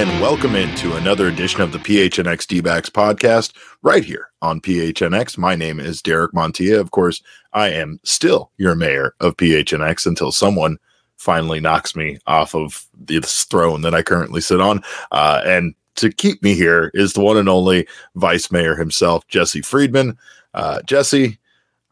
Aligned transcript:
and 0.00 0.18
welcome 0.18 0.56
into 0.56 0.96
another 0.96 1.28
edition 1.28 1.60
of 1.60 1.72
the 1.72 1.78
PHNX 1.78 2.46
D-backs 2.46 2.88
podcast 2.88 3.54
right 3.82 4.02
here 4.02 4.30
on 4.40 4.58
PHNX. 4.58 5.36
My 5.36 5.54
name 5.54 5.78
is 5.78 6.00
Derek 6.00 6.32
Montilla. 6.32 6.80
Of 6.80 6.90
course, 6.90 7.22
I 7.52 7.68
am 7.68 8.00
still 8.02 8.50
your 8.56 8.74
mayor 8.74 9.14
of 9.20 9.36
PHNX 9.36 10.06
until 10.06 10.32
someone 10.32 10.78
finally 11.18 11.60
knocks 11.60 11.94
me 11.94 12.16
off 12.26 12.54
of 12.54 12.86
this 12.98 13.44
throne 13.44 13.82
that 13.82 13.94
I 13.94 14.02
currently 14.02 14.40
sit 14.40 14.58
on. 14.58 14.82
Uh, 15.12 15.42
and 15.44 15.74
to 15.96 16.10
keep 16.10 16.42
me 16.42 16.54
here 16.54 16.90
is 16.94 17.12
the 17.12 17.20
one 17.20 17.36
and 17.36 17.50
only 17.50 17.86
vice 18.14 18.50
mayor 18.50 18.76
himself, 18.76 19.28
Jesse 19.28 19.60
Friedman. 19.60 20.16
Uh, 20.54 20.80
Jesse, 20.80 21.38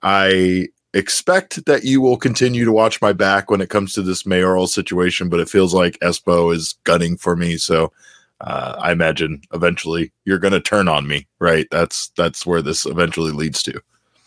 I 0.03 0.69
expect 0.99 1.65
that 1.67 1.85
you 1.85 2.01
will 2.01 2.17
continue 2.17 2.65
to 2.65 2.73
watch 2.73 3.01
my 3.01 3.13
back 3.13 3.51
when 3.51 3.61
it 3.61 3.71
comes 3.71 3.95
to 3.95 4.03
this 4.03 4.27
mayoral 4.27 4.67
situation, 4.67 5.29
but 5.29 5.41
it 5.41 5.49
feels 5.49 5.73
like 5.73 5.99
Espo 6.01 6.55
is 6.55 6.75
gunning 6.85 7.17
for 7.17 7.37
me. 7.37 7.57
So 7.57 7.93
uh, 8.41 8.77
I 8.79 8.93
imagine 8.93 9.43
eventually 9.55 10.13
you're 10.25 10.39
going 10.39 10.53
to 10.53 10.61
turn 10.61 10.89
on 10.89 11.07
me, 11.07 11.27
right? 11.39 11.67
That's 11.71 12.09
that's 12.17 12.45
where 12.45 12.63
this 12.63 12.85
eventually 12.85 13.33
leads 13.33 13.63
to. 13.65 13.81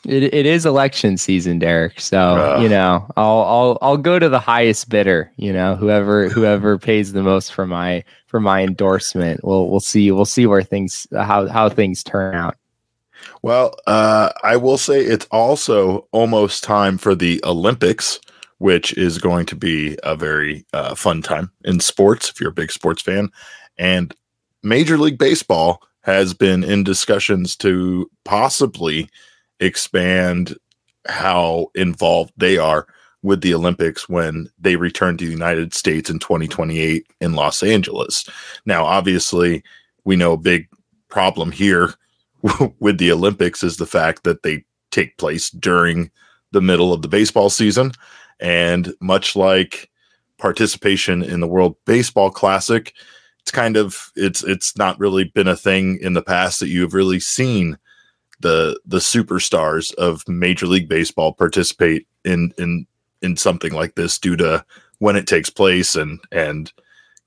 It, 0.08 0.34
it 0.34 0.46
is 0.48 0.66
election 0.66 1.18
season, 1.18 1.60
Derek. 1.60 2.00
So 2.00 2.18
uh, 2.18 2.60
you 2.62 2.70
know, 2.70 3.06
I'll 3.18 3.42
I'll 3.44 3.78
I'll 3.82 3.98
go 3.98 4.18
to 4.18 4.30
the 4.30 4.40
highest 4.40 4.90
bidder. 4.90 5.32
You 5.38 5.54
know, 5.54 5.76
whoever 5.76 6.28
whoever 6.30 6.78
pays 6.78 7.12
the 7.12 7.22
most 7.22 7.54
for 7.54 7.68
my 7.68 8.04
for 8.28 8.40
my 8.40 8.64
endorsement. 8.64 9.44
We'll 9.44 9.70
we'll 9.70 9.80
see 9.80 10.12
we'll 10.12 10.26
see 10.26 10.48
where 10.48 10.64
things 10.64 11.06
how 11.12 11.48
how 11.48 11.70
things 11.70 12.04
turn 12.04 12.34
out. 12.34 12.56
Well, 13.44 13.76
uh, 13.88 14.32
I 14.44 14.56
will 14.58 14.78
say 14.78 15.02
it's 15.02 15.28
also 15.32 16.08
almost 16.12 16.64
time 16.64 16.98
for 16.98 17.16
the 17.16 17.42
Olympics, 17.44 18.20
which 18.60 18.94
is 18.98 19.18
going 19.18 19.48
to 19.48 19.56
be 19.56 19.98
a 20.04 20.16
very 20.16 20.66
uh, 20.74 20.94
fun 20.94 21.22
time 21.22 21.52
in 21.66 21.80
sports 21.80 22.30
if 22.30 22.40
you're 22.40 22.52
a 22.52 22.54
big 22.54 22.72
sports 22.72 23.02
fan. 23.02 23.30
And 23.78 24.14
Major 24.62 24.98
League 24.98 25.18
Baseball 25.18 25.82
has 26.02 26.34
been 26.34 26.64
in 26.64 26.84
discussions 26.84 27.56
to 27.58 28.10
possibly 28.26 29.10
expand 29.60 30.56
how 31.08 31.68
involved 31.74 32.32
they 32.38 32.58
are 32.58 32.88
with 33.24 33.42
the 33.42 33.54
Olympics 33.54 34.08
when 34.08 34.48
they 34.60 34.76
return 34.76 35.18
to 35.18 35.26
the 35.26 35.32
United 35.32 35.74
States 35.74 36.10
in 36.10 36.20
2028 36.20 37.06
in 37.22 37.34
Los 37.34 37.64
Angeles. 37.64 38.28
Now, 38.66 38.84
obviously, 38.86 39.64
we 40.06 40.16
know 40.16 40.34
a 40.34 40.38
big 40.38 40.68
problem 41.10 41.52
here 41.52 41.96
with 42.80 42.98
the 42.98 43.12
Olympics 43.12 43.64
is 43.64 43.78
the 43.78 43.86
fact 43.86 44.24
that 44.24 44.44
they 44.44 44.64
take 44.92 45.18
place 45.18 45.50
during 45.50 46.12
the 46.52 46.62
middle 46.62 46.94
of 46.94 47.02
the 47.02 47.08
baseball 47.08 47.50
season. 47.50 47.92
And 48.40 48.94
much 49.00 49.36
like 49.36 49.90
participation 50.38 51.24
in 51.24 51.40
the 51.40 51.48
World 51.48 51.76
Baseball 51.86 52.32
Classic, 52.32 52.94
it's 53.40 53.52
kind 53.52 53.78
of 53.78 54.12
it's 54.16 54.44
it's 54.44 54.78
not 54.78 55.00
really 55.00 55.26
been 55.26 55.48
a 55.48 55.56
thing 55.56 56.00
in 56.02 56.14
the 56.14 56.22
past 56.22 56.60
that 56.60 56.70
you've 56.70 56.94
really 56.94 57.20
seen 57.20 57.78
the 58.40 58.80
the 58.86 58.98
superstars 58.98 59.94
of 59.96 60.28
Major 60.28 60.68
League 60.68 60.90
Baseball 60.90 61.34
participate 61.34 62.08
in 62.26 62.54
in 62.58 62.86
in 63.22 63.38
something 63.38 63.72
like 63.72 63.96
this 63.96 64.18
due 64.18 64.36
to 64.38 64.66
when 65.00 65.16
it 65.16 65.28
takes 65.28 65.50
place 65.50 65.96
and 65.96 66.20
and 66.32 66.72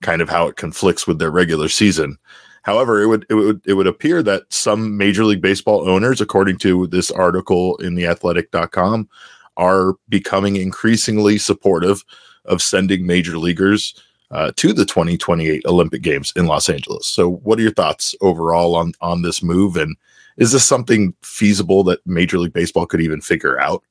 kind 0.02 0.20
of 0.20 0.28
how 0.28 0.48
it 0.48 0.56
conflicts 0.56 1.06
with 1.06 1.18
their 1.18 1.30
regular 1.30 1.68
season. 1.68 2.18
However, 2.64 3.02
it 3.02 3.06
would 3.06 3.26
it 3.28 3.34
would 3.34 3.60
it 3.66 3.74
would 3.74 3.86
appear 3.86 4.22
that 4.22 4.50
some 4.52 4.96
Major 4.96 5.24
League 5.24 5.42
Baseball 5.42 5.88
owners, 5.88 6.20
according 6.20 6.58
to 6.58 6.86
this 6.86 7.10
article 7.10 7.76
in 7.76 7.94
the 7.94 8.06
athletic.com, 8.06 9.08
are 9.58 9.94
becoming 10.08 10.56
increasingly 10.56 11.36
supportive 11.36 12.02
of 12.46 12.62
sending 12.62 13.06
major 13.06 13.36
leaguers 13.38 13.94
uh, 14.30 14.50
to 14.56 14.72
the 14.72 14.86
2028 14.86 15.62
Olympic 15.66 16.00
Games 16.00 16.32
in 16.36 16.46
Los 16.46 16.70
Angeles. 16.70 17.06
So, 17.06 17.28
what 17.28 17.58
are 17.58 17.62
your 17.62 17.70
thoughts 17.70 18.14
overall 18.22 18.76
on 18.76 18.94
on 19.02 19.20
this 19.20 19.42
move, 19.42 19.76
and 19.76 19.94
is 20.38 20.52
this 20.52 20.64
something 20.64 21.14
feasible 21.22 21.84
that 21.84 22.04
Major 22.06 22.38
League 22.38 22.54
Baseball 22.54 22.86
could 22.86 23.02
even 23.02 23.20
figure 23.20 23.60
out? 23.60 23.82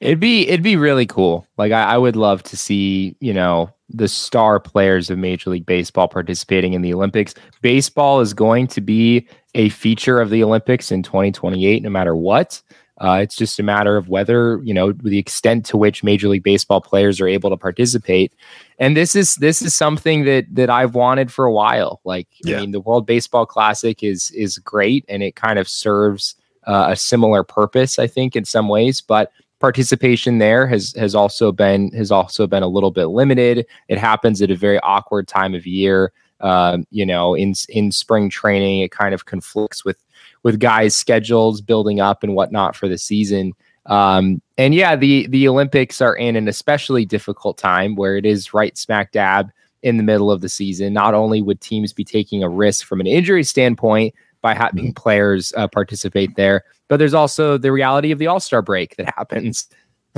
It'd 0.00 0.18
be 0.18 0.48
it'd 0.48 0.62
be 0.62 0.76
really 0.76 1.06
cool. 1.06 1.46
Like 1.58 1.72
I, 1.72 1.82
I 1.82 1.98
would 1.98 2.16
love 2.16 2.42
to 2.44 2.56
see 2.56 3.16
you 3.20 3.34
know 3.34 3.70
the 3.88 4.08
star 4.08 4.60
players 4.60 5.10
of 5.10 5.18
Major 5.18 5.50
League 5.50 5.66
Baseball 5.66 6.08
participating 6.08 6.74
in 6.74 6.82
the 6.82 6.92
Olympics. 6.92 7.34
Baseball 7.62 8.20
is 8.20 8.34
going 8.34 8.66
to 8.68 8.80
be 8.80 9.26
a 9.54 9.70
feature 9.70 10.20
of 10.20 10.30
the 10.30 10.44
Olympics 10.44 10.92
in 10.92 11.02
2028, 11.02 11.82
no 11.82 11.90
matter 11.90 12.14
what. 12.14 12.62
Uh, 13.00 13.20
it's 13.22 13.36
just 13.36 13.60
a 13.60 13.62
matter 13.62 13.96
of 13.96 14.08
whether 14.08 14.60
you 14.64 14.74
know 14.74 14.90
the 14.92 15.18
extent 15.18 15.64
to 15.64 15.76
which 15.76 16.02
Major 16.02 16.28
League 16.28 16.42
Baseball 16.42 16.80
players 16.80 17.20
are 17.20 17.28
able 17.28 17.48
to 17.48 17.56
participate, 17.56 18.34
and 18.80 18.96
this 18.96 19.14
is 19.14 19.36
this 19.36 19.62
is 19.62 19.72
something 19.72 20.24
that 20.24 20.46
that 20.50 20.68
I've 20.68 20.96
wanted 20.96 21.32
for 21.32 21.44
a 21.44 21.52
while. 21.52 22.00
Like, 22.04 22.26
yeah. 22.42 22.56
I 22.56 22.60
mean, 22.60 22.72
the 22.72 22.80
World 22.80 23.06
Baseball 23.06 23.46
Classic 23.46 24.02
is 24.02 24.32
is 24.32 24.58
great, 24.58 25.04
and 25.08 25.22
it 25.22 25.36
kind 25.36 25.60
of 25.60 25.68
serves 25.68 26.34
uh, 26.66 26.88
a 26.90 26.96
similar 26.96 27.44
purpose, 27.44 28.00
I 28.00 28.08
think, 28.08 28.34
in 28.34 28.44
some 28.44 28.68
ways. 28.68 29.00
But 29.00 29.30
participation 29.60 30.38
there 30.38 30.66
has 30.66 30.92
has 30.96 31.14
also 31.14 31.52
been 31.52 31.90
has 31.92 32.10
also 32.10 32.46
been 32.46 32.62
a 32.62 32.68
little 32.68 32.90
bit 32.90 33.06
limited. 33.06 33.66
It 33.88 33.98
happens 33.98 34.40
at 34.42 34.50
a 34.50 34.56
very 34.56 34.78
awkward 34.80 35.28
time 35.28 35.54
of 35.54 35.66
year. 35.66 36.12
Um, 36.40 36.84
you 36.90 37.04
know, 37.04 37.34
in 37.34 37.54
in 37.68 37.90
spring 37.90 38.30
training, 38.30 38.80
it 38.80 38.92
kind 38.92 39.14
of 39.14 39.26
conflicts 39.26 39.84
with 39.84 40.02
with 40.42 40.60
guys' 40.60 40.96
schedules 40.96 41.60
building 41.60 42.00
up 42.00 42.22
and 42.22 42.34
whatnot 42.34 42.76
for 42.76 42.88
the 42.88 42.98
season. 42.98 43.52
Um, 43.86 44.40
and 44.56 44.74
yeah, 44.74 44.96
the 44.96 45.26
the 45.28 45.48
Olympics 45.48 46.00
are 46.00 46.14
in 46.14 46.36
an 46.36 46.46
especially 46.46 47.04
difficult 47.04 47.58
time 47.58 47.96
where 47.96 48.16
it 48.16 48.26
is 48.26 48.54
right 48.54 48.76
smack 48.76 49.12
dab 49.12 49.50
in 49.82 49.96
the 49.96 50.02
middle 50.02 50.30
of 50.30 50.40
the 50.40 50.48
season. 50.48 50.92
Not 50.92 51.14
only 51.14 51.42
would 51.42 51.60
teams 51.60 51.92
be 51.92 52.04
taking 52.04 52.42
a 52.42 52.48
risk 52.48 52.86
from 52.86 53.00
an 53.00 53.06
injury 53.06 53.44
standpoint 53.44 54.14
by 54.40 54.54
having 54.54 54.86
mm-hmm. 54.86 54.92
players 54.92 55.52
uh, 55.56 55.66
participate 55.68 56.36
there, 56.36 56.64
but 56.88 56.98
there's 56.98 57.14
also 57.14 57.58
the 57.58 57.72
reality 57.72 58.10
of 58.10 58.18
the 58.18 58.26
All 58.26 58.40
Star 58.40 58.62
break 58.62 58.96
that 58.96 59.12
happens. 59.16 59.68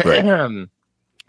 Right. 0.04 0.24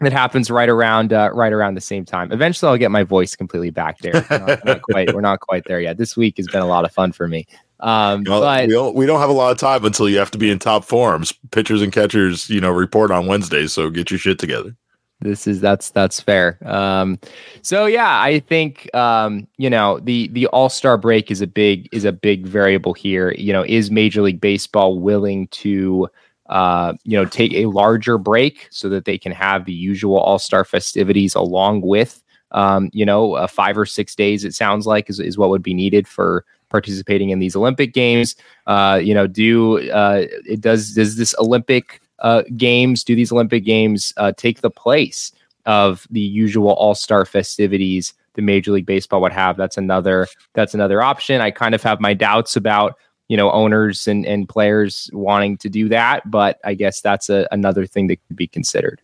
that 0.00 0.12
happens 0.12 0.50
right 0.50 0.68
around 0.68 1.12
uh, 1.12 1.30
right 1.32 1.52
around 1.52 1.74
the 1.74 1.80
same 1.80 2.04
time. 2.04 2.32
Eventually, 2.32 2.70
I'll 2.70 2.78
get 2.78 2.90
my 2.90 3.04
voice 3.04 3.36
completely 3.36 3.70
back 3.70 3.98
there. 3.98 4.24
Not, 4.30 4.64
not 4.64 4.82
quite, 4.82 5.14
we're 5.14 5.20
not 5.20 5.40
quite 5.40 5.64
there 5.66 5.80
yet. 5.80 5.98
This 5.98 6.16
week 6.16 6.36
has 6.38 6.46
been 6.46 6.62
a 6.62 6.66
lot 6.66 6.84
of 6.84 6.92
fun 6.92 7.12
for 7.12 7.28
me. 7.28 7.46
Um, 7.80 8.24
well, 8.26 8.40
but 8.40 8.66
we 8.66 8.72
don't, 8.72 8.94
we 8.94 9.06
don't 9.06 9.20
have 9.20 9.30
a 9.30 9.34
lot 9.34 9.50
of 9.52 9.58
time 9.58 9.84
until 9.84 10.08
you 10.08 10.18
have 10.18 10.30
to 10.30 10.38
be 10.38 10.50
in 10.50 10.58
top 10.58 10.84
forms. 10.84 11.32
Pitchers 11.50 11.82
and 11.82 11.92
catchers, 11.92 12.48
you 12.48 12.60
know, 12.60 12.70
report 12.70 13.10
on 13.10 13.26
Wednesday. 13.26 13.66
so 13.66 13.90
get 13.90 14.10
your 14.10 14.18
shit 14.18 14.38
together 14.38 14.76
this 15.22 15.46
is 15.46 15.60
that's 15.60 15.90
that's 15.90 16.20
fair. 16.20 16.58
Um 16.64 17.18
so 17.62 17.86
yeah 17.86 18.20
i 18.20 18.40
think 18.40 18.92
um 18.94 19.46
you 19.56 19.70
know 19.70 20.00
the 20.00 20.28
the 20.28 20.46
all-star 20.48 20.98
break 20.98 21.30
is 21.30 21.40
a 21.40 21.46
big 21.46 21.88
is 21.92 22.04
a 22.04 22.12
big 22.12 22.46
variable 22.46 22.92
here. 22.92 23.32
You 23.32 23.52
know 23.52 23.64
is 23.64 23.90
major 23.90 24.22
league 24.22 24.40
baseball 24.40 24.98
willing 24.98 25.48
to 25.48 26.08
uh 26.46 26.92
you 27.04 27.16
know 27.16 27.24
take 27.24 27.52
a 27.52 27.66
larger 27.66 28.18
break 28.18 28.68
so 28.70 28.88
that 28.88 29.04
they 29.04 29.16
can 29.16 29.32
have 29.32 29.64
the 29.64 29.72
usual 29.72 30.18
all-star 30.18 30.64
festivities 30.64 31.34
along 31.34 31.82
with 31.82 32.22
um 32.50 32.90
you 32.92 33.06
know 33.06 33.34
uh, 33.34 33.46
five 33.46 33.78
or 33.78 33.86
six 33.86 34.14
days 34.14 34.44
it 34.44 34.52
sounds 34.54 34.86
like 34.86 35.08
is, 35.08 35.20
is 35.20 35.38
what 35.38 35.50
would 35.50 35.62
be 35.62 35.74
needed 35.74 36.06
for 36.08 36.44
participating 36.68 37.30
in 37.30 37.38
these 37.38 37.54
olympic 37.54 37.94
games? 37.94 38.34
Uh 38.66 39.00
you 39.02 39.14
know 39.14 39.26
do 39.26 39.78
uh 39.90 40.26
it 40.46 40.60
does 40.60 40.94
does 40.94 41.16
this 41.16 41.34
olympic 41.38 42.00
uh, 42.22 42.42
games, 42.56 43.04
do 43.04 43.14
these 43.14 43.32
Olympic 43.32 43.64
Games 43.64 44.12
uh, 44.16 44.32
take 44.32 44.60
the 44.60 44.70
place 44.70 45.32
of 45.66 46.06
the 46.10 46.20
usual 46.20 46.72
All 46.72 46.94
Star 46.94 47.24
festivities 47.24 48.14
the 48.34 48.42
Major 48.42 48.72
League 48.72 48.86
Baseball 48.86 49.20
would 49.20 49.32
have? 49.32 49.56
That's 49.56 49.76
another 49.76 50.26
that's 50.54 50.74
another 50.74 51.02
option. 51.02 51.40
I 51.40 51.50
kind 51.50 51.74
of 51.74 51.82
have 51.82 52.00
my 52.00 52.14
doubts 52.14 52.56
about 52.56 52.96
you 53.28 53.36
know 53.36 53.50
owners 53.50 54.06
and 54.06 54.24
and 54.24 54.48
players 54.48 55.10
wanting 55.12 55.58
to 55.58 55.68
do 55.68 55.88
that, 55.88 56.30
but 56.30 56.58
I 56.64 56.74
guess 56.74 57.00
that's 57.00 57.28
a, 57.28 57.46
another 57.50 57.86
thing 57.86 58.06
that 58.06 58.18
could 58.26 58.36
be 58.36 58.46
considered. 58.46 59.00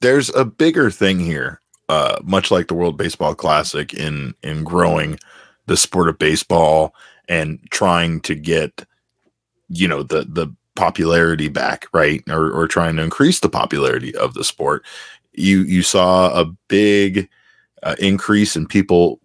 There's 0.00 0.34
a 0.34 0.44
bigger 0.44 0.90
thing 0.90 1.18
here, 1.18 1.60
uh, 1.88 2.18
much 2.22 2.50
like 2.50 2.68
the 2.68 2.74
World 2.74 2.96
Baseball 2.96 3.34
Classic, 3.34 3.92
in 3.92 4.34
in 4.42 4.64
growing 4.64 5.18
the 5.66 5.76
sport 5.76 6.08
of 6.08 6.18
baseball 6.18 6.94
and 7.28 7.58
trying 7.70 8.20
to 8.22 8.34
get 8.34 8.86
you 9.68 9.86
know 9.86 10.02
the 10.02 10.22
the 10.22 10.54
popularity 10.78 11.48
back, 11.48 11.88
right? 11.92 12.22
Or, 12.30 12.50
or 12.50 12.66
trying 12.66 12.96
to 12.96 13.02
increase 13.02 13.40
the 13.40 13.50
popularity 13.50 14.14
of 14.14 14.32
the 14.34 14.44
sport. 14.44 14.86
You 15.32 15.62
you 15.62 15.82
saw 15.82 16.40
a 16.40 16.46
big 16.68 17.28
uh, 17.82 17.96
increase 17.98 18.56
in 18.56 18.66
people 18.66 19.20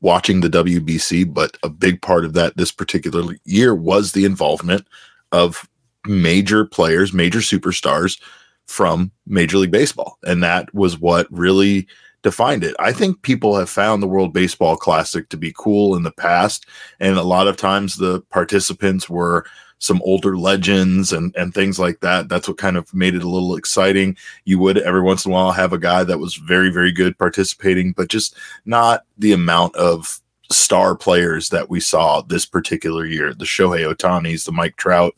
watching 0.00 0.40
the 0.40 0.50
WBC, 0.50 1.32
but 1.32 1.56
a 1.62 1.68
big 1.68 2.02
part 2.02 2.24
of 2.24 2.34
that 2.34 2.56
this 2.56 2.72
particular 2.72 3.36
year 3.44 3.74
was 3.74 4.12
the 4.12 4.24
involvement 4.24 4.86
of 5.30 5.68
major 6.06 6.64
players, 6.64 7.12
major 7.12 7.38
superstars 7.38 8.20
from 8.66 9.12
Major 9.26 9.58
League 9.58 9.70
Baseball. 9.70 10.18
And 10.24 10.42
that 10.42 10.72
was 10.74 10.98
what 10.98 11.26
really 11.30 11.86
defined 12.22 12.64
it. 12.64 12.74
I 12.78 12.92
think 12.92 13.22
people 13.22 13.56
have 13.56 13.70
found 13.70 14.02
the 14.02 14.08
World 14.08 14.32
Baseball 14.32 14.76
Classic 14.76 15.28
to 15.28 15.36
be 15.36 15.52
cool 15.56 15.94
in 15.96 16.02
the 16.02 16.12
past. 16.12 16.66
And 17.00 17.16
a 17.16 17.22
lot 17.22 17.48
of 17.48 17.56
times 17.56 17.96
the 17.96 18.20
participants 18.30 19.08
were 19.08 19.44
some 19.82 20.00
older 20.04 20.36
legends 20.36 21.12
and 21.12 21.34
and 21.36 21.52
things 21.52 21.78
like 21.78 22.00
that. 22.00 22.28
That's 22.28 22.46
what 22.46 22.56
kind 22.56 22.76
of 22.76 22.92
made 22.94 23.16
it 23.16 23.24
a 23.24 23.28
little 23.28 23.56
exciting. 23.56 24.16
You 24.44 24.58
would 24.60 24.78
every 24.78 25.02
once 25.02 25.26
in 25.26 25.32
a 25.32 25.34
while 25.34 25.50
have 25.50 25.72
a 25.72 25.78
guy 25.78 26.04
that 26.04 26.20
was 26.20 26.36
very 26.36 26.70
very 26.70 26.92
good 26.92 27.18
participating, 27.18 27.92
but 27.92 28.08
just 28.08 28.36
not 28.64 29.04
the 29.18 29.32
amount 29.32 29.74
of 29.74 30.20
star 30.50 30.94
players 30.94 31.48
that 31.48 31.68
we 31.68 31.80
saw 31.80 32.20
this 32.20 32.46
particular 32.46 33.04
year. 33.04 33.34
The 33.34 33.44
Shohei 33.44 33.92
Ohtanis, 33.92 34.44
the 34.44 34.52
Mike 34.52 34.76
Trout. 34.76 35.14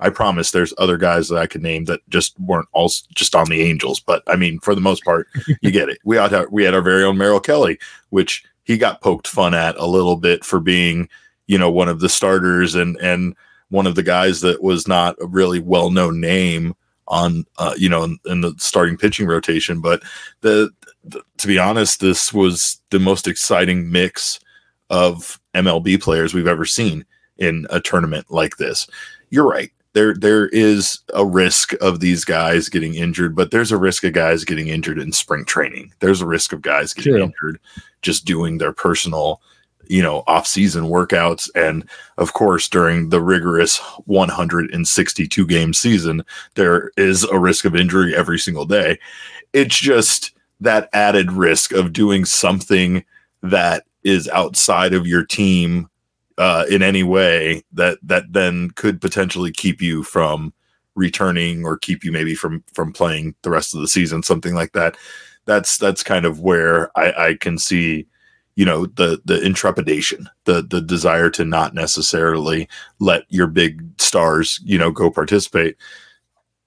I 0.00 0.10
promise 0.10 0.50
there's 0.50 0.74
other 0.78 0.96
guys 0.96 1.28
that 1.28 1.38
I 1.38 1.46
could 1.46 1.62
name 1.62 1.84
that 1.86 2.00
just 2.08 2.38
weren't 2.40 2.68
all 2.72 2.90
just 3.14 3.34
on 3.34 3.48
the 3.48 3.62
Angels, 3.62 4.00
but 4.00 4.22
I 4.26 4.36
mean, 4.36 4.60
for 4.60 4.74
the 4.74 4.80
most 4.80 5.04
part, 5.04 5.26
you 5.60 5.70
get 5.70 5.90
it. 5.90 5.98
We 6.04 6.16
had 6.16 6.46
we 6.50 6.64
had 6.64 6.74
our 6.74 6.82
very 6.82 7.04
own 7.04 7.18
Merrill 7.18 7.40
Kelly, 7.40 7.78
which 8.08 8.44
he 8.64 8.78
got 8.78 9.02
poked 9.02 9.28
fun 9.28 9.52
at 9.52 9.76
a 9.76 9.86
little 9.86 10.16
bit 10.16 10.42
for 10.44 10.58
being, 10.58 11.08
you 11.46 11.58
know, 11.58 11.70
one 11.70 11.88
of 11.88 12.00
the 12.00 12.08
starters 12.08 12.74
and 12.74 12.96
and 12.96 13.36
one 13.70 13.86
of 13.86 13.94
the 13.94 14.02
guys 14.02 14.40
that 14.40 14.62
was 14.62 14.86
not 14.86 15.16
a 15.20 15.26
really 15.26 15.60
well 15.60 15.90
known 15.90 16.20
name 16.20 16.74
on, 17.08 17.44
uh, 17.58 17.74
you 17.76 17.88
know, 17.88 18.04
in, 18.04 18.18
in, 18.26 18.40
the 18.40 18.54
starting 18.58 18.96
pitching 18.96 19.26
rotation. 19.26 19.80
But 19.80 20.02
the, 20.40 20.70
the 21.04 21.22
to 21.38 21.46
be 21.46 21.58
honest, 21.58 22.00
this 22.00 22.32
was 22.32 22.80
the 22.90 22.98
most 22.98 23.28
exciting 23.28 23.90
mix 23.90 24.40
of 24.90 25.40
MLB 25.54 26.00
players 26.00 26.34
we've 26.34 26.46
ever 26.46 26.64
seen 26.64 27.04
in 27.38 27.66
a 27.70 27.80
tournament 27.80 28.26
like 28.30 28.56
this. 28.56 28.86
You're 29.30 29.48
right. 29.48 29.70
There, 29.92 30.14
there 30.14 30.48
is 30.48 30.98
a 31.14 31.24
risk 31.24 31.72
of 31.80 32.00
these 32.00 32.24
guys 32.24 32.68
getting 32.68 32.94
injured, 32.94 33.34
but 33.34 33.50
there's 33.50 33.72
a 33.72 33.78
risk 33.78 34.04
of 34.04 34.12
guys 34.12 34.44
getting 34.44 34.68
injured 34.68 34.98
in 34.98 35.10
spring 35.10 35.44
training. 35.46 35.92
There's 36.00 36.20
a 36.20 36.26
risk 36.26 36.52
of 36.52 36.60
guys 36.60 36.92
getting 36.92 37.14
True. 37.14 37.22
injured 37.22 37.60
just 38.02 38.26
doing 38.26 38.58
their 38.58 38.72
personal, 38.72 39.40
you 39.88 40.02
know, 40.02 40.22
off-season 40.26 40.84
workouts, 40.84 41.48
and 41.54 41.88
of 42.18 42.32
course 42.32 42.68
during 42.68 43.08
the 43.08 43.20
rigorous 43.20 43.78
162 44.06 45.46
game 45.46 45.74
season, 45.74 46.22
there 46.54 46.90
is 46.96 47.24
a 47.24 47.38
risk 47.38 47.64
of 47.64 47.76
injury 47.76 48.14
every 48.14 48.38
single 48.38 48.66
day. 48.66 48.98
It's 49.52 49.78
just 49.78 50.32
that 50.60 50.88
added 50.92 51.32
risk 51.32 51.72
of 51.72 51.92
doing 51.92 52.24
something 52.24 53.04
that 53.42 53.84
is 54.04 54.28
outside 54.28 54.94
of 54.94 55.06
your 55.06 55.24
team 55.24 55.88
uh, 56.38 56.64
in 56.70 56.82
any 56.82 57.02
way 57.02 57.62
that 57.72 57.98
that 58.02 58.24
then 58.32 58.70
could 58.72 59.00
potentially 59.00 59.50
keep 59.50 59.80
you 59.80 60.02
from 60.02 60.52
returning 60.94 61.64
or 61.64 61.76
keep 61.76 62.04
you 62.04 62.12
maybe 62.12 62.34
from 62.34 62.64
from 62.72 62.92
playing 62.92 63.34
the 63.42 63.50
rest 63.50 63.74
of 63.74 63.80
the 63.80 63.88
season, 63.88 64.22
something 64.22 64.54
like 64.54 64.72
that. 64.72 64.96
That's 65.44 65.78
that's 65.78 66.02
kind 66.02 66.24
of 66.24 66.40
where 66.40 66.90
I, 66.98 67.28
I 67.28 67.34
can 67.34 67.58
see, 67.58 68.06
you 68.56 68.64
know, 68.64 68.86
the 68.86 69.20
the 69.24 69.40
intrepidation, 69.44 70.28
the 70.44 70.62
the 70.62 70.80
desire 70.80 71.30
to 71.30 71.44
not 71.44 71.74
necessarily 71.74 72.68
let 72.98 73.22
your 73.28 73.46
big 73.46 73.84
stars, 74.00 74.58
you 74.64 74.78
know, 74.78 74.90
go 74.90 75.10
participate. 75.10 75.76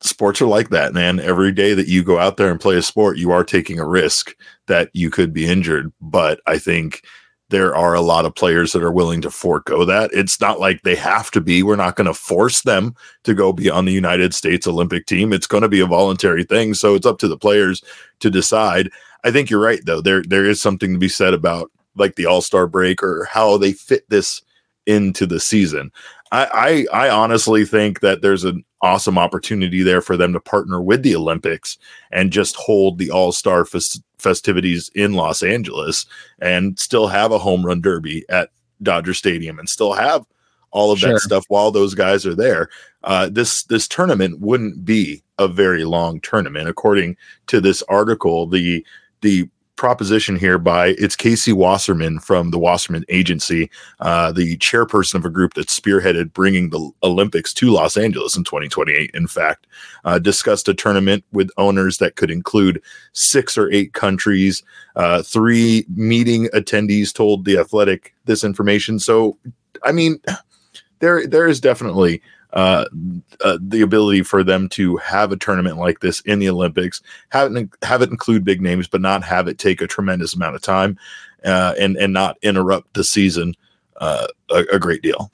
Sports 0.02 0.42
are 0.42 0.48
like 0.48 0.70
that, 0.70 0.94
man. 0.94 1.20
Every 1.20 1.52
day 1.52 1.74
that 1.74 1.88
you 1.88 2.04
go 2.04 2.20
out 2.20 2.38
there 2.38 2.52
and 2.52 2.60
play 2.60 2.78
a 2.78 2.82
sport, 2.82 3.18
you 3.18 3.32
are 3.32 3.44
taking 3.44 3.80
a 3.80 3.88
risk 3.88 4.36
that 4.68 4.90
you 4.94 5.10
could 5.10 5.34
be 5.34 5.46
injured. 5.46 5.92
But 6.00 6.40
I 6.48 6.58
think 6.58 7.04
there 7.50 7.76
are 7.76 7.96
a 7.96 8.02
lot 8.02 8.26
of 8.26 8.36
players 8.36 8.72
that 8.72 8.84
are 8.84 8.92
willing 8.92 9.22
to 9.22 9.32
forego 9.32 9.84
that. 9.86 10.12
It's 10.14 10.40
not 10.40 10.60
like 10.60 10.84
they 10.84 10.96
have 10.96 11.32
to 11.32 11.42
be. 11.42 11.64
We're 11.64 11.76
not 11.76 11.96
going 11.96 12.06
to 12.06 12.14
force 12.14 12.62
them 12.62 12.96
to 13.24 13.34
go 13.34 13.52
be 13.52 13.70
on 13.70 13.86
the 13.86 13.92
United 13.92 14.36
States 14.36 14.68
Olympic 14.68 15.08
team. 15.08 15.34
It's 15.34 15.48
going 15.48 15.64
to 15.64 15.70
be 15.70 15.80
a 15.80 15.88
voluntary 15.88 16.44
thing. 16.44 16.76
So 16.76 16.94
it's 16.94 17.08
up 17.08 17.18
to 17.20 17.28
the 17.28 17.38
players 17.38 17.84
to 18.20 18.30
decide. 18.30 18.92
I 19.24 19.32
think 19.32 19.50
you're 19.50 19.60
right 19.60 19.82
though. 19.84 20.02
There 20.02 20.22
there 20.24 20.46
is 20.46 20.62
something 20.62 20.94
to 20.94 21.00
be 21.00 21.10
said 21.10 21.34
about 21.34 21.72
like 22.00 22.16
the 22.16 22.26
All-Star 22.26 22.68
break 22.68 23.04
or 23.04 23.26
how 23.26 23.58
they 23.58 23.74
fit 23.74 24.10
this 24.10 24.42
into 24.86 25.26
the 25.26 25.40
season. 25.40 25.92
I, 26.32 26.86
I, 26.92 27.08
I 27.08 27.10
honestly 27.10 27.66
think 27.66 28.00
that 28.00 28.22
there's 28.22 28.44
an 28.44 28.64
awesome 28.82 29.18
opportunity 29.18 29.84
there 29.84 30.02
for 30.02 30.16
them 30.16 30.34
to 30.34 30.40
partner 30.40 30.82
with 30.82 31.04
the 31.04 31.16
Olympics 31.16 31.78
and 32.12 32.32
just 32.32 32.56
hold 32.56 32.98
the 32.98 33.12
All 33.12 33.32
Star 33.32 33.66
fest- 33.66 34.04
festivities 34.18 34.90
in 34.96 35.14
Los 35.14 35.44
Angeles 35.44 36.06
and 36.40 36.78
still 36.80 37.08
have 37.08 37.32
a 37.32 37.40
home 37.40 37.66
run 37.66 37.82
derby 37.82 38.26
at 38.30 38.50
Dodger 38.82 39.14
Stadium 39.14 39.60
and 39.60 39.68
still 39.68 39.94
have 39.94 40.26
all 40.72 40.92
of 40.92 41.00
sure. 41.00 41.14
that 41.14 41.20
stuff 41.20 41.46
while 41.48 41.72
those 41.72 41.96
guys 41.96 42.26
are 42.26 42.36
there. 42.36 42.70
Uh, 43.04 43.30
this 43.30 43.64
this 43.64 43.88
tournament 43.88 44.40
wouldn't 44.40 44.86
be 44.86 45.24
a 45.38 45.48
very 45.48 45.84
long 45.84 46.20
tournament, 46.22 46.68
according 46.68 47.16
to 47.48 47.60
this 47.62 47.82
article. 47.84 48.46
The 48.46 48.86
the 49.22 49.50
proposition 49.80 50.36
here 50.36 50.58
by 50.58 50.88
it's 50.98 51.16
Casey 51.16 51.54
Wasserman 51.54 52.20
from 52.20 52.52
the 52.52 52.60
Wasserman 52.60 53.06
Agency, 53.08 53.72
uh, 54.02 54.30
the 54.30 54.58
chairperson 54.58 55.16
of 55.16 55.24
a 55.24 55.30
group 55.30 55.54
that 55.54 55.70
spearheaded 55.70 56.34
bringing 56.34 56.70
the 56.70 56.92
Olympics 57.02 57.54
to 57.54 57.70
Los 57.70 57.96
Angeles 57.96 58.36
in 58.36 58.44
2028. 58.44 59.10
In 59.14 59.26
fact, 59.26 59.68
uh, 60.04 60.20
discussed 60.20 60.68
a 60.68 60.74
tournament 60.74 61.24
with 61.32 61.50
owners 61.58 61.98
that 62.00 62.18
could 62.18 62.30
include 62.30 62.82
six 63.14 63.58
or 63.58 63.72
eight 63.72 63.94
countries. 63.94 64.64
Uh, 64.98 65.24
three 65.24 65.86
meeting 65.96 66.50
attendees 66.54 67.14
told 67.14 67.46
the 67.46 67.58
Athletic 67.58 68.14
this 68.26 68.44
information. 68.44 69.00
So, 69.00 69.38
I 69.86 69.94
mean, 69.94 70.20
there 71.00 71.26
there 71.26 71.48
is 71.48 71.62
definitely 71.62 72.22
uh, 72.54 72.86
uh, 73.44 73.58
the 73.62 73.82
ability 73.82 74.24
for 74.24 74.44
them 74.44 74.68
to 74.70 74.98
have 74.98 75.32
a 75.32 75.38
tournament 75.38 75.78
like 75.78 76.00
this 76.00 76.20
in 76.22 76.40
the 76.40 76.50
Olympics, 76.50 77.02
have 77.30 77.56
it, 77.56 77.70
have 77.84 78.02
it 78.02 78.10
include 78.10 78.44
big 78.44 78.62
names, 78.62 78.88
but 78.88 79.02
not 79.02 79.24
have 79.24 79.48
it 79.48 79.58
take 79.58 79.82
a 79.82 79.88
tremendous 79.88 80.34
amount 80.34 80.56
of 80.56 80.62
time 80.62 80.98
uh, 81.46 81.74
and 81.80 81.96
and 81.98 82.14
not 82.14 82.38
interrupt 82.42 82.94
the 82.94 83.04
season 83.04 83.54
uh, 83.98 84.28
a, 84.52 84.64
a, 84.74 84.80
great 84.80 85.02
deal. 85.02 85.32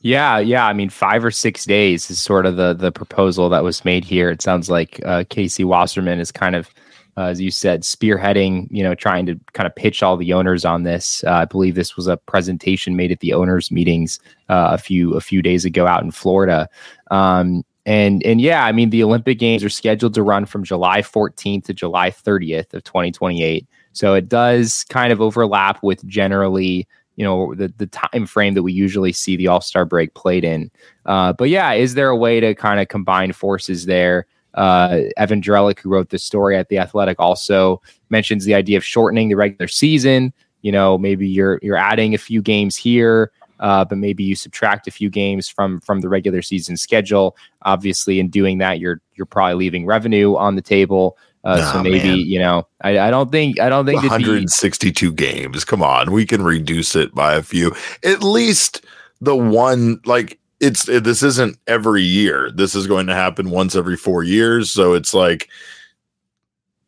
Yeah, 0.00 0.38
yeah. 0.38 0.66
I 0.66 0.72
mean, 0.72 0.90
five 0.90 1.24
or 1.24 1.30
six 1.30 1.64
days 1.64 2.10
is 2.10 2.18
sort 2.18 2.46
of 2.46 2.56
the 2.56 2.74
the 2.74 2.92
proposal 2.92 3.48
that 3.48 3.64
was 3.64 3.84
made 3.84 4.04
here. 4.04 4.30
It 4.30 4.42
sounds 4.42 4.68
like 4.68 5.00
uh, 5.04 5.24
Casey 5.28 5.64
Wasserman 5.64 6.20
is 6.20 6.30
kind 6.30 6.54
of 6.54 6.70
uh, 7.18 7.24
as 7.24 7.40
you 7.40 7.50
said, 7.50 7.82
spearheading, 7.82 8.68
you 8.70 8.80
know, 8.80 8.94
trying 8.94 9.26
to 9.26 9.38
kind 9.52 9.66
of 9.66 9.74
pitch 9.74 10.04
all 10.04 10.16
the 10.16 10.32
owners 10.32 10.64
on 10.64 10.84
this. 10.84 11.24
Uh, 11.24 11.32
I 11.32 11.44
believe 11.46 11.74
this 11.74 11.96
was 11.96 12.06
a 12.06 12.16
presentation 12.16 12.94
made 12.94 13.10
at 13.10 13.18
the 13.18 13.32
owners 13.32 13.72
meetings 13.72 14.20
uh, 14.48 14.70
a 14.72 14.78
few 14.78 15.14
a 15.14 15.20
few 15.20 15.42
days 15.42 15.64
ago 15.64 15.84
out 15.88 16.04
in 16.04 16.12
Florida. 16.12 16.68
Um, 17.10 17.64
and 17.84 18.22
and 18.24 18.40
yeah, 18.40 18.64
I 18.64 18.70
mean, 18.70 18.90
the 18.90 19.02
Olympic 19.02 19.40
Games 19.40 19.64
are 19.64 19.68
scheduled 19.68 20.14
to 20.14 20.22
run 20.22 20.46
from 20.46 20.62
July 20.62 21.02
14th 21.02 21.64
to 21.64 21.74
July 21.74 22.10
30th 22.12 22.72
of 22.72 22.84
2028. 22.84 23.66
So 23.94 24.14
it 24.14 24.28
does 24.28 24.84
kind 24.84 25.12
of 25.12 25.20
overlap 25.20 25.82
with 25.82 26.06
generally 26.06 26.86
you 27.16 27.24
know 27.24 27.52
the 27.56 27.72
the 27.78 27.88
time 27.88 28.26
frame 28.26 28.54
that 28.54 28.62
we 28.62 28.72
usually 28.72 29.12
see 29.12 29.34
the 29.34 29.48
All 29.48 29.60
Star 29.60 29.84
break 29.84 30.14
played 30.14 30.44
in. 30.44 30.70
Uh, 31.04 31.32
but 31.32 31.48
yeah, 31.48 31.72
is 31.72 31.94
there 31.94 32.10
a 32.10 32.16
way 32.16 32.38
to 32.38 32.54
kind 32.54 32.78
of 32.78 32.86
combine 32.86 33.32
forces 33.32 33.86
there? 33.86 34.28
Uh, 34.58 35.02
Evan 35.16 35.40
Drellich, 35.40 35.78
who 35.78 35.88
wrote 35.88 36.10
this 36.10 36.24
story 36.24 36.56
at 36.56 36.68
the 36.68 36.78
Athletic, 36.78 37.20
also 37.20 37.80
mentions 38.10 38.44
the 38.44 38.54
idea 38.54 38.76
of 38.76 38.84
shortening 38.84 39.28
the 39.28 39.36
regular 39.36 39.68
season. 39.68 40.32
You 40.62 40.72
know, 40.72 40.98
maybe 40.98 41.28
you're 41.28 41.60
you're 41.62 41.76
adding 41.76 42.12
a 42.12 42.18
few 42.18 42.42
games 42.42 42.74
here, 42.74 43.30
uh, 43.60 43.84
but 43.84 43.98
maybe 43.98 44.24
you 44.24 44.34
subtract 44.34 44.88
a 44.88 44.90
few 44.90 45.10
games 45.10 45.48
from 45.48 45.80
from 45.80 46.00
the 46.00 46.08
regular 46.08 46.42
season 46.42 46.76
schedule. 46.76 47.36
Obviously, 47.62 48.18
in 48.18 48.30
doing 48.30 48.58
that, 48.58 48.80
you're 48.80 49.00
you're 49.14 49.26
probably 49.26 49.54
leaving 49.54 49.86
revenue 49.86 50.34
on 50.34 50.56
the 50.56 50.62
table. 50.62 51.16
Uh, 51.44 51.58
nah, 51.58 51.72
so 51.74 51.82
maybe 51.84 52.08
man. 52.08 52.18
you 52.18 52.40
know, 52.40 52.66
I, 52.80 52.98
I 52.98 53.10
don't 53.12 53.30
think 53.30 53.60
I 53.60 53.68
don't 53.68 53.86
think 53.86 54.02
162 54.02 55.12
be, 55.12 55.16
games. 55.16 55.64
Come 55.64 55.84
on, 55.84 56.10
we 56.10 56.26
can 56.26 56.42
reduce 56.42 56.96
it 56.96 57.14
by 57.14 57.36
a 57.36 57.42
few. 57.44 57.76
At 58.02 58.24
least 58.24 58.84
the 59.20 59.36
one 59.36 60.00
like 60.04 60.37
it's 60.60 60.88
it, 60.88 61.04
this 61.04 61.22
isn't 61.22 61.58
every 61.66 62.02
year. 62.02 62.50
This 62.50 62.74
is 62.74 62.86
going 62.86 63.06
to 63.06 63.14
happen 63.14 63.50
once 63.50 63.76
every 63.76 63.96
four 63.96 64.22
years. 64.22 64.70
So 64.70 64.94
it's 64.94 65.14
like 65.14 65.48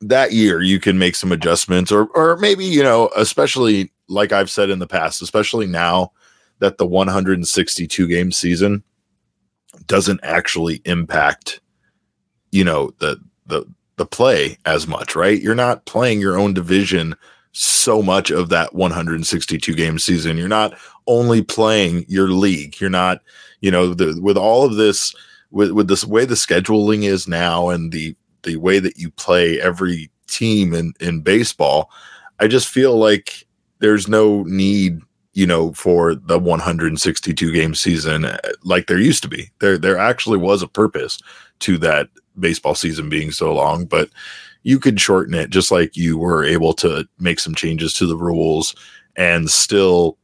that 0.00 0.32
year 0.32 0.62
you 0.62 0.80
can 0.80 0.98
make 0.98 1.14
some 1.14 1.32
adjustments, 1.32 1.92
or 1.92 2.06
or 2.14 2.36
maybe 2.38 2.64
you 2.64 2.82
know, 2.82 3.10
especially 3.16 3.92
like 4.08 4.32
I've 4.32 4.50
said 4.50 4.70
in 4.70 4.78
the 4.78 4.86
past, 4.86 5.22
especially 5.22 5.66
now 5.66 6.12
that 6.58 6.78
the 6.78 6.86
162 6.86 8.06
game 8.06 8.32
season 8.32 8.82
doesn't 9.86 10.20
actually 10.22 10.82
impact, 10.84 11.60
you 12.50 12.64
know, 12.64 12.92
the 12.98 13.20
the 13.46 13.64
the 13.96 14.06
play 14.06 14.58
as 14.64 14.86
much, 14.86 15.14
right? 15.14 15.40
You're 15.40 15.54
not 15.54 15.84
playing 15.84 16.20
your 16.20 16.38
own 16.38 16.54
division 16.54 17.14
so 17.52 18.02
much 18.02 18.30
of 18.30 18.48
that 18.48 18.74
162 18.74 19.74
game 19.74 19.98
season. 19.98 20.36
You're 20.36 20.48
not 20.48 20.78
only 21.06 21.42
playing 21.42 22.04
your 22.08 22.28
league. 22.28 22.80
You're 22.80 22.90
not 22.90 23.20
you 23.60 23.70
know, 23.70 23.94
the, 23.94 24.20
with 24.20 24.36
all 24.36 24.64
of 24.64 24.76
this, 24.76 25.14
with 25.50 25.72
with 25.72 25.88
this 25.88 26.04
way 26.04 26.24
the 26.24 26.34
scheduling 26.34 27.04
is 27.04 27.26
now, 27.26 27.68
and 27.68 27.92
the 27.92 28.14
the 28.42 28.56
way 28.56 28.78
that 28.78 28.98
you 28.98 29.10
play 29.10 29.60
every 29.60 30.10
team 30.26 30.74
in 30.74 30.94
in 31.00 31.20
baseball, 31.20 31.90
I 32.38 32.46
just 32.46 32.68
feel 32.68 32.96
like 32.96 33.46
there's 33.80 34.08
no 34.08 34.42
need 34.44 35.00
you 35.32 35.46
know 35.46 35.72
for 35.72 36.14
the 36.14 36.38
162 36.38 37.52
game 37.52 37.74
season 37.74 38.24
uh, 38.24 38.38
like 38.64 38.86
there 38.86 38.98
used 38.98 39.22
to 39.22 39.28
be. 39.28 39.50
There 39.60 39.78
there 39.78 39.98
actually 39.98 40.38
was 40.38 40.62
a 40.62 40.68
purpose 40.68 41.18
to 41.60 41.78
that 41.78 42.08
baseball 42.38 42.74
season 42.74 43.08
being 43.08 43.30
so 43.30 43.52
long 43.52 43.84
but 43.84 44.08
you 44.62 44.78
could 44.78 45.00
shorten 45.00 45.34
it 45.34 45.50
just 45.50 45.70
like 45.70 45.96
you 45.96 46.18
were 46.18 46.44
able 46.44 46.72
to 46.74 47.06
make 47.18 47.38
some 47.38 47.54
changes 47.54 47.92
to 47.94 48.06
the 48.06 48.16
rules 48.16 48.74
and 49.16 49.50
still 49.50 50.16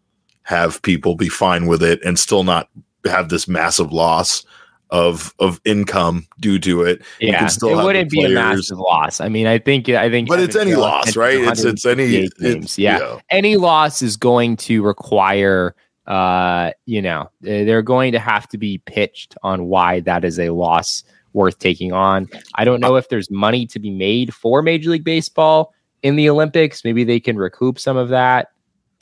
have 0.43 0.81
people 0.83 1.15
be 1.15 1.29
fine 1.29 1.67
with 1.67 1.83
it 1.83 2.03
and 2.05 2.19
still 2.19 2.45
not 2.45 2.69
have 3.09 3.29
this 3.29 3.49
massive 3.49 3.93
loss 3.93 4.45
of 4.91 5.35
of 5.39 5.61
income 5.65 6.27
due 6.41 6.59
to 6.61 6.83
it. 6.83 7.03
Yeah, 7.21 7.47
it 7.47 7.63
wouldn't 7.63 8.11
be 8.11 8.25
a 8.25 8.29
massive 8.29 8.79
loss. 8.79 9.21
I 9.21 9.29
mean, 9.29 9.47
I 9.47 9.59
think 9.59 9.89
I 9.89 10.09
think, 10.11 10.29
but 10.29 10.41
it's 10.41 10.57
any 10.57 10.75
loss, 10.75 11.17
right? 11.17 11.39
It's 11.39 11.65
it's 11.65 11.87
any 11.87 12.29
games. 12.41 12.79
yeah. 12.79 12.99
Know. 12.99 13.21
any 13.31 13.57
loss 13.57 14.03
is 14.03 14.17
going 14.17 14.57
to 14.59 14.83
require. 14.83 15.75
Uh, 16.07 16.71
you 16.85 17.03
know, 17.03 17.29
they're 17.41 17.83
going 17.83 18.13
to 18.13 18.21
have 18.21 18.47
to 18.49 18.59
be 18.59 18.79
pitched 18.79 19.35
on 19.43 19.67
why 19.67 19.99
that 20.01 20.25
is 20.25 20.39
a 20.39 20.51
loss 20.51 21.03
worth 21.33 21.59
taking 21.59 21.93
on. 21.93 22.29
I 22.55 22.65
don't 22.65 22.79
know 22.79 22.95
if 22.95 23.09
there's 23.09 23.29
money 23.29 23.67
to 23.67 23.81
be 23.81 23.91
made 23.91 24.33
for 24.33 24.63
Major 24.63 24.91
League 24.91 25.03
Baseball 25.03 25.75
in 26.03 26.15
the 26.15 26.31
Olympics. 26.31 26.85
Maybe 26.85 27.03
they 27.03 27.19
can 27.19 27.37
recoup 27.37 27.81
some 27.81 27.97
of 27.97 28.09
that. 28.11 28.53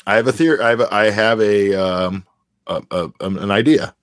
I 0.06 0.16
have 0.16 0.26
a 0.26 0.32
theory. 0.32 0.60
I 0.60 0.70
have 0.70 0.80
a, 0.80 0.94
I 0.94 1.10
have 1.10 1.40
a 1.42 1.74
um 1.74 2.26
a, 2.66 2.82
a, 2.90 3.10
an 3.20 3.50
idea. 3.50 3.94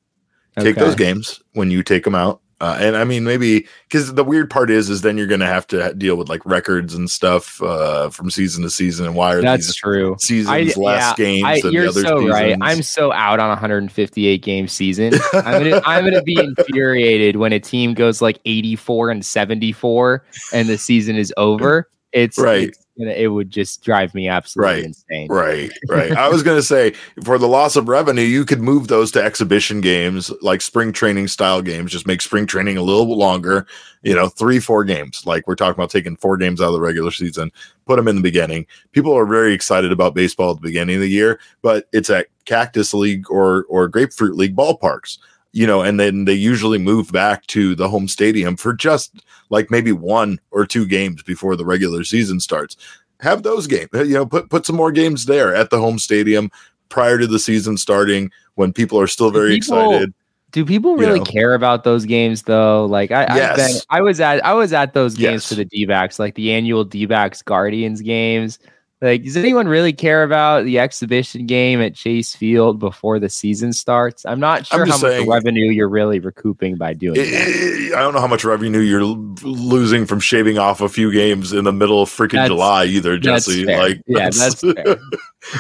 Take 0.59 0.75
those 0.75 0.95
games 0.95 1.41
when 1.53 1.71
you 1.71 1.81
take 1.81 2.03
them 2.03 2.15
out. 2.15 2.41
Uh, 2.61 2.77
and 2.79 2.95
I 2.95 3.05
mean, 3.05 3.23
maybe 3.23 3.67
because 3.89 4.13
the 4.13 4.23
weird 4.23 4.47
part 4.47 4.69
is, 4.69 4.87
is 4.87 5.01
then 5.01 5.17
you're 5.17 5.25
going 5.25 5.39
to 5.39 5.47
have 5.47 5.65
to 5.67 5.95
deal 5.95 6.15
with 6.15 6.29
like 6.29 6.45
records 6.45 6.93
and 6.93 7.09
stuff 7.09 7.59
uh, 7.63 8.11
from 8.11 8.29
season 8.29 8.61
to 8.61 8.69
season. 8.69 9.07
And 9.07 9.15
why 9.15 9.33
are 9.33 9.41
that's 9.41 9.65
these 9.65 9.75
true 9.75 10.15
seasons 10.19 10.77
I, 10.77 10.79
less 10.79 11.01
yeah, 11.01 11.13
games 11.17 11.43
I, 11.43 11.55
you're 11.69 11.85
the 11.85 11.89
other 11.89 12.01
so 12.03 12.19
seasons? 12.19 12.29
right. 12.29 12.57
I'm 12.61 12.83
so 12.83 13.11
out 13.13 13.39
on 13.39 13.49
158 13.49 14.43
game 14.43 14.67
season. 14.67 15.13
I'm 15.33 15.63
gonna 15.63 15.81
I'm 15.87 16.03
gonna 16.03 16.21
be 16.21 16.39
infuriated 16.39 17.37
when 17.37 17.51
a 17.51 17.59
team 17.59 17.95
goes 17.95 18.21
like 18.21 18.39
84 18.45 19.09
and 19.09 19.25
74 19.25 20.23
and 20.53 20.69
the 20.69 20.77
season 20.77 21.15
is 21.15 21.33
over. 21.37 21.89
It's 22.11 22.37
right. 22.37 22.67
It's, 22.67 22.85
it 23.07 23.27
would 23.27 23.49
just 23.49 23.83
drive 23.83 24.13
me 24.13 24.27
absolutely 24.27 24.73
right, 24.73 24.85
insane. 24.85 25.27
Right, 25.29 25.71
right. 25.89 26.11
I 26.17 26.29
was 26.29 26.43
going 26.43 26.57
to 26.57 26.63
say 26.63 26.93
for 27.23 27.37
the 27.37 27.47
loss 27.47 27.75
of 27.75 27.87
revenue, 27.87 28.21
you 28.21 28.45
could 28.45 28.61
move 28.61 28.87
those 28.87 29.11
to 29.11 29.23
exhibition 29.23 29.81
games 29.81 30.31
like 30.41 30.61
spring 30.61 30.91
training 30.91 31.27
style 31.27 31.61
games. 31.61 31.91
Just 31.91 32.07
make 32.07 32.21
spring 32.21 32.45
training 32.45 32.77
a 32.77 32.81
little 32.81 33.17
longer. 33.17 33.65
You 34.03 34.15
know, 34.15 34.29
three, 34.29 34.59
four 34.59 34.83
games. 34.83 35.23
Like 35.25 35.47
we're 35.47 35.55
talking 35.55 35.75
about 35.75 35.91
taking 35.91 36.15
four 36.15 36.37
games 36.37 36.61
out 36.61 36.67
of 36.67 36.73
the 36.73 36.81
regular 36.81 37.11
season, 37.11 37.51
put 37.85 37.97
them 37.97 38.07
in 38.07 38.15
the 38.15 38.21
beginning. 38.21 38.65
People 38.91 39.15
are 39.17 39.25
very 39.25 39.53
excited 39.53 39.91
about 39.91 40.15
baseball 40.15 40.51
at 40.51 40.57
the 40.57 40.67
beginning 40.67 40.95
of 40.95 41.01
the 41.01 41.09
year, 41.09 41.39
but 41.61 41.87
it's 41.93 42.09
at 42.09 42.27
Cactus 42.45 42.93
League 42.93 43.29
or 43.29 43.65
or 43.69 43.87
Grapefruit 43.87 44.35
League 44.35 44.55
ballparks 44.55 45.17
you 45.53 45.67
know, 45.67 45.81
and 45.81 45.99
then 45.99 46.25
they 46.25 46.33
usually 46.33 46.77
move 46.77 47.11
back 47.11 47.45
to 47.47 47.75
the 47.75 47.89
home 47.89 48.07
stadium 48.07 48.55
for 48.55 48.73
just 48.73 49.23
like 49.49 49.69
maybe 49.69 49.91
one 49.91 50.39
or 50.51 50.65
two 50.65 50.85
games 50.85 51.23
before 51.23 51.55
the 51.55 51.65
regular 51.65 52.03
season 52.03 52.39
starts. 52.39 52.77
Have 53.19 53.43
those 53.43 53.67
games, 53.67 53.89
uh, 53.93 54.03
you 54.03 54.15
know, 54.15 54.25
put 54.25 54.49
put 54.49 54.65
some 54.65 54.75
more 54.75 54.91
games 54.91 55.25
there 55.25 55.53
at 55.53 55.69
the 55.69 55.79
home 55.79 55.99
stadium 55.99 56.49
prior 56.89 57.17
to 57.19 57.27
the 57.27 57.39
season 57.39 57.77
starting 57.77 58.31
when 58.55 58.73
people 58.73 58.99
are 58.99 59.07
still 59.07 59.31
very 59.31 59.59
people, 59.59 59.91
excited. 59.91 60.13
Do 60.51 60.65
people 60.65 60.97
really 60.97 61.19
you 61.19 61.25
know? 61.25 61.31
care 61.31 61.53
about 61.53 61.83
those 61.83 62.05
games 62.05 62.43
though? 62.43 62.85
Like 62.85 63.11
I, 63.11 63.35
yes. 63.35 63.57
been, 63.57 63.81
I 63.89 64.01
was 64.01 64.19
at 64.19 64.43
I 64.45 64.53
was 64.53 64.73
at 64.73 64.93
those 64.93 65.15
games 65.15 65.43
yes. 65.43 65.49
for 65.49 65.55
the 65.55 65.65
D 65.65 65.85
backs, 65.85 66.19
like 66.19 66.35
the 66.35 66.51
annual 66.51 66.83
D 66.83 67.05
backs 67.05 67.41
Guardians 67.41 68.01
games. 68.01 68.59
Like, 69.01 69.23
does 69.23 69.35
anyone 69.35 69.67
really 69.67 69.93
care 69.93 70.21
about 70.21 70.63
the 70.63 70.77
exhibition 70.77 71.47
game 71.47 71.81
at 71.81 71.95
Chase 71.95 72.35
Field 72.35 72.77
before 72.77 73.17
the 73.17 73.29
season 73.29 73.73
starts? 73.73 74.27
I'm 74.27 74.39
not 74.39 74.67
sure 74.67 74.83
I'm 74.83 74.89
how 74.89 74.97
saying, 74.97 75.25
much 75.25 75.37
revenue 75.37 75.71
you're 75.71 75.89
really 75.89 76.19
recouping 76.19 76.75
by 76.75 76.93
doing 76.93 77.15
it, 77.19 77.25
that. 77.25 77.97
I 77.97 78.01
don't 78.01 78.13
know 78.13 78.19
how 78.19 78.27
much 78.27 78.45
revenue 78.45 78.79
you're 78.81 79.03
losing 79.03 80.05
from 80.05 80.19
shaving 80.19 80.59
off 80.59 80.81
a 80.81 80.89
few 80.89 81.11
games 81.11 81.51
in 81.51 81.63
the 81.63 81.73
middle 81.73 82.03
of 82.03 82.09
freaking 82.09 82.33
that's, 82.33 82.49
July 82.49 82.85
either, 82.85 83.17
Jesse. 83.17 83.65
Like, 83.65 84.03
yeah, 84.05 84.29
that's, 84.29 84.61
that's 84.61 84.61
fair. 84.83 84.97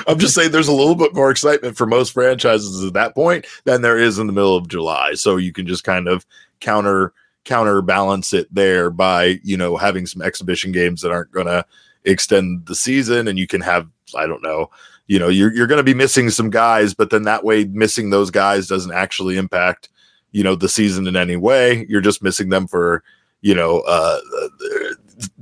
I'm 0.05 0.19
just 0.19 0.35
saying 0.35 0.51
there's 0.51 0.67
a 0.67 0.73
little 0.73 0.95
bit 0.95 1.15
more 1.15 1.31
excitement 1.31 1.75
for 1.75 1.87
most 1.87 2.11
franchises 2.11 2.85
at 2.85 2.93
that 2.93 3.15
point 3.15 3.47
than 3.63 3.81
there 3.81 3.97
is 3.97 4.19
in 4.19 4.27
the 4.27 4.33
middle 4.33 4.55
of 4.55 4.67
July. 4.67 5.15
So 5.15 5.37
you 5.37 5.51
can 5.51 5.65
just 5.65 5.83
kind 5.83 6.07
of 6.07 6.27
counter 6.59 7.11
counterbalance 7.43 8.33
it 8.33 8.53
there 8.53 8.91
by, 8.91 9.39
you 9.43 9.57
know, 9.57 9.77
having 9.77 10.05
some 10.05 10.21
exhibition 10.21 10.71
games 10.71 11.01
that 11.01 11.11
aren't 11.11 11.31
gonna 11.31 11.65
extend 12.05 12.65
the 12.65 12.75
season 12.75 13.27
and 13.27 13.37
you 13.37 13.47
can 13.47 13.61
have 13.61 13.87
I 14.15 14.27
don't 14.27 14.43
know, 14.43 14.69
you 15.07 15.19
know, 15.19 15.29
you're 15.29 15.53
you're 15.53 15.67
going 15.67 15.77
to 15.77 15.83
be 15.83 15.93
missing 15.93 16.29
some 16.29 16.49
guys, 16.49 16.93
but 16.93 17.09
then 17.09 17.23
that 17.23 17.43
way 17.43 17.65
missing 17.65 18.09
those 18.09 18.31
guys 18.31 18.67
doesn't 18.67 18.93
actually 18.93 19.37
impact, 19.37 19.89
you 20.31 20.43
know, 20.43 20.55
the 20.55 20.69
season 20.69 21.07
in 21.07 21.15
any 21.15 21.35
way. 21.35 21.85
You're 21.89 22.01
just 22.01 22.23
missing 22.23 22.49
them 22.49 22.67
for, 22.67 23.03
you 23.41 23.55
know, 23.55 23.79
uh, 23.81 24.19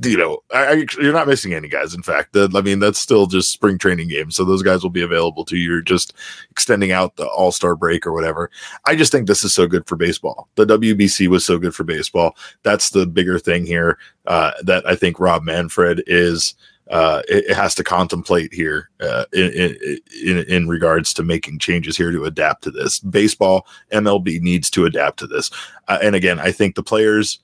you 0.03 0.17
know, 0.17 0.39
I, 0.51 0.85
you're 0.99 1.13
not 1.13 1.27
missing 1.27 1.53
any 1.53 1.67
guys. 1.67 1.93
In 1.93 2.01
fact, 2.01 2.33
the, 2.33 2.49
I 2.55 2.61
mean, 2.61 2.79
that's 2.79 2.99
still 2.99 3.25
just 3.25 3.51
spring 3.51 3.77
training 3.77 4.07
games, 4.07 4.35
so 4.35 4.43
those 4.43 4.63
guys 4.63 4.83
will 4.83 4.89
be 4.89 5.01
available 5.01 5.45
to 5.45 5.57
you. 5.57 5.71
You're 5.71 5.81
just 5.81 6.13
extending 6.49 6.91
out 6.91 7.15
the 7.15 7.27
All 7.27 7.51
Star 7.51 7.75
break 7.75 8.05
or 8.05 8.13
whatever. 8.13 8.49
I 8.85 8.95
just 8.95 9.11
think 9.11 9.27
this 9.27 9.43
is 9.43 9.53
so 9.53 9.67
good 9.67 9.87
for 9.87 9.95
baseball. 9.95 10.47
The 10.55 10.65
WBC 10.65 11.27
was 11.27 11.45
so 11.45 11.57
good 11.57 11.75
for 11.75 11.83
baseball. 11.83 12.35
That's 12.63 12.89
the 12.89 13.05
bigger 13.05 13.39
thing 13.39 13.65
here 13.65 13.97
uh, 14.27 14.51
that 14.63 14.87
I 14.87 14.95
think 14.95 15.19
Rob 15.19 15.43
Manfred 15.43 16.03
is. 16.07 16.55
Uh, 16.91 17.21
it, 17.29 17.45
it, 17.51 17.55
has 17.55 17.75
to 17.75 17.83
contemplate 17.83 18.51
here 18.51 18.89
uh, 18.99 19.23
in, 19.31 19.77
in, 20.25 20.39
in 20.47 20.67
regards 20.67 21.13
to 21.13 21.21
making 21.21 21.59
changes 21.59 21.95
here 21.95 22.11
to 22.11 22.25
adapt 22.25 22.63
to 22.63 22.71
this. 22.71 22.97
Baseball, 22.97 23.67
MLB 23.91 24.41
needs 24.41 24.71
to 24.71 24.85
adapt 24.85 25.19
to 25.19 25.27
this. 25.27 25.51
Uh, 25.87 25.99
and 26.01 26.15
again, 26.15 26.39
I 26.39 26.51
think 26.51 26.73
the 26.73 26.81
players 26.81 27.41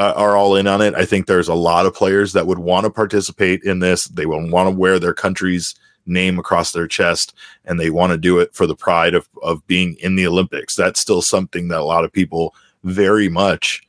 uh, 0.00 0.14
are 0.16 0.34
all 0.34 0.56
in 0.56 0.66
on 0.66 0.80
it. 0.80 0.94
I 0.94 1.04
think 1.04 1.26
there's 1.26 1.48
a 1.48 1.54
lot 1.54 1.84
of 1.84 1.94
players 1.94 2.32
that 2.32 2.46
would 2.46 2.58
want 2.58 2.84
to 2.84 2.90
participate 2.90 3.62
in 3.64 3.80
this. 3.80 4.06
They 4.06 4.24
will 4.24 4.48
want 4.50 4.66
to 4.66 4.74
wear 4.74 4.98
their 4.98 5.12
country's 5.12 5.74
name 6.06 6.38
across 6.38 6.72
their 6.72 6.88
chest 6.88 7.34
and 7.66 7.78
they 7.78 7.90
want 7.90 8.10
to 8.10 8.16
do 8.16 8.38
it 8.38 8.54
for 8.54 8.66
the 8.66 8.74
pride 8.74 9.12
of, 9.14 9.28
of 9.42 9.64
being 9.66 9.96
in 10.00 10.16
the 10.16 10.26
Olympics. 10.26 10.74
That's 10.74 11.00
still 11.00 11.20
something 11.20 11.68
that 11.68 11.80
a 11.80 11.84
lot 11.84 12.06
of 12.06 12.12
people 12.12 12.54
very 12.82 13.28
much 13.28 13.82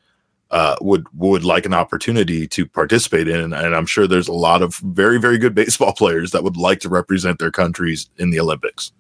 uh, 0.52 0.76
would 0.82 1.06
would 1.14 1.46
like 1.46 1.66
an 1.66 1.74
opportunity 1.74 2.46
to 2.46 2.66
participate 2.66 3.30
in, 3.30 3.40
and, 3.40 3.54
and 3.54 3.74
I'm 3.74 3.86
sure 3.86 4.06
there's 4.06 4.28
a 4.28 4.34
lot 4.34 4.62
of 4.62 4.76
very 4.80 5.18
very 5.18 5.38
good 5.38 5.56
baseball 5.56 5.94
players 5.98 6.32
that 6.32 6.44
would 6.44 6.58
like 6.58 6.82
to 6.82 6.90
represent 6.90 7.40
their 7.40 7.52
countries 7.52 8.10
in 8.18 8.32
the 8.32 8.40
Olympics. 8.42 8.92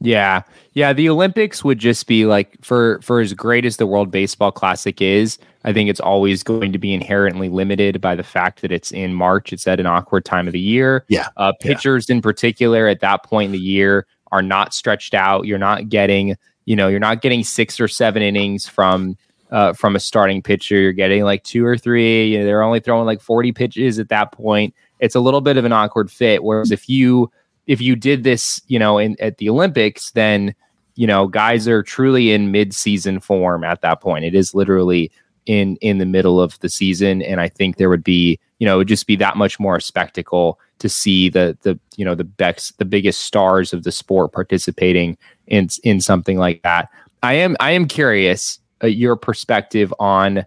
Yeah. 0.00 0.42
Yeah, 0.72 0.92
the 0.92 1.08
Olympics 1.08 1.62
would 1.62 1.78
just 1.78 2.06
be 2.06 2.26
like 2.26 2.56
for 2.62 3.00
for 3.02 3.20
as 3.20 3.34
great 3.34 3.64
as 3.64 3.76
the 3.76 3.86
World 3.86 4.10
Baseball 4.10 4.52
Classic 4.52 5.00
is, 5.02 5.38
I 5.64 5.72
think 5.72 5.90
it's 5.90 6.00
always 6.00 6.42
going 6.42 6.72
to 6.72 6.78
be 6.78 6.94
inherently 6.94 7.48
limited 7.48 8.00
by 8.00 8.14
the 8.14 8.22
fact 8.22 8.62
that 8.62 8.72
it's 8.72 8.92
in 8.92 9.14
March. 9.14 9.52
It's 9.52 9.66
at 9.66 9.78
an 9.78 9.86
awkward 9.86 10.24
time 10.24 10.46
of 10.46 10.52
the 10.52 10.60
year. 10.60 11.04
Yeah. 11.08 11.28
Uh, 11.36 11.52
pitchers 11.60 12.08
yeah. 12.08 12.16
in 12.16 12.22
particular 12.22 12.88
at 12.88 13.00
that 13.00 13.24
point 13.24 13.46
in 13.46 13.52
the 13.52 13.58
year 13.58 14.06
are 14.32 14.42
not 14.42 14.72
stretched 14.72 15.12
out. 15.12 15.46
You're 15.46 15.58
not 15.58 15.88
getting, 15.88 16.36
you 16.64 16.76
know, 16.76 16.88
you're 16.88 17.00
not 17.00 17.20
getting 17.20 17.44
six 17.44 17.78
or 17.78 17.88
seven 17.88 18.22
innings 18.22 18.66
from 18.66 19.16
uh, 19.50 19.72
from 19.72 19.96
a 19.96 20.00
starting 20.00 20.40
pitcher. 20.40 20.76
You're 20.80 20.92
getting 20.92 21.24
like 21.24 21.42
two 21.42 21.66
or 21.66 21.76
three. 21.76 22.28
You 22.28 22.38
know, 22.38 22.44
they're 22.44 22.62
only 22.62 22.80
throwing 22.80 23.06
like 23.06 23.20
40 23.20 23.52
pitches 23.52 23.98
at 23.98 24.08
that 24.08 24.32
point. 24.32 24.74
It's 25.00 25.14
a 25.14 25.20
little 25.20 25.40
bit 25.40 25.56
of 25.56 25.64
an 25.64 25.72
awkward 25.72 26.10
fit. 26.10 26.44
Whereas 26.44 26.70
if 26.70 26.88
you 26.88 27.30
if 27.70 27.80
you 27.80 27.94
did 27.94 28.24
this, 28.24 28.60
you 28.66 28.80
know, 28.80 28.98
in 28.98 29.16
at 29.20 29.38
the 29.38 29.48
Olympics, 29.48 30.10
then 30.10 30.56
you 30.96 31.06
know 31.06 31.28
guys 31.28 31.68
are 31.68 31.84
truly 31.84 32.32
in 32.32 32.50
mid-season 32.50 33.20
form 33.20 33.62
at 33.62 33.80
that 33.82 34.00
point. 34.00 34.24
It 34.24 34.34
is 34.34 34.56
literally 34.56 35.12
in 35.46 35.76
in 35.76 35.98
the 35.98 36.04
middle 36.04 36.40
of 36.40 36.58
the 36.58 36.68
season, 36.68 37.22
and 37.22 37.40
I 37.40 37.48
think 37.48 37.76
there 37.76 37.88
would 37.88 38.02
be, 38.02 38.40
you 38.58 38.66
know, 38.66 38.74
it 38.74 38.78
would 38.78 38.88
just 38.88 39.06
be 39.06 39.14
that 39.16 39.36
much 39.36 39.60
more 39.60 39.76
a 39.76 39.80
spectacle 39.80 40.58
to 40.80 40.88
see 40.88 41.28
the 41.28 41.56
the 41.62 41.78
you 41.96 42.04
know 42.04 42.16
the 42.16 42.24
best 42.24 42.76
the 42.78 42.84
biggest 42.84 43.22
stars 43.22 43.72
of 43.72 43.84
the 43.84 43.92
sport 43.92 44.32
participating 44.32 45.16
in 45.46 45.68
in 45.84 46.00
something 46.00 46.38
like 46.38 46.62
that. 46.62 46.88
I 47.22 47.34
am 47.34 47.56
I 47.60 47.70
am 47.70 47.86
curious 47.86 48.58
uh, 48.82 48.88
your 48.88 49.14
perspective 49.14 49.94
on 50.00 50.44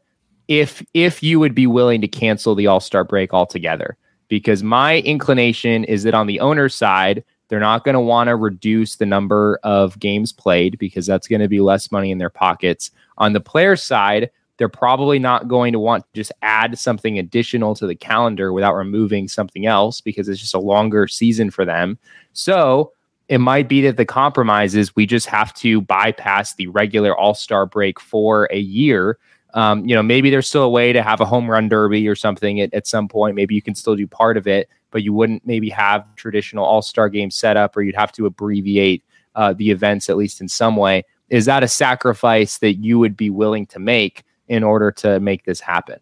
if 0.50 0.86
if 0.94 1.24
you 1.24 1.40
would 1.40 1.56
be 1.56 1.68
willing 1.68 2.02
to 2.02 2.08
cancel 2.10 2.54
the 2.54 2.68
All 2.68 2.82
Star 2.82 3.06
break 3.06 3.34
altogether 3.34 3.96
because 4.28 4.64
my 4.64 5.00
inclination 5.00 5.84
is 5.86 6.04
that 6.04 6.14
on 6.14 6.28
the 6.28 6.40
owner's 6.40 6.76
side, 6.76 7.24
they're 7.48 7.60
not 7.60 7.84
going 7.84 7.94
to 7.94 8.00
want 8.00 8.30
to 8.30 8.36
reduce 8.36 8.96
the 8.96 9.06
number 9.06 9.60
of 9.64 10.00
games 10.00 10.32
played 10.32 10.78
because 10.80 11.06
that's 11.06 11.28
going 11.28 11.42
to 11.42 11.48
be 11.48 11.60
less 11.60 11.92
money 11.92 12.10
in 12.10 12.18
their 12.18 12.30
pockets. 12.30 12.90
On 13.18 13.34
the 13.34 13.40
player 13.40 13.76
side, 13.76 14.32
they're 14.58 14.70
probably 14.70 15.20
not 15.20 15.48
going 15.48 15.74
to 15.74 15.80
want 15.80 16.04
to 16.04 16.10
just 16.14 16.32
add 16.42 16.78
something 16.78 17.20
additional 17.20 17.76
to 17.76 17.88
the 17.88 17.96
calendar 17.96 18.54
without 18.54 18.76
removing 18.76 19.28
something 19.28 19.66
else 19.66 20.02
because 20.02 20.30
it's 20.30 20.40
just 20.40 20.54
a 20.54 20.60
longer 20.60 21.08
season 21.08 21.52
for 21.52 21.66
them. 21.66 21.98
So 22.34 22.92
it 23.28 23.40
might 23.40 23.68
be 23.68 23.82
that 23.82 23.98
the 23.98 24.06
compromise 24.06 24.76
is 24.76 24.96
we 24.96 25.06
just 25.06 25.28
have 25.28 25.54
to 25.56 25.82
bypass 25.82 26.56
the 26.56 26.68
regular 26.68 27.16
all 27.16 27.34
star 27.34 27.66
break 27.66 28.00
for 28.00 28.48
a 28.52 28.60
year 28.60 29.18
um, 29.54 29.86
you 29.86 29.96
know, 29.96 30.04
maybe 30.04 30.30
there's 30.30 30.48
still 30.48 30.64
a 30.64 30.70
way 30.70 30.94
to 30.94 31.04
have 31.04 31.22
a 31.22 31.26
home 31.26 31.50
run 31.50 31.70
derby 31.70 32.08
or 32.08 32.16
something 32.16 32.60
at, 32.62 32.74
at 32.74 32.88
some 32.88 33.08
point. 33.08 33.36
Maybe 33.36 33.56
you 33.56 33.62
can 33.62 33.76
still 33.76 33.96
do 33.96 34.08
part 34.08 34.38
of 34.38 34.48
it, 34.48 34.70
but 34.92 35.04
you 35.04 35.14
wouldn't 35.14 35.46
maybe 35.46 35.70
have 35.70 36.04
traditional 36.16 36.66
all 36.66 36.82
star 36.82 37.10
game 37.10 37.32
setup, 37.32 37.78
or 37.78 37.82
you'd 37.82 37.96
have 37.96 38.12
to 38.14 38.26
abbreviate 38.26 39.04
uh, 39.36 39.54
the 39.54 39.72
events 39.72 40.10
at 40.10 40.18
least 40.18 40.42
in 40.42 40.48
some 40.48 40.76
way. 40.76 41.04
Is 41.30 41.46
that 41.46 41.64
a 41.64 41.68
sacrifice 41.68 42.58
that 42.60 42.76
you 42.76 43.00
would 43.00 43.16
be 43.16 43.30
willing 43.30 43.66
to 43.68 43.80
make 43.80 44.24
in 44.48 44.64
order 44.64 44.92
to 44.92 45.20
make 45.20 45.46
this 45.46 45.60
happen? 45.60 46.00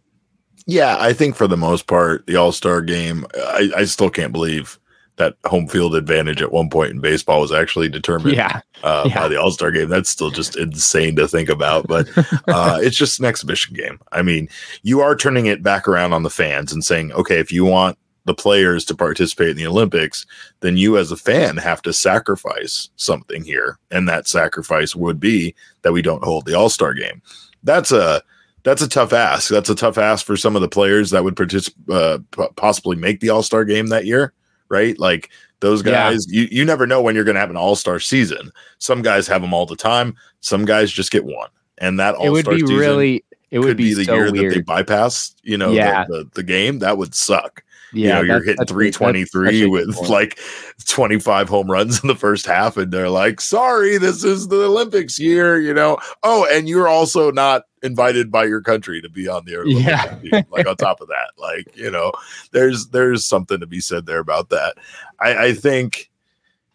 Yeah, 0.68 0.98
I 1.00 1.14
think 1.14 1.36
for 1.36 1.48
the 1.48 1.58
most 1.58 1.88
part, 1.88 2.26
the 2.28 2.36
All 2.36 2.52
Star 2.52 2.82
game, 2.82 3.26
I, 3.36 3.72
I 3.78 3.84
still 3.86 4.10
can't 4.10 4.32
believe 4.32 4.80
that 5.22 5.36
home 5.46 5.68
field 5.68 5.96
advantage 5.96 6.42
at 6.42 6.52
one 6.52 6.70
point 6.70 6.92
in 6.92 7.00
baseball 7.00 7.42
was 7.42 7.52
actually 7.52 7.88
determined 7.90 8.36
Yeah. 8.36 8.62
uh, 8.84 9.04
Yeah. 9.08 9.20
by 9.22 9.28
the 9.28 9.40
All 9.40 9.52
Star 9.52 9.72
game. 9.72 9.88
That's 9.90 10.10
still 10.10 10.32
just 10.32 10.58
insane 10.58 11.16
to 11.18 11.28
think 11.28 11.50
about, 11.50 11.88
but 11.88 12.08
uh, 12.48 12.80
it's 12.82 12.98
just 12.98 13.20
an 13.20 13.26
exhibition 13.26 13.76
game. 13.76 14.00
I 14.12 14.22
mean, 14.22 14.50
you 14.84 15.02
are 15.02 15.16
turning 15.16 15.46
it 15.46 15.64
back 15.64 15.88
around 15.88 16.14
on 16.14 16.24
the 16.24 16.30
fans 16.30 16.74
and 16.74 16.84
saying, 16.84 17.12
okay, 17.14 17.40
if 17.40 17.52
you 17.52 17.64
want 17.66 17.98
the 18.26 18.34
players 18.36 18.86
to 18.86 18.96
participate 18.96 19.50
in 19.50 19.58
the 19.58 19.66
Olympics, 19.66 20.26
then 20.60 20.78
you 20.78 20.98
as 20.98 21.12
a 21.12 21.18
fan 21.18 21.58
have 21.58 21.82
to 21.82 21.92
sacrifice 21.94 22.90
something 22.96 23.44
here, 23.44 23.80
and 23.90 24.08
that 24.08 24.28
sacrifice 24.28 24.96
would 24.96 25.20
be 25.20 25.56
that 25.82 25.92
we 25.94 26.02
don't 26.04 26.24
hold 26.24 26.46
the 26.46 26.54
All 26.54 26.70
Star 26.70 26.94
game. 26.94 27.22
That's 27.64 27.92
a 27.92 28.22
that's 28.64 28.84
a 28.84 28.88
tough 28.88 29.12
ask. 29.12 29.50
That's 29.50 29.70
a 29.72 29.76
tough 29.76 29.98
ask 29.98 30.24
for 30.24 30.38
some 30.38 30.56
of 30.56 30.62
the 30.62 30.70
players 30.70 31.10
that 31.10 31.24
would 31.24 31.36
participate, 31.36 31.90
uh, 31.96 32.20
possibly 32.56 32.96
make 32.96 33.20
the 33.20 33.30
All 33.30 33.42
Star 33.42 33.66
game 33.66 33.88
that 33.88 34.06
year, 34.06 34.34
right? 34.72 34.98
Like 34.98 35.30
those 35.60 35.86
Yeah. 35.86 35.92
guys, 35.92 36.26
you, 36.28 36.48
you 36.50 36.66
never 36.66 36.88
know 36.88 37.02
when 37.02 37.14
you're 37.14 37.24
going 37.24 37.36
to 37.36 37.42
have 37.42 37.52
an 37.52 37.58
All 37.58 37.76
Star 37.76 38.00
season. 38.00 38.52
Some 38.80 39.04
guys 39.04 39.28
have 39.28 39.42
them 39.44 39.54
all 39.54 39.66
the 39.68 39.76
time. 39.76 40.16
Some 40.40 40.66
guys 40.66 40.92
just 40.92 41.12
get 41.12 41.24
one, 41.26 41.50
and 41.78 42.00
that 42.00 42.16
All 42.16 42.32
would 42.32 42.46
Star 42.46 42.56
be 42.56 42.62
season 42.62 42.78
really 42.78 43.24
it 43.52 43.60
would 43.60 43.78
be, 43.78 43.90
be, 43.90 43.94
the 43.94 44.06
so 44.06 44.16
year 44.16 44.32
that 44.32 44.50
they 44.56 44.62
bypass, 44.62 45.36
you 45.44 45.58
know, 45.58 45.74
the- 46.08 46.24
the, 46.24 46.30
the, 46.36 46.44
game. 46.44 46.80
That 46.80 46.98
would 46.98 47.14
suck. 47.14 47.64
Yeah, 47.94 48.20
you 48.22 48.28
know, 48.28 48.34
you're 48.36 48.44
hitting 48.44 48.56
that's 48.58 48.72
a- 48.72 48.76
that's 48.76 48.96
323 48.98 49.66
with 49.68 49.96
like 50.10 50.40
25 50.88 51.50
home 51.50 51.70
runs 51.70 52.02
in 52.02 52.08
the 52.08 52.16
first 52.16 52.46
half, 52.46 52.78
and 52.78 52.92
they're 52.92 53.10
like, 53.10 53.42
sorry, 53.42 53.98
this 53.98 54.24
is 54.24 54.48
the 54.48 54.64
Olympics 54.64 55.20
year, 55.20 55.60
you 55.60 55.74
know. 55.74 55.98
Oh, 56.24 56.48
and 56.52 56.68
you're 56.70 56.88
also 56.88 57.32
not 57.32 57.64
invited 57.84 58.32
by 58.32 58.46
your 58.46 58.62
country 58.62 59.02
to 59.02 59.10
be 59.10 59.28
on 59.28 59.44
the 59.46 59.58
Olympic 59.58 59.86
Yeah. 59.86 60.18
team. 60.20 60.46
Like 60.52 60.68
on 60.68 60.76
top 60.78 61.02
of 61.02 61.08
that, 61.08 61.32
like, 61.38 61.76
you 61.76 61.90
know, 61.92 62.12
there's 62.52 62.88
there's 62.88 63.26
something 63.26 63.60
to 63.60 63.68
be 63.68 63.80
said 63.80 64.06
there 64.06 64.20
about 64.20 64.50
that. 64.50 64.76
I, 65.20 65.46
I 65.48 65.54
think 65.54 66.10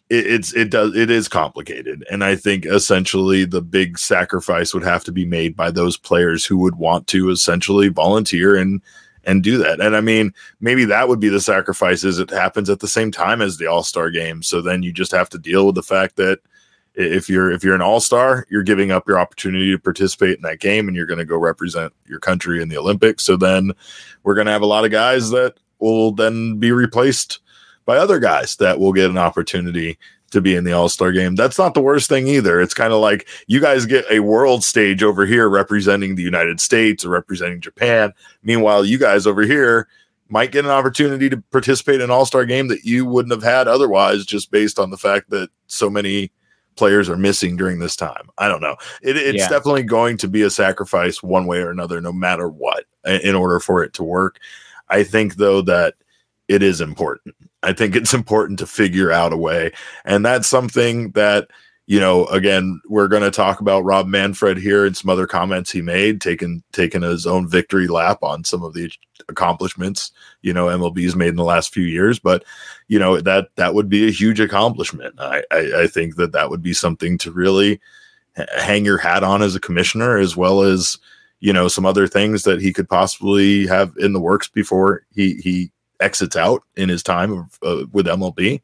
it, 0.09 0.25
it's 0.27 0.53
it 0.53 0.69
does 0.69 0.95
it 0.95 1.09
is 1.11 1.27
complicated 1.27 2.05
and 2.09 2.23
i 2.23 2.33
think 2.33 2.65
essentially 2.65 3.43
the 3.43 3.61
big 3.61 3.99
sacrifice 3.99 4.73
would 4.73 4.83
have 4.85 5.03
to 5.03 5.11
be 5.11 5.25
made 5.25 5.53
by 5.53 5.69
those 5.69 5.97
players 5.97 6.45
who 6.45 6.57
would 6.57 6.75
want 6.75 7.07
to 7.07 7.29
essentially 7.29 7.89
volunteer 7.89 8.55
and 8.55 8.81
and 9.27 9.43
do 9.43 9.57
that. 9.59 9.79
And 9.79 9.95
i 9.95 10.01
mean 10.01 10.33
maybe 10.59 10.85
that 10.85 11.07
would 11.07 11.19
be 11.19 11.29
the 11.29 11.41
sacrifice 11.41 12.03
is 12.03 12.17
it 12.17 12.31
happens 12.31 12.69
at 12.69 12.79
the 12.79 12.87
same 12.87 13.11
time 13.11 13.41
as 13.41 13.57
the 13.57 13.67
all-star 13.67 14.09
game. 14.09 14.41
So 14.41 14.61
then 14.61 14.81
you 14.81 14.91
just 14.91 15.11
have 15.11 15.29
to 15.29 15.37
deal 15.37 15.67
with 15.67 15.75
the 15.75 15.83
fact 15.83 16.15
that 16.15 16.39
if 16.95 17.29
you're 17.29 17.51
if 17.51 17.63
you're 17.63 17.75
an 17.75 17.81
all-star 17.81 18.47
you're 18.49 18.63
giving 18.63 18.89
up 18.89 19.07
your 19.07 19.19
opportunity 19.19 19.69
to 19.71 19.77
participate 19.77 20.37
in 20.37 20.41
that 20.41 20.59
game 20.59 20.87
and 20.87 20.95
you're 20.97 21.05
going 21.05 21.19
to 21.19 21.25
go 21.25 21.37
represent 21.37 21.93
your 22.07 22.19
country 22.19 22.59
in 22.59 22.69
the 22.69 22.77
olympics. 22.77 23.23
So 23.23 23.37
then 23.37 23.73
we're 24.23 24.33
going 24.33 24.47
to 24.47 24.53
have 24.53 24.63
a 24.63 24.73
lot 24.73 24.85
of 24.85 24.91
guys 24.91 25.29
that 25.29 25.55
will 25.79 26.11
then 26.11 26.57
be 26.57 26.71
replaced 26.71 27.39
by 27.85 27.97
other 27.97 28.19
guys 28.19 28.55
that 28.55 28.79
will 28.79 28.93
get 28.93 29.11
an 29.11 29.17
opportunity 29.17 29.99
to 30.31 30.41
be 30.41 30.55
in 30.55 30.63
the 30.63 30.73
All 30.73 30.89
Star 30.89 31.11
game. 31.11 31.35
That's 31.35 31.57
not 31.57 31.73
the 31.73 31.81
worst 31.81 32.09
thing 32.09 32.27
either. 32.27 32.59
It's 32.61 32.73
kind 32.73 32.93
of 32.93 32.99
like 32.99 33.27
you 33.47 33.59
guys 33.59 33.85
get 33.85 34.05
a 34.11 34.19
world 34.19 34.63
stage 34.63 35.03
over 35.03 35.25
here 35.25 35.49
representing 35.49 36.15
the 36.15 36.23
United 36.23 36.59
States 36.59 37.05
or 37.05 37.09
representing 37.09 37.61
Japan. 37.61 38.13
Meanwhile, 38.43 38.85
you 38.85 38.97
guys 38.97 39.25
over 39.25 39.43
here 39.43 39.87
might 40.29 40.51
get 40.51 40.65
an 40.65 40.71
opportunity 40.71 41.29
to 41.29 41.37
participate 41.51 41.95
in 41.95 42.01
an 42.01 42.11
All 42.11 42.25
Star 42.25 42.45
game 42.45 42.67
that 42.67 42.83
you 42.83 43.05
wouldn't 43.05 43.31
have 43.33 43.43
had 43.43 43.67
otherwise, 43.67 44.25
just 44.25 44.51
based 44.51 44.79
on 44.79 44.89
the 44.89 44.97
fact 44.97 45.29
that 45.29 45.49
so 45.67 45.89
many 45.89 46.31
players 46.75 47.09
are 47.09 47.17
missing 47.17 47.55
during 47.55 47.79
this 47.79 47.95
time. 47.95 48.29
I 48.37 48.47
don't 48.47 48.61
know. 48.61 48.75
It, 49.01 49.17
it's 49.17 49.37
Yeah. 49.39 49.49
definitely 49.49 49.83
going 49.83 50.17
to 50.17 50.27
be 50.27 50.43
a 50.43 50.49
sacrifice 50.49 51.23
one 51.23 51.47
way 51.47 51.59
or 51.59 51.71
another, 51.71 51.99
no 52.01 52.11
matter 52.11 52.49
what, 52.49 52.83
in 53.05 53.33
order 53.33 53.59
for 53.59 53.83
it 53.83 53.93
to 53.93 54.03
work. 54.03 54.37
I 54.89 55.03
think, 55.03 55.35
though, 55.35 55.61
that 55.63 55.95
it 56.47 56.61
is 56.61 56.79
important. 56.79 57.35
I 57.67 57.73
think 57.73 57.95
it's 57.97 58.13
important 58.13 58.59
to 58.59 58.65
figure 58.65 59.11
out 59.11 59.33
a 59.33 59.37
way. 59.37 59.73
And 60.05 60.25
that's 60.25 60.47
something 60.47 61.11
that, 61.11 61.49
you 61.85 61.99
know, 61.99 62.25
again, 62.27 62.81
we're 62.87 63.09
going 63.09 63.23
to 63.23 63.31
talk 63.31 63.59
about 63.59 63.83
Rob 63.83 64.07
Manfred 64.07 64.57
here 64.57 64.85
and 64.85 64.95
some 64.95 65.09
other 65.09 65.27
comments 65.27 65.69
he 65.69 65.81
made, 65.81 66.21
taking 66.21 66.63
taking 66.71 67.01
his 67.01 67.27
own 67.27 67.47
victory 67.47 67.87
lap 67.87 68.19
on 68.23 68.45
some 68.45 68.63
of 68.63 68.73
the 68.73 68.89
accomplishments, 69.27 70.13
you 70.41 70.53
know, 70.53 70.67
MLB's 70.67 71.15
made 71.15 71.29
in 71.29 71.35
the 71.35 71.43
last 71.43 71.73
few 71.73 71.83
years. 71.83 72.19
But, 72.19 72.45
you 72.87 72.99
know, 72.99 73.19
that 73.19 73.49
that 73.57 73.73
would 73.73 73.89
be 73.89 74.07
a 74.07 74.11
huge 74.11 74.39
accomplishment. 74.39 75.15
I, 75.19 75.43
I, 75.51 75.71
I 75.83 75.87
think 75.87 76.15
that 76.15 76.31
that 76.31 76.49
would 76.49 76.61
be 76.61 76.73
something 76.73 77.17
to 77.17 77.31
really 77.31 77.81
hang 78.57 78.85
your 78.85 78.97
hat 78.97 79.25
on 79.25 79.41
as 79.41 79.55
a 79.55 79.59
commissioner, 79.59 80.17
as 80.17 80.37
well 80.37 80.61
as, 80.61 80.99
you 81.41 81.51
know, 81.51 81.67
some 81.67 81.85
other 81.85 82.07
things 82.07 82.43
that 82.43 82.61
he 82.61 82.71
could 82.71 82.87
possibly 82.87 83.67
have 83.67 83.93
in 83.97 84.13
the 84.13 84.21
works 84.21 84.47
before 84.47 85.03
he 85.13 85.35
he 85.43 85.71
exits 85.99 86.35
out 86.35 86.63
in 86.75 86.89
his 86.89 87.03
time 87.03 87.49
uh, 87.63 87.83
with 87.91 88.05
MLB. 88.05 88.61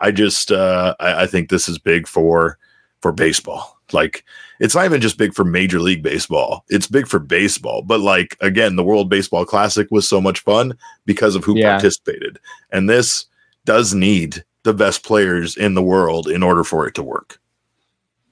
I 0.00 0.10
just 0.10 0.52
uh, 0.52 0.94
I, 1.00 1.22
I 1.22 1.26
think 1.26 1.48
this 1.48 1.68
is 1.68 1.78
big 1.78 2.06
for 2.06 2.58
for 3.00 3.12
baseball. 3.12 3.76
Like 3.92 4.24
it's 4.60 4.74
not 4.74 4.84
even 4.84 5.00
just 5.00 5.18
big 5.18 5.34
for 5.34 5.44
Major 5.44 5.80
League 5.80 6.02
Baseball; 6.02 6.64
it's 6.68 6.86
big 6.86 7.06
for 7.06 7.18
baseball. 7.18 7.82
But 7.82 8.00
like 8.00 8.36
again, 8.40 8.76
the 8.76 8.84
World 8.84 9.08
Baseball 9.08 9.44
Classic 9.44 9.88
was 9.90 10.06
so 10.08 10.20
much 10.20 10.40
fun 10.40 10.76
because 11.06 11.34
of 11.34 11.44
who 11.44 11.56
Yeah. 11.56 11.72
participated, 11.72 12.38
and 12.70 12.88
this 12.88 13.26
does 13.64 13.94
need 13.94 14.44
the 14.62 14.74
best 14.74 15.04
players 15.04 15.56
in 15.56 15.74
the 15.74 15.82
world 15.82 16.28
in 16.28 16.42
order 16.42 16.64
for 16.64 16.86
it 16.86 16.94
to 16.94 17.02
work. 17.02 17.40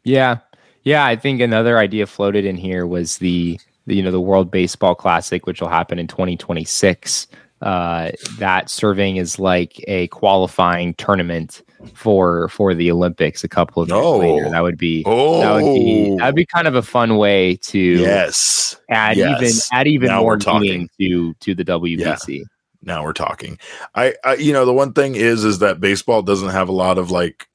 Yeah. 0.05 0.39
Yeah, 0.85 1.05
I 1.05 1.17
think 1.17 1.41
another 1.41 1.79
idea 1.79 2.07
floated 2.07 2.45
in 2.45 2.57
here 2.57 2.87
was 2.87 3.19
the, 3.19 3.59
the 3.87 3.97
you 3.97 4.03
know 4.03 4.13
the 4.13 4.21
World 4.21 4.51
Baseball 4.53 4.95
Classic, 4.95 5.45
which 5.47 5.61
will 5.61 5.69
happen 5.69 5.99
in 5.99 6.07
2026. 6.07 7.27
Uh, 7.63 8.11
that 8.39 8.69
serving 8.69 9.19
as 9.19 9.39
like 9.39 9.83
a 9.89 10.09
qualifying 10.09 10.93
tournament 10.95 11.63
for 11.95 12.49
for 12.51 12.75
the 12.75 12.91
Olympics 12.91 13.43
a 13.45 13.49
couple 13.49 13.83
of 13.83 13.89
years 13.89 14.05
later. 14.05 14.51
That 14.51 14.61
would 14.63 14.77
be 14.77 15.03
Oh, 15.07 15.41
that 15.41 15.63
would 15.63 15.75
be 15.75 16.17
that'd 16.19 16.35
be 16.35 16.45
kind 16.45 16.69
of 16.69 16.75
a 16.75 16.83
fun 16.83 17.17
way 17.17 17.57
to 17.57 17.79
yes. 17.79 18.77
add 18.91 19.17
yes. 19.17 19.41
even 19.41 19.53
add 19.73 19.87
even 19.87 20.09
Now 20.09 20.21
more 20.21 20.37
talking. 20.37 20.61
meaning 20.61 20.91
to 21.01 21.33
to 21.35 21.55
the 21.55 21.65
WBC. 21.65 22.43
now 22.83 23.03
we're 23.03 23.13
talking 23.15 23.59
I, 23.95 24.15
I 24.23 24.35
you 24.35 24.53
know 24.53 24.67
the 24.67 24.75
one 24.75 24.93
thing 24.93 25.15
is 25.15 25.43
is 25.45 25.59
that 25.61 25.81
baseball 25.81 26.21
doesn't 26.23 26.51
have 26.51 26.69
a 26.69 26.73
lot 26.73 26.99
of 26.99 27.11
like 27.11 27.47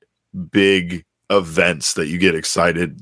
big 0.50 1.06
events 1.30 1.94
that 1.94 2.08
you 2.08 2.18
get 2.18 2.34
excited 2.36 3.00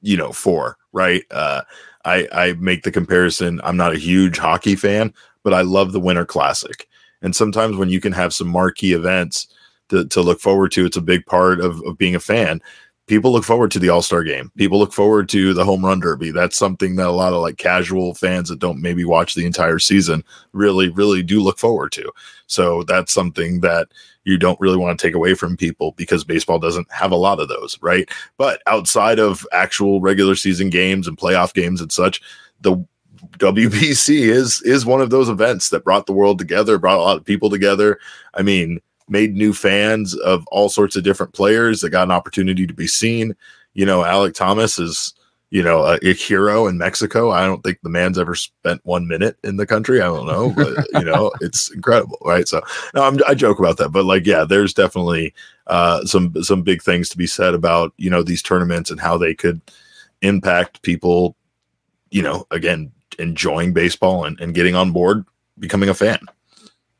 you 0.00 0.16
know 0.16 0.32
for 0.32 0.76
right 0.92 1.24
uh 1.30 1.60
i 2.04 2.26
i 2.32 2.52
make 2.54 2.84
the 2.84 2.90
comparison 2.90 3.60
i'm 3.64 3.76
not 3.76 3.92
a 3.92 3.98
huge 3.98 4.38
hockey 4.38 4.74
fan 4.76 5.12
but 5.48 5.56
i 5.56 5.62
love 5.62 5.92
the 5.92 6.00
winter 6.00 6.26
classic. 6.26 6.86
And 7.22 7.34
sometimes 7.34 7.78
when 7.78 7.88
you 7.88 8.02
can 8.02 8.12
have 8.12 8.34
some 8.34 8.48
marquee 8.48 8.92
events 8.92 9.48
to, 9.88 10.04
to 10.08 10.20
look 10.20 10.40
forward 10.40 10.72
to 10.72 10.84
it's 10.84 10.98
a 10.98 11.00
big 11.00 11.24
part 11.24 11.60
of, 11.60 11.82
of 11.86 11.96
being 11.96 12.14
a 12.14 12.20
fan. 12.20 12.60
People 13.06 13.32
look 13.32 13.44
forward 13.44 13.70
to 13.70 13.78
the 13.78 13.88
all-star 13.88 14.24
game. 14.24 14.52
People 14.58 14.78
look 14.78 14.92
forward 14.92 15.30
to 15.30 15.54
the 15.54 15.64
home 15.64 15.86
run 15.86 16.00
derby. 16.00 16.30
That's 16.32 16.58
something 16.58 16.96
that 16.96 17.06
a 17.06 17.12
lot 17.12 17.32
of 17.32 17.40
like 17.40 17.56
casual 17.56 18.14
fans 18.14 18.50
that 18.50 18.58
don't 18.58 18.82
maybe 18.82 19.06
watch 19.06 19.34
the 19.34 19.46
entire 19.46 19.78
season 19.78 20.22
really 20.52 20.90
really 20.90 21.22
do 21.22 21.40
look 21.40 21.58
forward 21.58 21.92
to. 21.92 22.12
So 22.46 22.82
that's 22.82 23.10
something 23.10 23.60
that 23.60 23.88
you 24.24 24.36
don't 24.36 24.60
really 24.60 24.76
want 24.76 24.98
to 24.98 25.02
take 25.02 25.14
away 25.14 25.32
from 25.32 25.56
people 25.56 25.92
because 25.92 26.24
baseball 26.24 26.58
doesn't 26.58 26.92
have 26.92 27.10
a 27.10 27.16
lot 27.16 27.40
of 27.40 27.48
those 27.48 27.78
right? 27.80 28.06
But 28.36 28.60
outside 28.66 29.18
of 29.18 29.46
actual 29.50 30.02
regular 30.02 30.34
season 30.34 30.68
games 30.68 31.08
and 31.08 31.16
playoff 31.16 31.54
games 31.54 31.80
and 31.80 31.90
such 31.90 32.20
the 32.60 32.84
WBC 33.38 34.20
is 34.28 34.62
is 34.62 34.86
one 34.86 35.00
of 35.00 35.10
those 35.10 35.28
events 35.28 35.70
that 35.70 35.84
brought 35.84 36.06
the 36.06 36.12
world 36.12 36.38
together 36.38 36.78
brought 36.78 36.98
a 36.98 37.02
lot 37.02 37.16
of 37.16 37.24
people 37.24 37.50
together 37.50 37.98
i 38.34 38.42
mean 38.42 38.80
made 39.08 39.34
new 39.34 39.52
fans 39.52 40.14
of 40.16 40.46
all 40.48 40.68
sorts 40.68 40.96
of 40.96 41.04
different 41.04 41.32
players 41.32 41.80
that 41.80 41.90
got 41.90 42.04
an 42.04 42.10
opportunity 42.10 42.66
to 42.66 42.74
be 42.74 42.86
seen 42.86 43.34
you 43.74 43.86
know 43.86 44.02
alek 44.02 44.34
thomas 44.34 44.78
is 44.78 45.14
you 45.50 45.62
know, 45.62 45.82
a, 45.82 45.98
a 46.02 46.12
hero 46.12 46.66
in 46.66 46.76
Mexico. 46.76 47.30
I 47.30 47.46
don't 47.46 47.62
think 47.62 47.78
the 47.82 47.88
man's 47.88 48.18
ever 48.18 48.34
spent 48.34 48.84
one 48.84 49.08
minute 49.08 49.38
in 49.42 49.56
the 49.56 49.66
country. 49.66 50.00
I 50.00 50.06
don't 50.06 50.26
know, 50.26 50.50
but 50.50 50.76
you 50.92 51.04
know, 51.04 51.32
it's 51.40 51.72
incredible, 51.72 52.18
right? 52.24 52.46
So, 52.46 52.60
no, 52.94 53.02
I'm, 53.02 53.18
I 53.26 53.34
joke 53.34 53.58
about 53.58 53.78
that, 53.78 53.90
but 53.90 54.04
like, 54.04 54.26
yeah, 54.26 54.44
there's 54.44 54.74
definitely 54.74 55.32
uh, 55.66 56.04
some 56.04 56.34
some 56.42 56.62
big 56.62 56.82
things 56.82 57.08
to 57.10 57.16
be 57.16 57.26
said 57.26 57.54
about 57.54 57.94
you 57.96 58.10
know 58.10 58.22
these 58.22 58.42
tournaments 58.42 58.90
and 58.90 59.00
how 59.00 59.16
they 59.16 59.34
could 59.34 59.60
impact 60.20 60.82
people. 60.82 61.34
You 62.10 62.22
know, 62.22 62.46
again, 62.50 62.92
enjoying 63.18 63.72
baseball 63.72 64.24
and, 64.24 64.38
and 64.40 64.54
getting 64.54 64.74
on 64.74 64.92
board, 64.92 65.24
becoming 65.58 65.88
a 65.88 65.94
fan, 65.94 66.20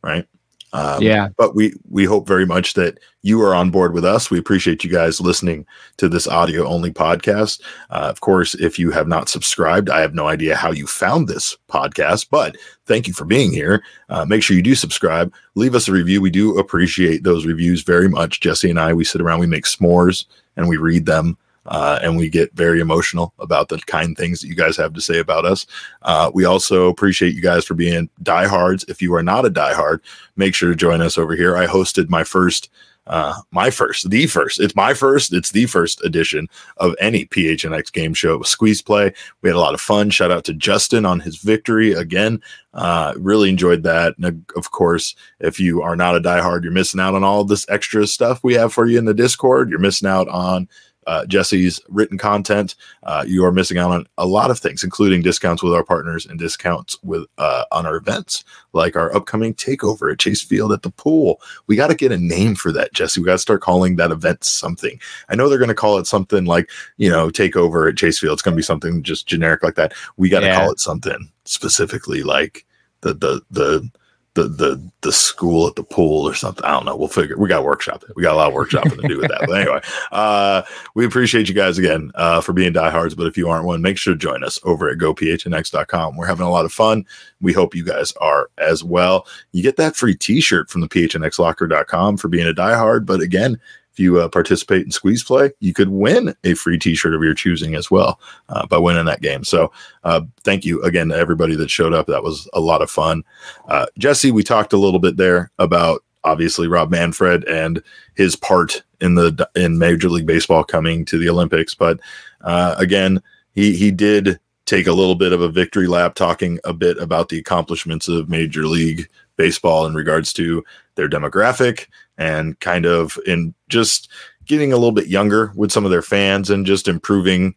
right? 0.02 0.26
Um, 0.74 1.02
Yeah. 1.02 1.30
but 1.38 1.54
we 1.54 1.72
we 1.88 2.04
hope 2.04 2.28
very 2.28 2.44
much 2.44 2.74
that 2.74 2.98
you 3.22 3.40
are 3.40 3.54
on 3.54 3.70
board 3.70 3.94
with 3.94 4.04
us. 4.04 4.30
We 4.30 4.38
appreciate 4.38 4.84
you 4.84 4.90
guys 4.90 5.18
listening 5.18 5.64
to 5.96 6.10
this 6.10 6.28
audio 6.28 6.66
only 6.66 6.92
podcast. 6.92 7.62
Uh, 7.88 8.08
of 8.10 8.20
course, 8.20 8.54
if 8.54 8.78
you 8.78 8.90
have 8.90 9.08
not 9.08 9.30
subscribed, 9.30 9.88
I 9.88 10.00
have 10.00 10.14
no 10.14 10.28
idea 10.28 10.54
how 10.56 10.70
you 10.70 10.86
found 10.86 11.26
this 11.26 11.56
podcast, 11.70 12.28
but 12.30 12.56
thank 12.84 13.08
you 13.08 13.14
for 13.14 13.24
being 13.24 13.50
here. 13.50 13.82
Uh, 14.10 14.26
make 14.26 14.42
sure 14.42 14.56
you 14.56 14.62
do 14.62 14.74
subscribe. 14.74 15.32
Leave 15.54 15.74
us 15.74 15.88
a 15.88 15.92
review. 15.92 16.20
We 16.20 16.30
do 16.30 16.58
appreciate 16.58 17.24
those 17.24 17.46
reviews 17.46 17.82
very 17.82 18.08
much. 18.08 18.40
Jesse 18.40 18.68
and 18.68 18.78
I, 18.78 18.92
we 18.92 19.04
sit 19.04 19.22
around, 19.22 19.40
we 19.40 19.46
make 19.46 19.64
s'mores, 19.64 20.26
and 20.58 20.68
we 20.68 20.76
read 20.76 21.06
them. 21.06 21.38
Uh, 21.68 21.98
and 22.02 22.16
we 22.16 22.28
get 22.28 22.52
very 22.54 22.80
emotional 22.80 23.32
about 23.38 23.68
the 23.68 23.78
kind 23.86 24.16
things 24.16 24.40
that 24.40 24.48
you 24.48 24.54
guys 24.54 24.76
have 24.76 24.92
to 24.94 25.00
say 25.00 25.18
about 25.18 25.44
us. 25.44 25.66
Uh, 26.02 26.30
we 26.34 26.44
also 26.44 26.88
appreciate 26.88 27.34
you 27.34 27.42
guys 27.42 27.64
for 27.64 27.74
being 27.74 28.08
diehards. 28.22 28.84
If 28.88 29.00
you 29.00 29.14
are 29.14 29.22
not 29.22 29.46
a 29.46 29.50
diehard, 29.50 30.00
make 30.36 30.54
sure 30.54 30.70
to 30.70 30.76
join 30.76 31.00
us 31.00 31.16
over 31.16 31.36
here. 31.36 31.56
I 31.56 31.66
hosted 31.66 32.08
my 32.08 32.24
first 32.24 32.70
uh, 33.08 33.40
my 33.50 33.70
first, 33.70 34.10
the 34.10 34.26
first. 34.26 34.60
It's 34.60 34.76
my 34.76 34.92
first. 34.92 35.32
It's 35.32 35.50
the 35.50 35.64
first 35.66 36.04
edition 36.04 36.46
of 36.76 36.94
any 37.00 37.24
PHNX 37.24 37.90
game 37.90 38.12
show. 38.12 38.34
It 38.34 38.38
was 38.38 38.50
Squeeze 38.50 38.82
Play. 38.82 39.14
We 39.40 39.48
had 39.48 39.56
a 39.56 39.60
lot 39.60 39.74
of 39.74 39.80
fun. 39.80 40.10
Shout 40.10 40.30
out 40.30 40.44
to 40.44 40.52
Justin 40.52 41.06
on 41.06 41.20
his 41.20 41.38
victory 41.38 41.92
again. 41.92 42.42
Uh, 42.74 43.14
really 43.16 43.48
enjoyed 43.48 43.82
that. 43.84 44.14
And 44.18 44.44
of 44.56 44.70
course, 44.72 45.16
if 45.40 45.58
you 45.58 45.80
are 45.80 45.96
not 45.96 46.16
a 46.16 46.20
diehard, 46.20 46.62
you're 46.62 46.72
missing 46.72 47.00
out 47.00 47.14
on 47.14 47.24
all 47.24 47.44
this 47.44 47.66
extra 47.70 48.06
stuff 48.06 48.44
we 48.44 48.54
have 48.54 48.74
for 48.74 48.86
you 48.86 48.98
in 48.98 49.06
the 49.06 49.14
Discord. 49.14 49.70
You're 49.70 49.78
missing 49.78 50.08
out 50.08 50.28
on 50.28 50.68
uh, 51.08 51.24
Jesse's 51.24 51.80
written 51.88 52.18
content, 52.18 52.74
uh, 53.04 53.24
you 53.26 53.42
are 53.44 53.50
missing 53.50 53.78
out 53.78 53.90
on 53.90 54.06
a 54.18 54.26
lot 54.26 54.50
of 54.50 54.58
things, 54.58 54.84
including 54.84 55.22
discounts 55.22 55.62
with 55.62 55.72
our 55.72 55.82
partners 55.82 56.26
and 56.26 56.38
discounts 56.38 57.02
with 57.02 57.24
uh, 57.38 57.64
on 57.72 57.86
our 57.86 57.96
events, 57.96 58.44
like 58.74 58.94
our 58.94 59.14
upcoming 59.16 59.54
takeover 59.54 60.12
at 60.12 60.18
Chase 60.18 60.42
Field 60.42 60.70
at 60.70 60.82
the 60.82 60.90
pool. 60.90 61.40
We 61.66 61.76
got 61.76 61.86
to 61.86 61.94
get 61.94 62.12
a 62.12 62.18
name 62.18 62.54
for 62.54 62.70
that, 62.72 62.92
Jesse. 62.92 63.20
We 63.20 63.24
got 63.24 63.32
to 63.32 63.38
start 63.38 63.62
calling 63.62 63.96
that 63.96 64.10
event 64.10 64.44
something. 64.44 65.00
I 65.30 65.34
know 65.34 65.48
they're 65.48 65.58
going 65.58 65.68
to 65.68 65.74
call 65.74 65.96
it 65.96 66.06
something 66.06 66.44
like 66.44 66.70
you 66.98 67.08
know 67.08 67.30
takeover 67.30 67.88
at 67.88 67.96
Chase 67.96 68.18
Field. 68.18 68.34
It's 68.34 68.42
going 68.42 68.54
to 68.54 68.60
be 68.60 68.62
something 68.62 69.02
just 69.02 69.26
generic 69.26 69.62
like 69.62 69.76
that. 69.76 69.94
We 70.18 70.28
got 70.28 70.40
to 70.40 70.46
yeah. 70.46 70.60
call 70.60 70.70
it 70.70 70.78
something 70.78 71.32
specifically 71.46 72.22
like 72.22 72.66
the 73.00 73.14
the 73.14 73.40
the 73.50 73.90
the 74.38 74.48
the 74.48 74.90
the 75.00 75.12
school 75.12 75.66
at 75.66 75.74
the 75.74 75.82
pool 75.82 76.28
or 76.28 76.34
something. 76.34 76.64
I 76.64 76.72
don't 76.72 76.84
know. 76.84 76.96
We'll 76.96 77.08
figure. 77.08 77.36
We 77.36 77.48
got 77.48 77.64
workshop 77.64 78.04
it. 78.04 78.14
We 78.14 78.22
got 78.22 78.34
a 78.34 78.36
lot 78.36 78.48
of 78.48 78.54
workshopping 78.54 79.00
to 79.00 79.08
do 79.08 79.18
with 79.18 79.28
that. 79.28 79.44
But 79.46 79.60
anyway, 79.60 79.80
uh, 80.12 80.62
we 80.94 81.04
appreciate 81.04 81.48
you 81.48 81.54
guys 81.54 81.78
again 81.78 82.12
uh, 82.14 82.40
for 82.40 82.52
being 82.52 82.72
diehards. 82.72 83.14
But 83.14 83.26
if 83.26 83.36
you 83.36 83.48
aren't 83.48 83.64
one, 83.64 83.82
make 83.82 83.98
sure 83.98 84.14
to 84.14 84.18
join 84.18 84.44
us 84.44 84.60
over 84.62 84.88
at 84.88 84.98
gophnx.com. 84.98 86.16
We're 86.16 86.26
having 86.26 86.46
a 86.46 86.50
lot 86.50 86.64
of 86.64 86.72
fun. 86.72 87.04
We 87.40 87.52
hope 87.52 87.74
you 87.74 87.84
guys 87.84 88.12
are 88.20 88.50
as 88.58 88.84
well. 88.84 89.26
You 89.52 89.62
get 89.62 89.76
that 89.76 89.96
free 89.96 90.14
T-shirt 90.14 90.70
from 90.70 90.80
the 90.80 90.88
phnxlocker.com 90.88 92.16
for 92.16 92.28
being 92.28 92.48
a 92.48 92.54
diehard. 92.54 93.06
But 93.06 93.20
again, 93.20 93.60
you 93.98 94.20
uh, 94.20 94.28
participate 94.28 94.84
in 94.84 94.90
squeeze 94.90 95.22
play, 95.22 95.52
you 95.60 95.72
could 95.72 95.88
win 95.88 96.34
a 96.44 96.54
free 96.54 96.78
T-shirt 96.78 97.14
of 97.14 97.22
your 97.22 97.34
choosing 97.34 97.74
as 97.74 97.90
well 97.90 98.20
uh, 98.48 98.66
by 98.66 98.78
winning 98.78 99.06
that 99.06 99.22
game. 99.22 99.44
So, 99.44 99.72
uh, 100.04 100.22
thank 100.44 100.64
you 100.64 100.82
again 100.82 101.08
to 101.08 101.16
everybody 101.16 101.54
that 101.56 101.70
showed 101.70 101.94
up. 101.94 102.06
That 102.06 102.22
was 102.22 102.48
a 102.52 102.60
lot 102.60 102.82
of 102.82 102.90
fun. 102.90 103.24
Uh, 103.68 103.86
Jesse, 103.98 104.30
we 104.30 104.42
talked 104.42 104.72
a 104.72 104.78
little 104.78 105.00
bit 105.00 105.16
there 105.16 105.50
about 105.58 106.02
obviously 106.24 106.68
Rob 106.68 106.90
Manfred 106.90 107.44
and 107.44 107.82
his 108.14 108.36
part 108.36 108.82
in 109.00 109.14
the 109.14 109.48
in 109.54 109.78
Major 109.78 110.08
League 110.08 110.26
Baseball 110.26 110.64
coming 110.64 111.04
to 111.06 111.18
the 111.18 111.28
Olympics, 111.28 111.74
but 111.74 112.00
uh, 112.42 112.74
again, 112.78 113.22
he 113.54 113.76
he 113.76 113.90
did 113.90 114.38
take 114.66 114.86
a 114.86 114.92
little 114.92 115.14
bit 115.14 115.32
of 115.32 115.40
a 115.40 115.48
victory 115.48 115.86
lap, 115.86 116.14
talking 116.14 116.58
a 116.64 116.74
bit 116.74 116.98
about 116.98 117.30
the 117.30 117.38
accomplishments 117.38 118.06
of 118.06 118.28
Major 118.28 118.66
League 118.66 119.08
Baseball 119.38 119.86
in 119.86 119.94
regards 119.94 120.34
to 120.34 120.62
their 120.96 121.08
demographic 121.08 121.86
and 122.18 122.58
kind 122.60 122.84
of 122.84 123.18
in 123.26 123.54
just 123.68 124.10
getting 124.44 124.72
a 124.72 124.76
little 124.76 124.92
bit 124.92 125.06
younger 125.06 125.52
with 125.54 125.72
some 125.72 125.84
of 125.84 125.90
their 125.90 126.02
fans 126.02 126.50
and 126.50 126.66
just 126.66 126.88
improving, 126.88 127.54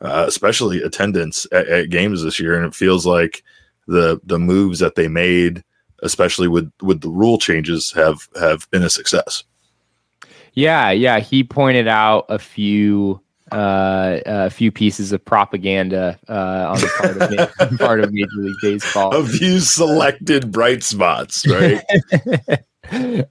uh, 0.00 0.24
especially 0.28 0.82
attendance 0.82 1.46
at, 1.50 1.66
at, 1.68 1.90
games 1.90 2.22
this 2.22 2.38
year. 2.38 2.56
And 2.56 2.66
it 2.66 2.74
feels 2.74 3.06
like 3.06 3.42
the 3.86 4.20
the 4.24 4.38
moves 4.38 4.78
that 4.78 4.94
they 4.94 5.08
made, 5.08 5.64
especially 6.02 6.48
with 6.48 6.70
with 6.82 7.00
the 7.00 7.10
rule 7.10 7.38
changes, 7.38 7.90
have 7.92 8.28
have 8.38 8.70
been 8.70 8.82
a 8.82 8.90
success. 8.90 9.44
Yeah, 10.52 10.90
yeah. 10.90 11.18
He 11.18 11.42
pointed 11.42 11.88
out 11.88 12.26
a 12.28 12.38
few 12.38 13.20
uh, 13.54 14.20
a 14.26 14.50
few 14.50 14.72
pieces 14.72 15.12
of 15.12 15.24
propaganda 15.24 16.18
uh, 16.28 16.72
on 16.72 16.80
the 16.80 16.90
part 16.98 17.60
of, 17.70 17.78
part 17.78 18.00
of 18.00 18.12
Major 18.12 18.36
League 18.38 18.56
Baseball. 18.60 19.14
A 19.14 19.24
few 19.24 19.60
selected 19.60 20.50
bright 20.50 20.82
spots, 20.82 21.46
right? 21.46 21.80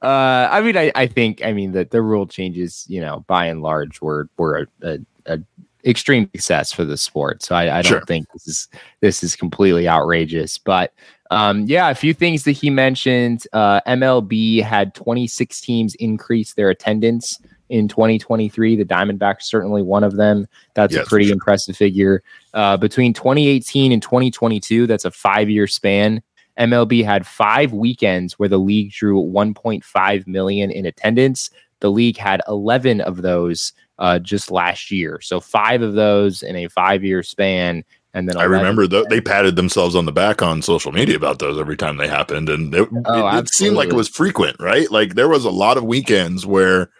uh, 0.01 0.47
I 0.49 0.61
mean, 0.61 0.77
I, 0.77 0.93
I 0.95 1.07
think, 1.07 1.43
I 1.43 1.51
mean, 1.51 1.73
that 1.73 1.91
the 1.91 2.01
rule 2.01 2.25
changes, 2.25 2.85
you 2.87 3.01
know, 3.01 3.25
by 3.27 3.47
and 3.47 3.61
large, 3.61 4.01
were 4.01 4.29
were 4.37 4.59
a, 4.59 4.87
a, 4.87 4.99
a 5.25 5.39
extreme 5.85 6.29
success 6.33 6.71
for 6.71 6.85
the 6.85 6.95
sport. 6.95 7.43
So 7.43 7.53
I, 7.53 7.79
I 7.79 7.81
don't 7.81 7.91
sure. 7.91 8.05
think 8.05 8.25
this 8.31 8.47
is 8.47 8.69
this 9.01 9.23
is 9.23 9.35
completely 9.35 9.89
outrageous. 9.89 10.57
But 10.57 10.93
um, 11.31 11.65
yeah, 11.65 11.89
a 11.89 11.95
few 11.95 12.13
things 12.13 12.45
that 12.45 12.53
he 12.53 12.69
mentioned. 12.69 13.45
Uh, 13.51 13.81
MLB 13.87 14.63
had 14.63 14.95
26 14.95 15.59
teams 15.59 15.95
increase 15.95 16.53
their 16.53 16.69
attendance 16.69 17.39
in 17.69 17.87
2023. 17.87 18.75
The 18.75 18.85
Diamondbacks 18.85 19.43
certainly 19.43 19.81
one 19.81 20.03
of 20.03 20.15
them. 20.15 20.47
That's 20.73 20.93
yes, 20.93 21.05
a 21.05 21.09
pretty 21.09 21.25
sure. 21.25 21.33
impressive 21.33 21.75
figure. 21.75 22.23
Uh, 22.53 22.77
between 22.77 23.13
2018 23.13 23.91
and 23.91 24.01
2022, 24.01 24.87
that's 24.87 25.05
a 25.05 25.11
five 25.11 25.49
year 25.49 25.67
span. 25.67 26.21
MLB 26.59 27.03
had 27.03 27.25
five 27.25 27.73
weekends 27.73 28.37
where 28.37 28.49
the 28.49 28.59
league 28.59 28.91
drew 28.91 29.21
1.5 29.21 30.27
million 30.27 30.71
in 30.71 30.85
attendance. 30.85 31.49
The 31.79 31.91
league 31.91 32.17
had 32.17 32.41
11 32.47 33.01
of 33.01 33.21
those 33.21 33.73
uh, 33.99 34.19
just 34.19 34.51
last 34.51 34.91
year. 34.91 35.19
So 35.21 35.39
five 35.39 35.81
of 35.81 35.93
those 35.93 36.43
in 36.43 36.55
a 36.55 36.67
five 36.67 37.03
year 37.03 37.23
span. 37.23 37.83
And 38.13 38.29
then 38.29 38.37
I 38.37 38.43
remember 38.43 38.87
th- 38.87 39.07
they 39.09 39.21
patted 39.21 39.55
themselves 39.55 39.95
on 39.95 40.05
the 40.05 40.11
back 40.11 40.43
on 40.43 40.61
social 40.61 40.91
media 40.91 41.15
about 41.15 41.39
those 41.39 41.59
every 41.59 41.75
time 41.75 41.97
they 41.97 42.07
happened. 42.07 42.47
And 42.47 42.73
it, 42.75 42.87
oh, 43.05 43.27
it, 43.27 43.39
it 43.39 43.49
seemed 43.49 43.75
like 43.75 43.89
it 43.89 43.95
was 43.95 44.07
frequent, 44.07 44.55
right? 44.59 44.89
Like 44.91 45.15
there 45.15 45.29
was 45.29 45.45
a 45.45 45.49
lot 45.49 45.77
of 45.77 45.83
weekends 45.83 46.45
where 46.45 46.91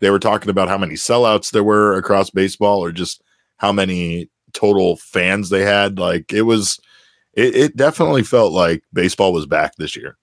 they 0.00 0.10
were 0.10 0.18
talking 0.18 0.50
about 0.50 0.68
how 0.68 0.78
many 0.78 0.94
sellouts 0.94 1.50
there 1.50 1.64
were 1.64 1.94
across 1.94 2.30
baseball 2.30 2.82
or 2.82 2.92
just 2.92 3.22
how 3.58 3.72
many 3.72 4.30
total 4.52 4.96
fans 4.96 5.50
they 5.50 5.62
had. 5.62 5.98
Like 5.98 6.32
it 6.32 6.42
was 6.42 6.80
it, 7.34 7.54
it 7.54 7.76
definitely 7.76 8.22
felt 8.22 8.52
like 8.52 8.82
baseball 8.92 9.32
was 9.32 9.46
back 9.46 9.76
this 9.76 9.96
year. 9.96 10.16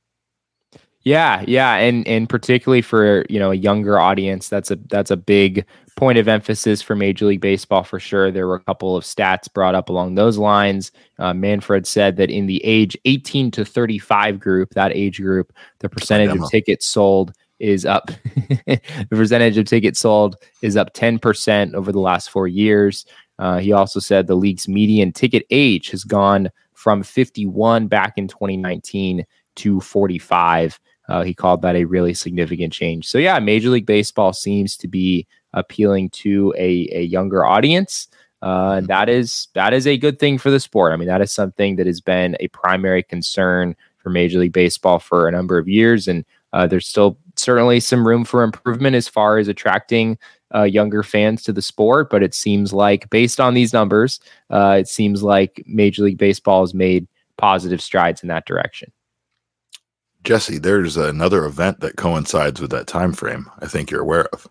Yeah, 1.03 1.43
yeah, 1.47 1.75
and 1.75 2.07
and 2.07 2.27
particularly 2.27 2.81
for 2.81 3.25
you 3.29 3.37
know 3.37 3.51
a 3.51 3.55
younger 3.55 3.99
audience, 3.99 4.49
that's 4.49 4.71
a 4.71 4.75
that's 4.87 5.11
a 5.11 5.17
big 5.17 5.63
point 5.95 6.17
of 6.17 6.27
emphasis 6.27 6.81
for 6.81 6.95
Major 6.95 7.27
League 7.27 7.41
Baseball 7.41 7.83
for 7.83 7.99
sure. 7.99 8.31
There 8.31 8.47
were 8.47 8.55
a 8.55 8.63
couple 8.63 8.97
of 8.97 9.03
stats 9.03 9.51
brought 9.53 9.75
up 9.75 9.89
along 9.89 10.15
those 10.15 10.39
lines. 10.39 10.91
Uh, 11.19 11.33
Manfred 11.33 11.85
said 11.85 12.17
that 12.17 12.31
in 12.31 12.47
the 12.47 12.59
age 12.65 12.97
18 13.05 13.51
to 13.51 13.63
35 13.63 14.39
group, 14.39 14.71
that 14.71 14.91
age 14.93 15.21
group, 15.21 15.53
the 15.79 15.89
percentage 15.89 16.35
of 16.35 16.49
tickets 16.49 16.87
sold 16.87 17.33
is 17.59 17.85
up. 17.85 18.11
the 18.65 19.07
percentage 19.09 19.57
of 19.57 19.65
tickets 19.65 19.99
sold 19.99 20.35
is 20.61 20.77
up 20.77 20.93
10% 20.93 21.73
over 21.73 21.91
the 21.91 21.99
last 21.99 22.29
four 22.29 22.47
years. 22.47 23.05
Uh, 23.39 23.57
he 23.59 23.71
also 23.71 23.99
said 23.99 24.27
the 24.27 24.35
league's 24.35 24.67
median 24.67 25.11
ticket 25.11 25.45
age 25.49 25.89
has 25.89 26.03
gone 26.03 26.49
from 26.73 27.03
51 27.03 27.87
back 27.87 28.13
in 28.17 28.27
2019 28.27 29.25
to 29.55 29.79
45. 29.81 30.79
Uh, 31.07 31.23
he 31.23 31.33
called 31.33 31.61
that 31.61 31.75
a 31.75 31.85
really 31.85 32.13
significant 32.13 32.73
change. 32.73 33.07
So 33.07 33.17
yeah, 33.17 33.39
Major 33.39 33.69
League 33.69 33.85
Baseball 33.85 34.33
seems 34.33 34.75
to 34.77 34.87
be 34.87 35.27
appealing 35.53 36.09
to 36.09 36.53
a, 36.57 36.87
a 36.91 37.01
younger 37.03 37.45
audience. 37.45 38.07
Uh, 38.41 38.81
that 38.81 39.09
is 39.09 39.47
that 39.53 39.73
is 39.73 39.87
a 39.87 39.97
good 39.97 40.19
thing 40.19 40.37
for 40.37 40.51
the 40.51 40.59
sport. 40.59 40.93
I 40.93 40.97
mean, 40.97 41.07
that 41.07 41.21
is 41.21 41.31
something 41.31 41.77
that 41.77 41.87
has 41.87 42.01
been 42.01 42.35
a 42.39 42.47
primary 42.49 43.01
concern 43.01 43.75
for 43.97 44.09
Major 44.09 44.39
League 44.39 44.53
Baseball 44.53 44.99
for 44.99 45.27
a 45.27 45.31
number 45.31 45.57
of 45.57 45.67
years, 45.67 46.07
and 46.07 46.25
uh, 46.53 46.67
there's 46.67 46.87
still 46.87 47.17
certainly 47.45 47.79
some 47.79 48.07
room 48.07 48.25
for 48.25 48.43
improvement 48.43 48.95
as 48.95 49.07
far 49.07 49.37
as 49.37 49.47
attracting 49.47 50.17
uh, 50.53 50.63
younger 50.63 51.03
fans 51.03 51.43
to 51.43 51.53
the 51.53 51.61
sport, 51.61 52.09
but 52.09 52.23
it 52.23 52.33
seems 52.33 52.73
like, 52.73 53.09
based 53.09 53.39
on 53.39 53.53
these 53.53 53.73
numbers, 53.73 54.19
uh, 54.49 54.77
it 54.79 54.87
seems 54.87 55.23
like 55.23 55.63
Major 55.67 56.03
League 56.03 56.17
Baseball 56.17 56.61
has 56.61 56.73
made 56.73 57.07
positive 57.37 57.81
strides 57.81 58.21
in 58.21 58.29
that 58.29 58.45
direction. 58.45 58.91
Jesse, 60.23 60.57
there's 60.57 60.97
another 60.97 61.45
event 61.45 61.81
that 61.81 61.97
coincides 61.97 62.59
with 62.59 62.71
that 62.71 62.87
time 62.87 63.13
frame. 63.13 63.49
I 63.59 63.67
think 63.67 63.91
you're 63.91 64.01
aware 64.01 64.27
of. 64.33 64.49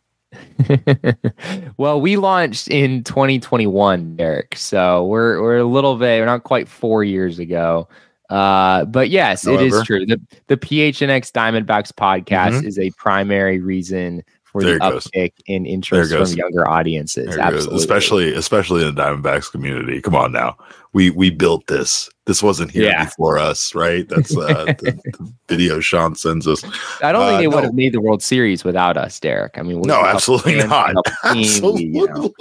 well, 1.77 2.01
we 2.01 2.17
launched 2.17 2.69
in 2.69 3.03
2021, 3.05 4.17
Derek. 4.17 4.57
So 4.57 5.05
we're 5.07 5.41
we're 5.43 5.59
a 5.59 5.65
little 5.65 5.97
bit, 5.97 6.21
we're 6.21 6.27
not 6.27 6.45
quite 6.45 6.69
four 6.69 7.03
years 7.03 7.39
ago. 7.39 7.89
Uh, 8.31 8.85
but 8.87 9.11
yes, 9.11 9.45
However, 9.45 9.63
it 9.63 9.73
is 9.73 9.83
true. 9.85 10.07
The 10.07 10.21
the 10.47 10.57
PHNX 10.57 11.31
Diamondbacks 11.33 11.93
podcast 11.93 12.53
mm-hmm. 12.53 12.67
is 12.67 12.79
a 12.79 12.91
primary 12.93 13.61
reason 13.61 14.23
for 14.45 14.63
there 14.63 14.79
the 14.79 14.85
uptick 14.85 15.33
in 15.47 15.67
interest 15.67 16.13
from 16.13 16.39
younger 16.39 16.69
audiences. 16.69 17.37
Absolutely, 17.37 17.77
especially 17.77 18.35
especially 18.35 18.87
in 18.87 18.95
the 18.95 19.03
Diamondbacks 19.03 19.51
community. 19.51 20.01
Come 20.01 20.15
on 20.15 20.33
now, 20.33 20.57
we 20.95 21.11
we 21.11 21.29
built 21.31 21.67
this. 21.67 22.09
This 22.27 22.43
wasn't 22.43 22.71
here 22.71 22.85
yeah. 22.85 23.05
before 23.05 23.37
us, 23.37 23.75
right? 23.75 24.09
That's 24.09 24.35
uh, 24.35 24.65
the, 24.79 24.99
the, 25.05 25.33
video 25.49 25.81
Sean 25.81 26.15
sends 26.15 26.47
us. 26.47 26.65
I 27.03 27.13
don't 27.13 27.27
think 27.27 27.35
uh, 27.35 27.39
they 27.39 27.47
no. 27.47 27.57
would 27.57 27.65
have 27.65 27.75
made 27.75 27.93
the 27.93 28.01
World 28.01 28.23
Series 28.23 28.65
without 28.65 28.97
us, 28.97 29.21
Derek. 29.21 29.59
I 29.59 29.63
mean, 29.63 29.83
no, 29.83 30.01
absolutely 30.03 30.57
not. 30.65 30.95
Absolutely, 31.25 31.87
you 31.89 32.07
know. 32.07 32.33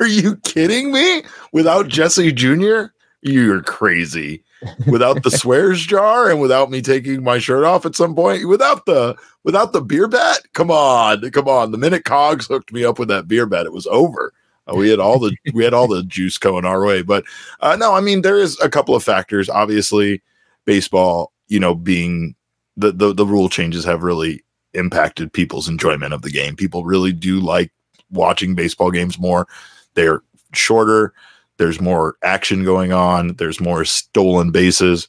are 0.00 0.06
you 0.06 0.36
kidding 0.38 0.92
me? 0.92 1.24
Without 1.52 1.88
Jesse 1.88 2.32
Jr., 2.32 2.84
you're 3.22 3.62
crazy 3.62 4.42
without 4.86 5.22
the 5.22 5.30
swears 5.38 5.84
jar 5.84 6.30
and 6.30 6.40
without 6.40 6.70
me 6.70 6.80
taking 6.80 7.22
my 7.22 7.38
shirt 7.38 7.64
off 7.64 7.84
at 7.84 7.94
some 7.94 8.14
point 8.14 8.48
without 8.48 8.86
the 8.86 9.16
without 9.44 9.72
the 9.72 9.80
beer 9.80 10.08
bat 10.08 10.40
come 10.52 10.70
on 10.70 11.30
come 11.30 11.48
on 11.48 11.70
the 11.70 11.78
minute 11.78 12.04
cogs 12.04 12.46
hooked 12.46 12.72
me 12.72 12.84
up 12.84 12.98
with 12.98 13.08
that 13.08 13.28
beer 13.28 13.46
bat 13.46 13.66
it 13.66 13.72
was 13.72 13.86
over 13.88 14.32
Uh, 14.70 14.76
we 14.76 14.88
had 14.88 15.00
all 15.00 15.18
the 15.18 15.36
we 15.54 15.64
had 15.64 15.74
all 15.74 15.88
the 15.88 16.02
juice 16.04 16.38
going 16.38 16.64
our 16.64 16.84
way. 16.84 17.02
But 17.02 17.24
uh, 17.60 17.76
no, 17.76 17.94
I 17.94 18.00
mean 18.00 18.22
there 18.22 18.38
is 18.38 18.58
a 18.60 18.70
couple 18.70 18.94
of 18.94 19.04
factors. 19.04 19.48
Obviously, 19.48 20.22
baseball, 20.64 21.32
you 21.48 21.60
know, 21.60 21.74
being 21.74 22.34
the 22.76 22.92
the, 22.92 23.12
the 23.12 23.26
rule 23.26 23.48
changes 23.48 23.84
have 23.84 24.02
really 24.02 24.44
impacted 24.74 25.32
people's 25.32 25.68
enjoyment 25.68 26.14
of 26.14 26.22
the 26.22 26.30
game. 26.30 26.56
People 26.56 26.84
really 26.84 27.12
do 27.12 27.40
like 27.40 27.72
watching 28.10 28.54
baseball 28.54 28.90
games 28.90 29.18
more. 29.18 29.46
They're 29.94 30.22
shorter. 30.52 31.12
There's 31.60 31.78
more 31.78 32.16
action 32.24 32.64
going 32.64 32.90
on. 32.94 33.34
There's 33.34 33.60
more 33.60 33.84
stolen 33.84 34.50
bases. 34.50 35.06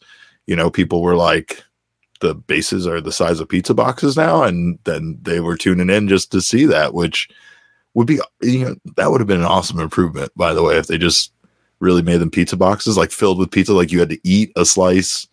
You 0.47 0.55
know, 0.57 0.69
people 0.69 1.01
were 1.01 1.15
like, 1.15 1.63
the 2.19 2.35
bases 2.35 2.85
are 2.85 2.99
the 2.99 3.13
size 3.13 3.39
of 3.39 3.47
pizza 3.47 3.73
boxes 3.73 4.17
now, 4.17 4.43
and 4.43 4.77
then 4.83 5.17
they 5.21 5.39
were 5.39 5.55
tuning 5.55 5.89
in 5.89 6.09
just 6.09 6.29
to 6.33 6.41
see 6.41 6.65
that, 6.65 6.93
which 6.93 7.29
would 7.93 8.05
be 8.05 8.19
you 8.41 8.65
know 8.65 8.75
that 8.97 9.11
would 9.11 9.21
have 9.21 9.29
been 9.29 9.39
an 9.39 9.45
awesome 9.45 9.79
improvement, 9.79 10.29
by 10.35 10.53
the 10.53 10.61
way, 10.61 10.77
if 10.77 10.87
they 10.87 10.97
just 10.97 11.31
really 11.79 12.01
made 12.01 12.17
them 12.17 12.29
pizza 12.29 12.57
boxes 12.57 12.97
like 12.97 13.11
filled 13.11 13.39
with 13.39 13.49
pizza, 13.49 13.73
like 13.73 13.91
you 13.91 13.99
had 14.01 14.09
to 14.09 14.19
eat 14.27 14.51
a 14.57 14.65
slice 14.65 15.27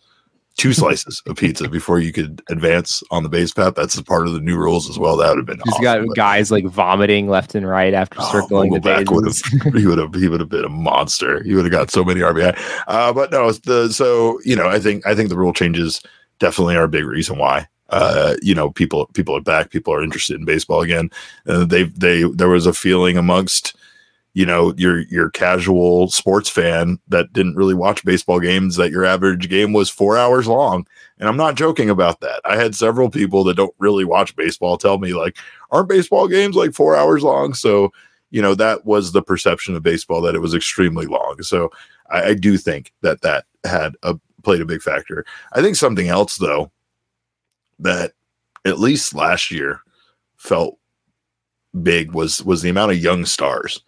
two 0.59 0.73
slices 0.73 1.23
of 1.25 1.37
pizza 1.37 1.69
before 1.69 1.99
you 1.99 2.11
could 2.11 2.41
advance 2.49 3.01
on 3.11 3.23
the 3.23 3.29
base 3.29 3.53
path. 3.53 3.75
That's 3.75 3.97
a 3.97 4.03
part 4.03 4.27
of 4.27 4.33
the 4.33 4.41
new 4.41 4.57
rules 4.57 4.89
as 4.89 4.99
well. 4.99 5.15
That 5.15 5.29
would 5.29 5.37
have 5.37 5.45
been 5.45 5.57
just 5.57 5.69
awesome, 5.69 5.83
got 5.83 6.05
but, 6.05 6.15
guys 6.17 6.51
like 6.51 6.65
vomiting 6.65 7.29
left 7.29 7.55
and 7.55 7.65
right 7.65 7.93
after 7.93 8.17
oh, 8.19 8.31
circling 8.31 8.73
the 8.73 8.81
bases. 8.81 9.09
Would 9.09 9.25
have, 9.25 9.73
he 9.75 9.87
would 9.87 9.97
have 9.97 10.13
he 10.13 10.27
would 10.27 10.41
have 10.41 10.49
been 10.49 10.65
a 10.65 10.69
monster. 10.69 11.41
He 11.43 11.55
would 11.55 11.63
have 11.63 11.71
got 11.71 11.89
so 11.89 12.03
many 12.03 12.19
RBI. 12.19 12.59
Uh, 12.87 13.13
but 13.13 13.31
no, 13.31 13.51
the 13.51 13.89
so 13.89 14.39
you 14.43 14.55
know 14.55 14.67
I 14.67 14.79
think 14.79 15.07
I 15.07 15.15
think 15.15 15.29
the 15.29 15.37
rule 15.37 15.53
changes 15.53 16.01
definitely 16.39 16.75
are 16.75 16.83
a 16.83 16.89
big 16.89 17.05
reason 17.05 17.37
why. 17.37 17.67
Uh, 17.89 18.35
you 18.41 18.53
know, 18.53 18.69
people 18.69 19.07
people 19.13 19.35
are 19.35 19.41
back. 19.41 19.71
People 19.71 19.93
are 19.93 20.03
interested 20.03 20.37
in 20.37 20.45
baseball 20.45 20.81
again. 20.81 21.09
Uh, 21.47 21.63
they 21.63 21.83
they 21.83 22.23
there 22.23 22.49
was 22.49 22.65
a 22.65 22.73
feeling 22.73 23.17
amongst 23.17 23.75
you 24.33 24.45
know 24.45 24.73
your 24.77 25.01
your 25.03 25.29
casual 25.31 26.09
sports 26.09 26.49
fan 26.49 26.99
that 27.07 27.33
didn't 27.33 27.55
really 27.55 27.73
watch 27.73 28.05
baseball 28.05 28.39
games 28.39 28.75
that 28.75 28.91
your 28.91 29.05
average 29.05 29.49
game 29.49 29.73
was 29.73 29.89
four 29.89 30.17
hours 30.17 30.47
long. 30.47 30.85
And 31.17 31.27
i'm 31.27 31.37
not 31.37 31.55
joking 31.55 31.89
about 31.89 32.21
that. 32.21 32.41
I 32.45 32.55
had 32.55 32.75
several 32.75 33.09
people 33.09 33.43
that 33.45 33.57
don't 33.57 33.73
really 33.79 34.05
watch 34.05 34.35
baseball 34.35 34.77
tell 34.77 34.97
me 34.97 35.13
like 35.13 35.37
aren't 35.71 35.89
baseball 35.89 36.27
games 36.27 36.55
like 36.55 36.73
four 36.73 36.95
hours 36.95 37.23
long? 37.23 37.53
So 37.53 37.91
you 38.31 38.41
know 38.41 38.55
that 38.55 38.85
was 38.85 39.11
the 39.11 39.23
perception 39.23 39.75
of 39.75 39.83
baseball 39.83 40.21
that 40.21 40.35
it 40.35 40.41
was 40.41 40.53
extremely 40.53 41.05
long. 41.05 41.41
So 41.41 41.71
i, 42.09 42.29
I 42.29 42.33
do 42.33 42.57
think 42.57 42.93
that 43.01 43.21
that 43.21 43.45
had 43.63 43.95
a 44.03 44.17
played 44.43 44.61
a 44.61 44.65
big 44.65 44.81
factor. 44.81 45.25
I 45.53 45.61
think 45.61 45.75
something 45.75 46.07
else 46.07 46.37
though 46.37 46.71
that 47.79 48.13
at 48.65 48.79
least 48.79 49.15
last 49.15 49.51
year 49.51 49.81
felt 50.37 50.77
big 51.83 52.11
was 52.13 52.43
was 52.43 52.61
the 52.61 52.69
amount 52.69 52.91
of 52.91 52.97
young 52.97 53.25
stars 53.25 53.83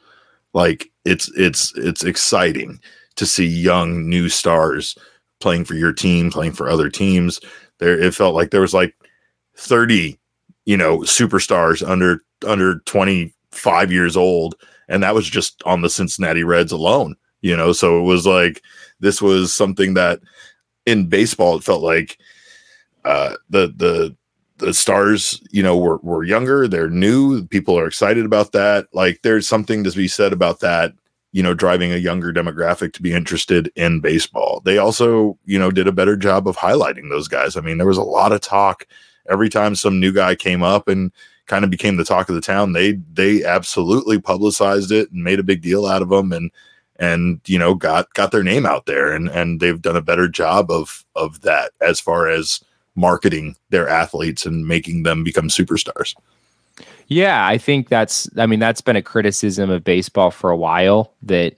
like 0.53 0.91
it's 1.05 1.29
it's 1.35 1.73
it's 1.77 2.03
exciting 2.03 2.79
to 3.15 3.25
see 3.25 3.45
young 3.45 4.07
new 4.07 4.29
stars 4.29 4.97
playing 5.39 5.65
for 5.65 5.75
your 5.75 5.93
team, 5.93 6.31
playing 6.31 6.53
for 6.53 6.69
other 6.69 6.89
teams. 6.89 7.39
There 7.79 7.99
it 7.99 8.13
felt 8.13 8.35
like 8.35 8.51
there 8.51 8.61
was 8.61 8.73
like 8.73 8.95
30, 9.57 10.19
you 10.65 10.77
know, 10.77 10.99
superstars 10.99 11.87
under 11.87 12.23
under 12.45 12.79
25 12.79 13.91
years 13.91 14.17
old 14.17 14.55
and 14.91 15.01
that 15.03 15.15
was 15.15 15.27
just 15.29 15.63
on 15.65 15.81
the 15.81 15.89
Cincinnati 15.89 16.43
Reds 16.43 16.71
alone, 16.71 17.15
you 17.41 17.55
know. 17.55 17.71
So 17.71 17.99
it 17.99 18.03
was 18.03 18.27
like 18.27 18.61
this 18.99 19.21
was 19.21 19.53
something 19.53 19.93
that 19.95 20.19
in 20.85 21.07
baseball 21.07 21.55
it 21.55 21.63
felt 21.63 21.81
like 21.81 22.17
uh 23.05 23.35
the 23.49 23.73
the 23.77 24.15
the 24.62 24.74
stars, 24.74 25.41
you 25.52 25.62
know, 25.62 25.78
were, 25.78 25.97
were 25.97 26.24
younger, 26.24 26.67
they're 26.67 26.89
new, 26.89 27.45
people 27.47 27.78
are 27.78 27.88
excited 27.88 28.26
about 28.26 28.54
that. 28.54 28.88
Like 28.93 29.21
there's 29.24 29.47
something 29.47 29.84
to 29.84 29.91
be 29.91 30.08
said 30.08 30.32
about 30.32 30.62
that, 30.62 30.93
you 31.34 31.43
know, 31.43 31.54
driving 31.54 31.91
a 31.91 31.97
younger 31.97 32.32
demographic 32.32 32.93
to 32.93 33.02
be 33.02 33.13
interested 33.13 33.71
in 33.76 34.00
baseball. 34.00 34.62
They 34.63 34.78
also, 34.78 35.38
you 35.45 35.60
know, 35.60 35.71
did 35.71 35.88
a 35.88 35.91
better 35.91 36.15
job 36.15 36.47
of 36.47 36.56
highlighting 36.56 37.10
those 37.10 37.28
guys. 37.28 37.58
I 37.58 37.62
mean, 37.62 37.78
there 37.78 37.88
was 37.88 37.97
a 37.97 38.04
lot 38.04 38.32
of 38.32 38.41
talk 38.41 38.88
every 39.30 39.50
time 39.50 39.76
some 39.76 40.00
new 40.00 40.13
guy 40.13 40.36
came 40.36 40.63
up 40.63 40.88
and 40.88 41.12
kind 41.47 41.65
of 41.65 41.71
became 41.71 41.97
the 41.97 42.06
talk 42.06 42.30
of 42.30 42.36
the 42.36 42.41
town. 42.41 42.74
They 42.74 42.93
they 43.13 43.43
absolutely 43.43 44.21
publicized 44.21 44.91
it 44.91 45.12
and 45.12 45.24
made 45.24 45.39
a 45.39 45.43
big 45.43 45.62
deal 45.62 45.86
out 45.86 46.02
of 46.02 46.10
them 46.10 46.32
and 46.32 46.52
and 46.97 47.41
you 47.47 47.58
know 47.58 47.74
got 47.74 48.13
got 48.13 48.32
their 48.32 48.43
name 48.43 48.65
out 48.65 48.86
there 48.86 49.12
and 49.12 49.28
and 49.30 49.60
they've 49.60 49.82
done 49.82 49.97
a 49.97 50.02
better 50.02 50.28
job 50.28 50.69
of 50.69 51.04
of 51.15 51.41
that 51.41 51.71
as 51.82 52.00
far 52.00 52.30
as 52.30 52.62
marketing 52.95 53.56
their 53.69 53.88
athletes 53.88 54.45
and 54.45 54.67
making 54.67 55.04
them 55.04 55.23
become 55.23 55.47
superstars. 55.47 56.15
Yeah, 57.08 57.45
I 57.45 57.58
think 57.58 57.89
that's 57.89 58.30
I 58.38 58.45
mean 58.45 58.60
that's 58.60 58.82
been 58.82 58.95
a 58.95 59.01
criticism 59.01 59.69
of 59.69 59.84
baseball 59.84 60.32
for 60.32 60.49
a 60.49 60.58
while 60.58 61.13
that 61.23 61.58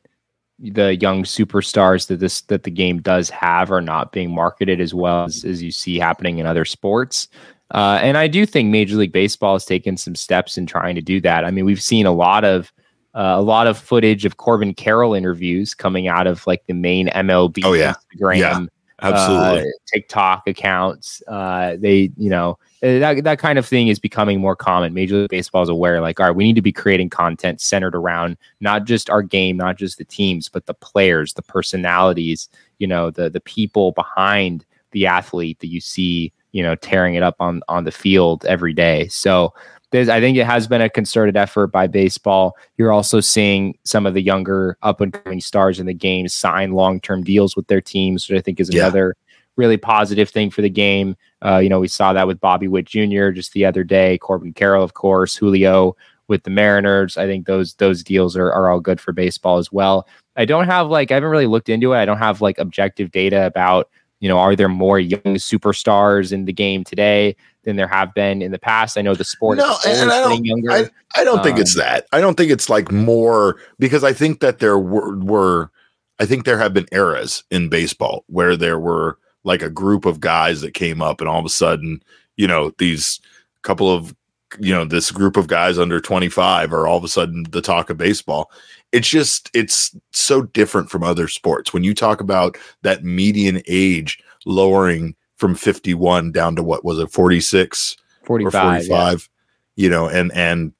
the 0.59 0.95
young 0.95 1.23
superstars 1.23 2.07
that 2.07 2.19
this 2.19 2.41
that 2.41 2.63
the 2.63 2.71
game 2.71 3.01
does 3.01 3.29
have 3.29 3.71
are 3.71 3.81
not 3.81 4.11
being 4.11 4.33
marketed 4.33 4.79
as 4.79 4.93
well 4.93 5.25
as, 5.25 5.43
as 5.43 5.61
you 5.61 5.71
see 5.71 5.99
happening 5.99 6.39
in 6.39 6.45
other 6.45 6.65
sports. 6.65 7.27
Uh, 7.71 7.99
and 8.01 8.17
I 8.17 8.27
do 8.27 8.45
think 8.45 8.69
Major 8.69 8.95
League 8.95 9.11
Baseball 9.11 9.55
has 9.55 9.65
taken 9.65 9.97
some 9.97 10.15
steps 10.15 10.57
in 10.57 10.65
trying 10.65 10.95
to 10.95 11.01
do 11.01 11.19
that. 11.21 11.43
I 11.43 11.51
mean, 11.51 11.65
we've 11.65 11.81
seen 11.81 12.05
a 12.05 12.11
lot 12.11 12.43
of 12.43 12.71
uh, 13.15 13.35
a 13.37 13.41
lot 13.41 13.67
of 13.67 13.77
footage 13.77 14.25
of 14.25 14.37
Corbin 14.37 14.73
Carroll 14.73 15.13
interviews 15.13 15.73
coming 15.73 16.07
out 16.07 16.27
of 16.27 16.45
like 16.47 16.65
the 16.65 16.73
main 16.73 17.09
MLB 17.09 17.61
oh, 17.63 17.73
yeah. 17.73 17.93
Instagram 18.15 18.39
yeah. 18.39 18.65
Absolutely. 19.03 19.69
Uh, 19.69 19.73
TikTok 19.85 20.47
accounts. 20.47 21.21
Uh, 21.27 21.75
they, 21.79 22.11
you 22.17 22.29
know, 22.29 22.57
uh, 22.81 22.99
that, 22.99 23.23
that 23.23 23.39
kind 23.39 23.59
of 23.59 23.65
thing 23.65 23.89
is 23.89 23.99
becoming 23.99 24.39
more 24.39 24.55
common. 24.55 24.93
Major 24.93 25.17
League 25.17 25.29
Baseball 25.29 25.63
is 25.63 25.69
aware, 25.69 26.01
like, 26.01 26.19
all 26.19 26.27
right, 26.27 26.35
we 26.35 26.43
need 26.43 26.55
to 26.55 26.61
be 26.61 26.71
creating 26.71 27.09
content 27.09 27.61
centered 27.61 27.95
around 27.95 28.37
not 28.61 28.85
just 28.85 29.09
our 29.09 29.21
game, 29.21 29.57
not 29.57 29.77
just 29.77 29.97
the 29.97 30.05
teams, 30.05 30.49
but 30.49 30.65
the 30.65 30.73
players, 30.73 31.33
the 31.33 31.41
personalities, 31.41 32.49
you 32.79 32.87
know, 32.87 33.11
the 33.11 33.29
the 33.29 33.41
people 33.41 33.91
behind 33.91 34.65
the 34.91 35.05
athlete 35.05 35.59
that 35.59 35.67
you 35.67 35.81
see, 35.81 36.31
you 36.51 36.63
know, 36.63 36.75
tearing 36.75 37.15
it 37.15 37.23
up 37.23 37.35
on 37.39 37.61
on 37.67 37.83
the 37.83 37.91
field 37.91 38.45
every 38.45 38.73
day. 38.73 39.07
So 39.07 39.53
there's, 39.93 40.09
I 40.09 40.19
think 40.19 40.37
it 40.37 40.47
has 40.47 40.67
been 40.67 40.81
a 40.81 40.89
concerted 40.89 41.37
effort 41.37 41.67
by 41.67 41.85
baseball. 41.85 42.57
You're 42.77 42.91
also 42.91 43.19
seeing 43.19 43.77
some 43.83 44.07
of 44.07 44.15
the 44.15 44.23
younger 44.23 44.75
up 44.81 45.01
and 45.01 45.13
coming 45.13 45.39
stars 45.39 45.79
in 45.79 45.85
the 45.85 45.93
game 45.93 46.27
sign 46.27 46.71
long 46.71 46.99
term 46.99 47.23
deals 47.23 47.55
with 47.55 47.67
their 47.67 47.79
teams, 47.79 48.27
which 48.27 48.35
I 48.35 48.41
think 48.41 48.59
is 48.59 48.69
another 48.69 49.15
yeah. 49.15 49.35
really 49.55 49.77
positive 49.77 50.31
thing 50.31 50.49
for 50.49 50.63
the 50.63 50.69
game. 50.69 51.15
Uh, 51.45 51.59
you 51.59 51.69
know, 51.69 51.79
we 51.79 51.87
saw 51.87 52.11
that 52.11 52.25
with 52.25 52.39
Bobby 52.39 52.67
Witt 52.67 52.85
Jr. 52.87 53.29
just 53.29 53.53
the 53.53 53.65
other 53.65 53.83
day, 53.83 54.17
Corbin 54.17 54.51
Carroll, 54.51 54.83
of 54.83 54.95
course, 54.95 55.35
Julio 55.35 55.95
with 56.27 56.41
the 56.41 56.49
Mariners. 56.49 57.15
I 57.15 57.27
think 57.27 57.45
those 57.45 57.75
those 57.75 58.03
deals 58.03 58.35
are, 58.35 58.51
are 58.51 58.71
all 58.71 58.79
good 58.79 58.99
for 58.99 59.13
baseball 59.13 59.59
as 59.59 59.71
well. 59.71 60.07
I 60.35 60.45
don't 60.45 60.65
have 60.65 60.87
like 60.89 61.11
I 61.11 61.13
haven't 61.13 61.29
really 61.29 61.45
looked 61.45 61.69
into 61.69 61.93
it. 61.93 61.97
I 61.99 62.05
don't 62.05 62.17
have 62.17 62.41
like 62.41 62.57
objective 62.57 63.11
data 63.11 63.45
about 63.45 63.91
you 64.23 64.29
know 64.29 64.39
are 64.39 64.55
there 64.55 64.69
more 64.69 65.01
young 65.01 65.35
superstars 65.35 66.31
in 66.31 66.45
the 66.45 66.53
game 66.53 66.85
today 66.85 67.35
than 67.63 67.75
there 67.75 67.89
have 67.89 68.13
been 68.13 68.41
in 68.41 68.53
the 68.53 68.59
past. 68.59 68.97
I 68.97 69.01
know 69.01 69.15
the 69.15 69.25
sport 69.25 69.57
no, 69.57 69.75
and 69.85 70.09
I 70.09 70.21
don't, 70.21 70.45
younger. 70.45 70.71
I, 70.71 70.89
I 71.13 71.25
don't 71.25 71.39
um, 71.39 71.43
think 71.43 71.59
it's 71.59 71.75
um, 71.75 71.81
that. 71.81 72.07
I 72.13 72.21
don't 72.21 72.35
think 72.35 72.49
it's 72.49 72.69
like 72.69 72.89
more 72.89 73.57
because 73.79 74.01
I 74.01 74.13
think 74.13 74.39
that 74.39 74.59
there 74.59 74.79
were, 74.79 75.17
were 75.17 75.71
I 76.19 76.25
think 76.25 76.45
there 76.45 76.57
have 76.57 76.73
been 76.73 76.87
eras 76.93 77.43
in 77.51 77.67
baseball 77.67 78.23
where 78.27 78.55
there 78.55 78.79
were 78.79 79.19
like 79.43 79.61
a 79.61 79.69
group 79.69 80.05
of 80.05 80.21
guys 80.21 80.61
that 80.61 80.73
came 80.73 81.01
up 81.01 81.19
and 81.19 81.29
all 81.29 81.39
of 81.39 81.45
a 81.45 81.49
sudden, 81.49 82.01
you 82.37 82.47
know, 82.47 82.71
these 82.77 83.19
couple 83.61 83.91
of 83.91 84.15
you 84.57 84.73
know, 84.73 84.85
this 84.85 85.11
group 85.11 85.35
of 85.35 85.47
guys 85.47 85.77
under 85.77 85.99
25 85.99 86.71
are 86.71 86.87
all 86.87 86.97
of 86.97 87.03
a 87.03 87.09
sudden 87.09 87.43
the 87.49 87.61
talk 87.61 87.89
of 87.89 87.97
baseball. 87.97 88.51
It's 88.93 89.09
just 89.09 89.49
it's 89.53 89.93
so 90.13 90.43
different 90.43 90.89
from 90.89 91.03
other 91.03 91.27
sports. 91.27 91.73
When 91.73 91.83
you 91.83 91.93
talk 91.93 92.21
about 92.21 92.57
that 92.83 93.03
median 93.03 93.61
age 93.67 94.23
lowering 94.45 95.15
from 95.37 95.55
51 95.55 96.31
down 96.31 96.55
to 96.55 96.63
what 96.63 96.85
was 96.85 96.99
it 96.99 97.11
46 97.11 97.97
45, 98.23 98.47
or 98.47 98.51
45 98.51 99.29
yeah. 99.75 99.83
you 99.83 99.89
know 99.89 100.07
and 100.07 100.31
and 100.33 100.71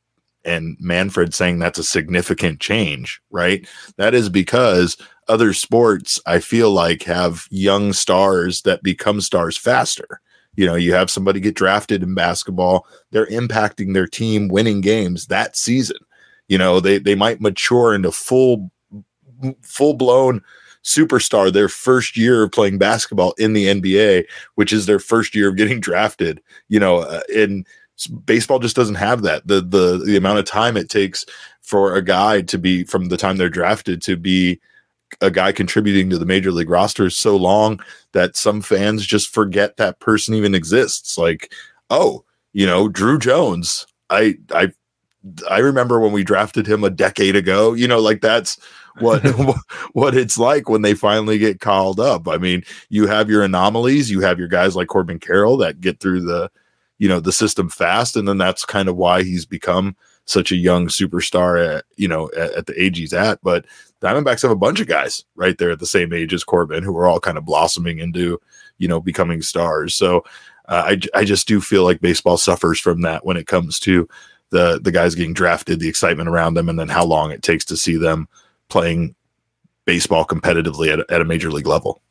and 0.46 0.78
Manfred 0.80 1.34
saying 1.34 1.60
that's 1.60 1.80
a 1.80 1.84
significant 1.84 2.60
change 2.60 3.22
right 3.30 3.68
that 3.98 4.14
is 4.14 4.30
because 4.30 4.96
other 5.28 5.54
sports 5.54 6.22
I 6.26 6.40
feel 6.40 6.72
like 6.72 7.04
have 7.04 7.46
young 7.50 7.94
stars 7.94 8.62
that 8.62 8.84
become 8.84 9.20
stars 9.22 9.58
faster 9.58 10.22
you 10.56 10.66
know 10.66 10.76
you 10.76 10.94
have 10.94 11.10
somebody 11.10 11.40
get 11.40 11.56
drafted 11.56 12.04
in 12.04 12.14
basketball 12.14 12.88
they're 13.12 13.28
impacting 13.28 13.94
their 13.94 14.08
team 14.08 14.48
winning 14.48 14.82
games 14.82 15.28
that 15.28 15.58
season 15.58 15.98
you 16.54 16.60
know 16.60 16.80
they 16.80 17.00
they 17.00 17.16
might 17.16 17.42
mature 17.42 17.96
into 17.96 18.12
full 18.12 18.70
full 19.64 19.96
blown 19.96 20.40
superstar 20.84 21.52
their 21.52 21.68
first 21.68 22.16
year 22.16 22.44
of 22.44 22.52
playing 22.52 22.78
basketball 22.78 23.34
in 23.40 23.54
the 23.54 23.66
NBA, 23.66 24.26
which 24.54 24.72
is 24.72 24.86
their 24.86 25.00
first 25.00 25.34
year 25.34 25.50
of 25.50 25.56
getting 25.56 25.80
drafted. 25.90 26.40
You 26.70 26.80
know, 26.80 27.00
uh, 27.00 27.22
and 27.36 27.66
baseball 28.26 28.60
just 28.60 28.76
doesn't 28.76 29.02
have 29.02 29.24
that. 29.24 29.48
The 29.48 29.62
the 29.62 29.98
the 30.06 30.16
amount 30.16 30.38
of 30.38 30.46
time 30.46 30.78
it 30.78 30.90
takes 30.90 31.26
for 31.62 31.96
a 31.96 32.04
guy 32.04 32.42
to 32.44 32.60
be 32.60 32.84
from 32.84 33.06
the 33.06 33.18
time 33.18 33.38
they're 33.38 33.50
drafted 33.50 34.04
to 34.04 34.16
be 34.16 34.62
a 35.22 35.32
guy 35.32 35.52
contributing 35.52 36.12
to 36.12 36.20
the 36.20 36.26
major 36.28 36.52
league 36.52 36.70
roster 36.70 37.08
is 37.08 37.18
so 37.18 37.36
long 37.36 37.80
that 38.12 38.36
some 38.36 38.62
fans 38.62 39.08
just 39.08 39.34
forget 39.34 39.78
that 39.78 40.00
person 40.00 40.36
even 40.36 40.54
exists. 40.54 41.18
Like, 41.18 41.52
oh, 41.90 42.24
you 42.52 42.68
know, 42.68 42.90
Druw 42.90 43.20
Jones. 43.20 43.88
I 44.12 44.36
I 44.52 44.72
I 45.50 45.60
remember 45.60 46.00
when 46.00 46.12
we 46.12 46.24
drafted 46.24 46.68
him 46.68 46.84
a 46.84 46.90
decade 46.90 47.36
ago. 47.36 47.74
You 47.74 47.88
know, 47.88 48.00
like 48.00 48.22
that's 48.22 48.60
what 49.00 49.22
what 49.94 50.16
it's 50.16 50.38
like 50.38 50.70
when 50.70 50.82
they 50.82 50.94
finally 50.94 51.38
get 51.38 51.60
called 51.60 52.00
up. 52.00 52.28
I 52.28 52.38
mean, 52.38 52.64
you 52.90 53.08
have 53.08 53.30
your 53.30 53.44
anomalies, 53.44 54.12
you 54.12 54.22
have 54.22 54.40
your 54.40 54.48
guys 54.48 54.76
like 54.76 54.88
Corbin 54.88 55.20
Carroll 55.20 55.58
that 55.58 55.82
get 55.82 56.00
through 56.00 56.22
the 56.22 56.50
you 57.00 57.08
know 57.08 57.20
the 57.20 57.32
system 57.32 57.70
fast, 57.70 58.16
and 58.16 58.28
then 58.28 58.38
that's 58.38 58.66
kind 58.66 58.90
of 58.90 58.96
why 58.96 59.24
he's 59.24 59.46
become 59.46 59.96
such 60.26 60.52
a 60.52 60.56
young 60.56 60.88
superstar 60.88 61.78
at 61.78 61.86
you 61.98 62.08
know 62.08 62.30
at, 62.38 62.52
at 62.54 62.66
the 62.66 62.82
age 62.82 62.98
he's 62.98 63.14
at. 63.14 63.40
But 63.42 63.66
Diamondbacks 64.02 64.42
have 64.42 64.52
a 64.52 64.56
bunch 64.56 64.80
of 64.80 64.88
guys 64.88 65.24
right 65.36 65.58
there 65.58 65.72
at 65.72 65.80
the 65.80 65.86
same 65.86 66.14
age 66.14 66.34
as 66.34 66.44
Corbin 66.44 66.84
who 66.84 66.96
are 66.98 67.08
all 67.08 67.20
kind 67.20 67.38
of 67.38 67.46
blossoming 67.46 68.00
into 68.00 68.40
you 68.78 68.88
know 68.88 69.00
becoming 69.00 69.42
stars. 69.42 69.96
So 69.96 70.24
uh, 70.68 70.84
I 71.14 71.20
I 71.20 71.26
just 71.26 71.48
do 71.48 71.60
feel 71.60 71.84
like 71.84 72.02
baseball 72.02 72.38
suffers 72.38 72.80
from 72.80 73.02
that 73.02 73.26
when 73.26 73.38
it 73.38 73.48
comes 73.48 73.80
to 73.82 74.08
the 74.54 74.80
the 74.82 74.92
guys 74.92 75.16
getting 75.16 75.34
drafted, 75.34 75.80
the 75.80 75.90
excitement 75.90 76.30
around 76.30 76.54
them, 76.54 76.70
and 76.70 76.80
then 76.80 76.88
how 76.88 77.04
long 77.04 77.32
it 77.32 77.42
takes 77.42 77.66
to 77.66 77.76
see 77.76 77.98
them 77.98 78.30
playing 78.70 79.16
baseball 79.86 80.24
competitively 80.26 80.94
at, 80.94 81.00
at 81.12 81.22
a 81.22 81.26
major 81.26 81.52
league 81.52 81.68
level. 81.68 82.02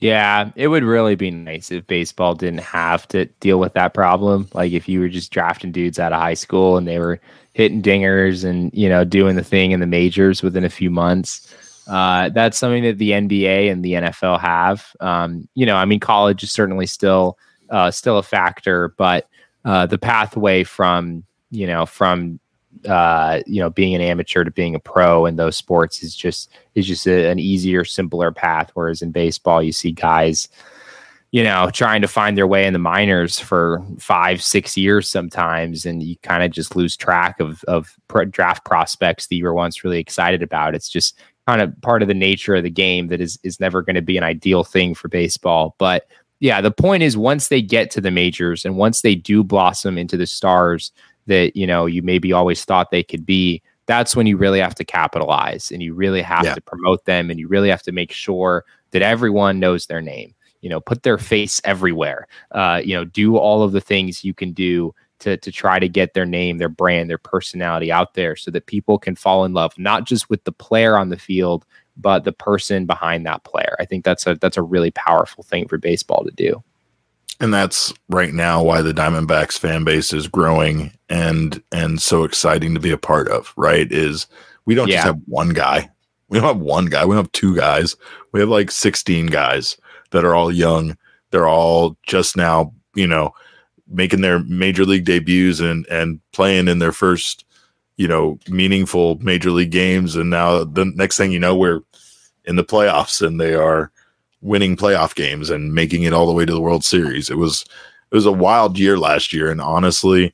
Yeah, 0.00 0.50
it 0.56 0.68
would 0.68 0.82
really 0.82 1.14
be 1.14 1.30
nice 1.30 1.70
if 1.70 1.86
baseball 1.86 2.34
didn't 2.34 2.60
have 2.60 3.08
to 3.08 3.26
deal 3.38 3.58
with 3.58 3.72
that 3.74 3.94
problem. 3.94 4.48
Like 4.52 4.72
if 4.72 4.88
you 4.88 5.00
were 5.00 5.08
just 5.08 5.32
drafting 5.32 5.72
dudes 5.72 5.98
out 5.98 6.12
of 6.12 6.20
high 6.20 6.34
school 6.34 6.76
and 6.76 6.86
they 6.86 6.98
were 6.98 7.20
hitting 7.54 7.80
dingers 7.80 8.44
and 8.44 8.74
you 8.74 8.88
know 8.88 9.04
doing 9.04 9.36
the 9.36 9.44
thing 9.44 9.70
in 9.70 9.80
the 9.80 9.86
majors 9.86 10.42
within 10.42 10.64
a 10.64 10.68
few 10.68 10.90
months. 10.90 11.54
Uh, 11.86 12.30
that's 12.30 12.58
something 12.58 12.82
that 12.82 12.98
the 12.98 13.10
NBA 13.10 13.70
and 13.70 13.84
the 13.84 13.92
NFL 13.92 14.40
have. 14.40 14.88
Um, 15.00 15.48
you 15.54 15.66
know, 15.66 15.76
I 15.76 15.84
mean, 15.84 16.00
college 16.00 16.42
is 16.42 16.50
certainly 16.50 16.86
still 16.86 17.38
uh, 17.70 17.92
still 17.92 18.18
a 18.18 18.22
factor, 18.22 18.88
but 18.98 19.28
uh, 19.64 19.86
the 19.86 19.98
pathway 19.98 20.64
from 20.64 21.24
you 21.54 21.66
know 21.66 21.86
from 21.86 22.40
uh, 22.88 23.40
you 23.46 23.60
know 23.60 23.70
being 23.70 23.94
an 23.94 24.00
amateur 24.00 24.44
to 24.44 24.50
being 24.50 24.74
a 24.74 24.80
pro 24.80 25.26
in 25.26 25.36
those 25.36 25.56
sports 25.56 26.02
is 26.02 26.14
just 26.14 26.50
is 26.74 26.86
just 26.86 27.06
a, 27.06 27.30
an 27.30 27.38
easier, 27.38 27.84
simpler 27.84 28.32
path. 28.32 28.70
Whereas 28.74 29.02
in 29.02 29.12
baseball, 29.12 29.62
you 29.62 29.72
see 29.72 29.92
guys 29.92 30.48
you 31.34 31.42
know, 31.42 31.68
trying 31.68 32.00
to 32.00 32.06
find 32.06 32.38
their 32.38 32.46
way 32.46 32.64
in 32.64 32.72
the 32.72 32.78
minors 32.78 33.40
for 33.40 33.82
five, 33.98 34.40
six 34.40 34.76
years 34.76 35.10
sometimes, 35.10 35.84
and 35.84 36.00
you 36.00 36.16
kind 36.18 36.44
of 36.44 36.52
just 36.52 36.76
lose 36.76 36.96
track 36.96 37.40
of 37.40 37.64
of 37.64 37.98
draft 38.30 38.64
prospects 38.64 39.26
that 39.26 39.34
you 39.34 39.42
were 39.42 39.52
once 39.52 39.82
really 39.82 39.98
excited 39.98 40.44
about. 40.44 40.76
It's 40.76 40.88
just 40.88 41.18
kind 41.48 41.60
of 41.60 41.74
part 41.82 42.02
of 42.02 42.08
the 42.08 42.14
nature 42.14 42.54
of 42.54 42.62
the 42.62 42.70
game 42.70 43.08
that 43.08 43.20
is 43.20 43.36
is 43.42 43.58
never 43.58 43.82
going 43.82 43.96
to 43.96 44.00
be 44.00 44.16
an 44.16 44.22
ideal 44.22 44.62
thing 44.62 44.94
for 44.94 45.08
baseball. 45.08 45.74
But 45.76 46.06
yeah, 46.38 46.60
the 46.60 46.70
point 46.70 47.02
is 47.02 47.16
once 47.16 47.48
they 47.48 47.60
get 47.60 47.90
to 47.90 48.00
the 48.00 48.12
majors 48.12 48.64
and 48.64 48.76
once 48.76 49.00
they 49.00 49.16
do 49.16 49.42
blossom 49.42 49.98
into 49.98 50.16
the 50.16 50.26
stars 50.26 50.92
that 51.26 51.56
you 51.56 51.66
know 51.66 51.86
you 51.86 52.02
maybe 52.02 52.32
always 52.32 52.64
thought 52.64 52.90
they 52.90 53.02
could 53.02 53.26
be, 53.26 53.62
that's 53.86 54.16
when 54.16 54.26
you 54.26 54.36
really 54.36 54.60
have 54.60 54.74
to 54.76 54.84
capitalize 54.84 55.70
and 55.70 55.82
you 55.82 55.94
really 55.94 56.22
have 56.22 56.44
yeah. 56.44 56.54
to 56.54 56.60
promote 56.60 57.04
them 57.04 57.30
and 57.30 57.38
you 57.38 57.48
really 57.48 57.68
have 57.68 57.82
to 57.82 57.92
make 57.92 58.12
sure 58.12 58.64
that 58.92 59.02
everyone 59.02 59.60
knows 59.60 59.86
their 59.86 60.00
name 60.00 60.34
you 60.64 60.70
know, 60.70 60.80
put 60.80 61.02
their 61.02 61.18
face 61.18 61.60
everywhere. 61.64 62.26
Uh, 62.52 62.80
you 62.82 62.94
know, 62.94 63.04
do 63.04 63.36
all 63.36 63.62
of 63.62 63.72
the 63.72 63.82
things 63.82 64.24
you 64.24 64.32
can 64.32 64.54
do 64.54 64.94
to 65.18 65.36
to 65.36 65.52
try 65.52 65.78
to 65.78 65.90
get 65.90 66.14
their 66.14 66.24
name, 66.24 66.56
their 66.56 66.70
brand, 66.70 67.10
their 67.10 67.18
personality 67.18 67.92
out 67.92 68.14
there, 68.14 68.34
so 68.34 68.50
that 68.50 68.64
people 68.64 68.98
can 68.98 69.14
fall 69.14 69.44
in 69.44 69.52
love 69.52 69.78
not 69.78 70.04
just 70.04 70.30
with 70.30 70.42
the 70.44 70.52
player 70.52 70.96
on 70.96 71.10
the 71.10 71.18
field, 71.18 71.66
but 71.98 72.24
the 72.24 72.32
person 72.32 72.86
behind 72.86 73.26
that 73.26 73.44
player. 73.44 73.76
I 73.78 73.84
think 73.84 74.06
that's 74.06 74.26
a 74.26 74.36
that's 74.36 74.56
a 74.56 74.62
really 74.62 74.90
powerful 74.90 75.44
thing 75.44 75.68
for 75.68 75.76
baseball 75.76 76.24
to 76.24 76.30
do. 76.30 76.64
And 77.44 77.52
that's 77.52 77.92
right 78.08 78.32
now 78.32 78.62
why 78.62 78.80
the 78.80 78.94
Diamondbacks 78.94 79.58
fan 79.58 79.84
base 79.84 80.14
is 80.14 80.28
growing 80.28 80.90
and 81.10 81.62
and 81.72 82.00
so 82.00 82.24
exciting 82.24 82.72
to 82.72 82.80
be 82.80 82.90
a 82.90 82.96
part 82.96 83.28
of, 83.28 83.52
right? 83.54 83.86
Is 83.92 84.26
we 84.64 84.74
don't 84.74 84.88
yeah. 84.88 84.94
just 84.94 85.06
have 85.08 85.20
one 85.26 85.50
guy. 85.50 85.90
We 86.30 86.40
don't 86.40 86.48
have 86.48 86.62
one 86.62 86.86
guy. 86.86 87.04
We 87.04 87.10
don't 87.10 87.24
have 87.24 87.32
two 87.32 87.54
guys. 87.54 87.96
We 88.32 88.40
have 88.40 88.48
like 88.48 88.70
16 88.70 89.26
guys 89.26 89.76
that 90.10 90.24
are 90.24 90.34
all 90.34 90.50
young. 90.50 90.96
They're 91.32 91.46
all 91.46 91.98
just 92.02 92.34
now, 92.34 92.72
you 92.94 93.06
know, 93.06 93.34
making 93.88 94.22
their 94.22 94.38
major 94.38 94.86
league 94.86 95.04
debuts 95.04 95.60
and 95.60 95.86
and 95.88 96.20
playing 96.32 96.66
in 96.66 96.78
their 96.78 96.92
first, 96.92 97.44
you 97.98 98.08
know, 98.08 98.38
meaningful 98.48 99.18
major 99.18 99.50
league 99.50 99.70
games. 99.70 100.16
And 100.16 100.30
now 100.30 100.64
the 100.64 100.86
next 100.86 101.18
thing 101.18 101.30
you 101.30 101.40
know, 101.40 101.54
we're 101.54 101.82
in 102.46 102.56
the 102.56 102.64
playoffs 102.64 103.20
and 103.20 103.38
they 103.38 103.54
are 103.54 103.92
winning 104.44 104.76
playoff 104.76 105.14
games 105.14 105.50
and 105.50 105.74
making 105.74 106.02
it 106.02 106.12
all 106.12 106.26
the 106.26 106.32
way 106.32 106.44
to 106.44 106.52
the 106.52 106.60
World 106.60 106.84
Series. 106.84 107.30
It 107.30 107.38
was 107.38 107.64
it 108.12 108.14
was 108.14 108.26
a 108.26 108.32
wild 108.32 108.78
year 108.78 108.96
last 108.98 109.32
year, 109.32 109.50
and 109.50 109.60
honestly, 109.60 110.32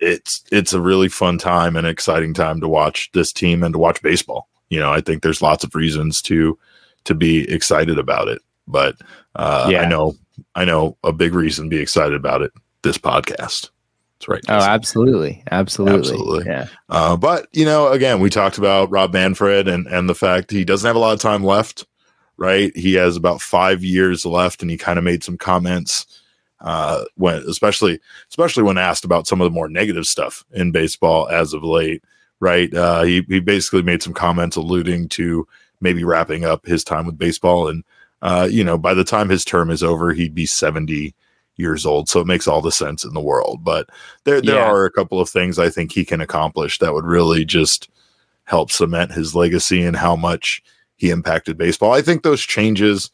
it's 0.00 0.42
it's 0.50 0.72
a 0.72 0.80
really 0.80 1.08
fun 1.08 1.36
time 1.36 1.76
and 1.76 1.86
exciting 1.86 2.32
time 2.32 2.60
to 2.60 2.68
watch 2.68 3.10
this 3.12 3.32
team 3.32 3.62
and 3.62 3.74
to 3.74 3.78
watch 3.78 4.00
baseball. 4.00 4.48
You 4.70 4.80
know, 4.80 4.92
I 4.92 5.00
think 5.00 5.22
there's 5.22 5.42
lots 5.42 5.64
of 5.64 5.74
reasons 5.74 6.22
to 6.22 6.58
to 7.04 7.14
be 7.14 7.50
excited 7.52 7.98
about 7.98 8.28
it. 8.28 8.40
But 8.66 8.96
uh, 9.34 9.68
yeah. 9.70 9.82
I 9.82 9.88
know 9.88 10.14
I 10.54 10.64
know 10.64 10.96
a 11.04 11.12
big 11.12 11.34
reason 11.34 11.66
to 11.66 11.76
be 11.76 11.82
excited 11.82 12.14
about 12.14 12.42
it. 12.42 12.52
This 12.82 12.98
podcast. 12.98 13.70
That's 14.18 14.28
right. 14.28 14.44
Oh, 14.48 14.54
absolutely, 14.54 15.42
absolutely, 15.50 15.98
absolutely. 15.98 16.46
Yeah. 16.46 16.66
Uh, 16.88 17.16
but 17.16 17.48
you 17.52 17.64
know, 17.64 17.88
again, 17.88 18.20
we 18.20 18.30
talked 18.30 18.58
about 18.58 18.90
Rob 18.90 19.12
Manfred 19.12 19.66
and 19.66 19.86
and 19.88 20.08
the 20.08 20.14
fact 20.14 20.52
he 20.52 20.64
doesn't 20.64 20.86
have 20.86 20.96
a 20.96 21.00
lot 21.00 21.14
of 21.14 21.20
time 21.20 21.42
left. 21.42 21.84
Right, 22.40 22.74
he 22.76 22.94
has 22.94 23.16
about 23.16 23.42
five 23.42 23.82
years 23.82 24.24
left, 24.24 24.62
and 24.62 24.70
he 24.70 24.76
kind 24.76 24.96
of 24.96 25.04
made 25.04 25.24
some 25.24 25.36
comments 25.36 26.06
uh, 26.60 27.04
when, 27.16 27.42
especially 27.48 27.98
especially 28.28 28.62
when 28.62 28.78
asked 28.78 29.04
about 29.04 29.26
some 29.26 29.40
of 29.40 29.44
the 29.44 29.54
more 29.54 29.68
negative 29.68 30.06
stuff 30.06 30.44
in 30.52 30.70
baseball 30.70 31.28
as 31.28 31.52
of 31.52 31.64
late. 31.64 32.02
Right, 32.40 32.72
uh, 32.72 33.02
he 33.02 33.24
he 33.28 33.40
basically 33.40 33.82
made 33.82 34.02
some 34.02 34.14
comments 34.14 34.56
alluding 34.56 35.08
to 35.10 35.48
maybe 35.80 36.04
wrapping 36.04 36.44
up 36.44 36.64
his 36.64 36.84
time 36.84 37.06
with 37.06 37.18
baseball 37.18 37.68
and 37.68 37.82
uh, 38.22 38.48
you 38.50 38.64
know, 38.64 38.76
by 38.76 38.94
the 38.94 39.04
time 39.04 39.28
his 39.28 39.44
term 39.44 39.70
is 39.70 39.82
over, 39.82 40.12
he'd 40.12 40.34
be 40.34 40.46
70 40.46 41.14
years 41.56 41.86
old. 41.86 42.08
So 42.08 42.20
it 42.20 42.26
makes 42.26 42.48
all 42.48 42.60
the 42.60 42.72
sense 42.72 43.04
in 43.04 43.14
the 43.14 43.20
world. 43.20 43.62
But 43.62 43.88
there, 44.24 44.40
there 44.40 44.56
yeah. 44.56 44.70
are 44.70 44.84
a 44.84 44.90
couple 44.90 45.20
of 45.20 45.28
things 45.28 45.58
I 45.58 45.70
think 45.70 45.92
he 45.92 46.04
can 46.04 46.20
accomplish 46.20 46.78
that 46.78 46.94
would 46.94 47.04
really 47.04 47.44
just 47.44 47.88
help 48.44 48.70
cement 48.70 49.12
his 49.12 49.34
legacy 49.34 49.82
and 49.82 49.96
how 49.96 50.16
much 50.16 50.62
he 50.98 51.10
impacted 51.10 51.56
baseball. 51.56 51.92
I 51.92 52.02
think 52.02 52.22
those 52.22 52.42
changes 52.42 53.10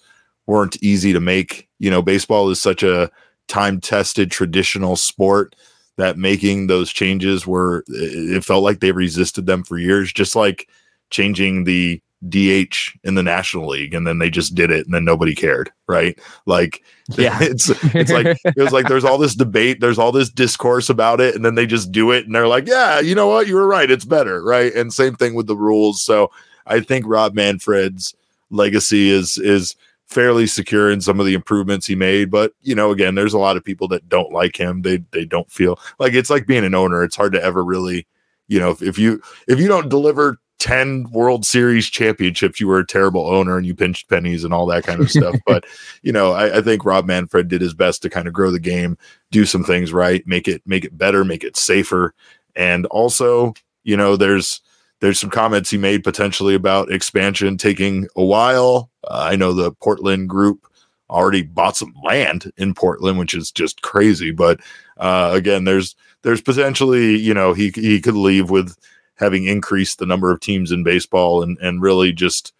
weren't 0.46 0.82
easy 0.82 1.12
to 1.12 1.20
make. 1.20 1.68
You 1.78 1.90
know, 1.90 2.02
baseball 2.02 2.50
is 2.50 2.60
such 2.60 2.82
a 2.82 3.10
time 3.46 3.80
tested 3.80 4.30
traditional 4.30 4.96
sport 4.96 5.54
that 5.96 6.18
making 6.18 6.66
those 6.66 6.90
changes 6.90 7.46
were, 7.46 7.84
it 7.88 8.44
felt 8.44 8.64
like 8.64 8.80
they 8.80 8.90
resisted 8.90 9.46
them 9.46 9.62
for 9.62 9.78
years, 9.78 10.12
just 10.12 10.34
like 10.34 10.68
changing 11.10 11.64
the 11.64 12.02
DH 12.28 12.96
in 13.04 13.14
the 13.14 13.22
National 13.22 13.68
League, 13.68 13.94
and 13.94 14.06
then 14.06 14.18
they 14.18 14.30
just 14.30 14.54
did 14.54 14.70
it, 14.70 14.86
and 14.86 14.94
then 14.94 15.04
nobody 15.04 15.34
cared, 15.34 15.70
right? 15.86 16.18
Like, 16.46 16.82
yeah, 17.10 17.38
it's 17.40 17.70
it's 17.94 18.10
like 18.10 18.38
it 18.44 18.56
was 18.56 18.72
like 18.72 18.88
there's 18.88 19.04
all 19.04 19.18
this 19.18 19.34
debate, 19.34 19.80
there's 19.80 19.98
all 19.98 20.10
this 20.10 20.30
discourse 20.30 20.88
about 20.88 21.20
it, 21.20 21.34
and 21.34 21.44
then 21.44 21.54
they 21.54 21.66
just 21.66 21.92
do 21.92 22.10
it, 22.12 22.24
and 22.24 22.34
they're 22.34 22.48
like, 22.48 22.66
yeah, 22.66 22.98
you 22.98 23.14
know 23.14 23.28
what, 23.28 23.46
you 23.46 23.54
were 23.54 23.66
right, 23.66 23.90
it's 23.90 24.06
better, 24.06 24.42
right? 24.42 24.74
And 24.74 24.92
same 24.92 25.14
thing 25.14 25.34
with 25.34 25.46
the 25.46 25.56
rules. 25.56 26.02
So 26.02 26.30
I 26.66 26.80
think 26.80 27.04
Rob 27.06 27.34
Manfred's 27.34 28.14
legacy 28.50 29.10
is 29.10 29.38
is 29.38 29.76
fairly 30.06 30.46
secure 30.46 30.90
in 30.90 31.00
some 31.00 31.18
of 31.18 31.26
the 31.26 31.34
improvements 31.34 31.86
he 31.86 31.94
made, 31.94 32.30
but 32.30 32.52
you 32.62 32.74
know, 32.74 32.90
again, 32.90 33.14
there's 33.14 33.34
a 33.34 33.38
lot 33.38 33.56
of 33.56 33.64
people 33.64 33.88
that 33.88 34.08
don't 34.08 34.32
like 34.32 34.56
him. 34.56 34.82
They 34.82 34.98
they 35.10 35.24
don't 35.24 35.50
feel 35.50 35.78
like 35.98 36.14
it's 36.14 36.30
like 36.30 36.46
being 36.46 36.64
an 36.64 36.74
owner. 36.74 37.02
It's 37.02 37.16
hard 37.16 37.32
to 37.32 37.42
ever 37.42 37.64
really 37.64 38.06
you 38.46 38.60
know 38.60 38.70
if, 38.70 38.82
if 38.82 38.98
you 38.98 39.22
if 39.48 39.58
you 39.58 39.68
don't 39.68 39.88
deliver 39.88 40.38
10 40.64 41.10
World 41.10 41.44
Series 41.44 41.90
championships, 41.90 42.58
you 42.58 42.66
were 42.66 42.78
a 42.78 42.86
terrible 42.86 43.26
owner 43.26 43.58
and 43.58 43.66
you 43.66 43.74
pinched 43.74 44.08
pennies 44.08 44.44
and 44.44 44.54
all 44.54 44.64
that 44.64 44.84
kind 44.84 44.98
of 44.98 45.10
stuff. 45.10 45.36
but, 45.46 45.66
you 46.02 46.10
know, 46.10 46.32
I, 46.32 46.58
I, 46.58 46.62
think 46.62 46.86
Rob 46.86 47.04
Manfred 47.04 47.48
did 47.48 47.60
his 47.60 47.74
best 47.74 48.00
to 48.00 48.08
kind 48.08 48.26
of 48.26 48.32
grow 48.32 48.50
the 48.50 48.58
game, 48.58 48.96
do 49.30 49.44
some 49.44 49.62
things 49.62 49.92
right, 49.92 50.26
make 50.26 50.48
it 50.48 50.62
make 50.64 50.86
it 50.86 50.96
better, 50.96 51.22
make 51.22 51.44
it 51.44 51.58
safer. 51.58 52.14
And 52.56 52.86
also, 52.86 53.52
you 53.82 53.94
know, 53.94 54.16
there's 54.16 54.62
there's 55.04 55.20
some 55.20 55.28
comments 55.28 55.68
he 55.68 55.76
made 55.76 56.02
potentially 56.02 56.54
about 56.54 56.90
expansion 56.90 57.58
taking 57.58 58.08
a 58.16 58.24
while. 58.24 58.90
Uh, 59.06 59.28
I 59.30 59.36
know 59.36 59.52
the 59.52 59.70
Portland 59.70 60.30
group 60.30 60.66
already 61.10 61.42
bought 61.42 61.76
some 61.76 61.92
land 62.02 62.50
in 62.56 62.72
Portland, 62.72 63.18
which 63.18 63.34
is 63.34 63.50
just 63.50 63.82
crazy. 63.82 64.30
But 64.30 64.60
uh, 64.96 65.32
again, 65.34 65.64
there's 65.64 65.94
there's 66.22 66.40
potentially, 66.40 67.16
you 67.16 67.34
know, 67.34 67.52
he 67.52 67.70
he 67.74 68.00
could 68.00 68.14
leave 68.14 68.48
with 68.48 68.78
having 69.16 69.44
increased 69.44 69.98
the 69.98 70.06
number 70.06 70.30
of 70.30 70.40
teams 70.40 70.72
in 70.72 70.84
baseball 70.84 71.42
and 71.42 71.58
and 71.58 71.82
really 71.82 72.10
just 72.10 72.54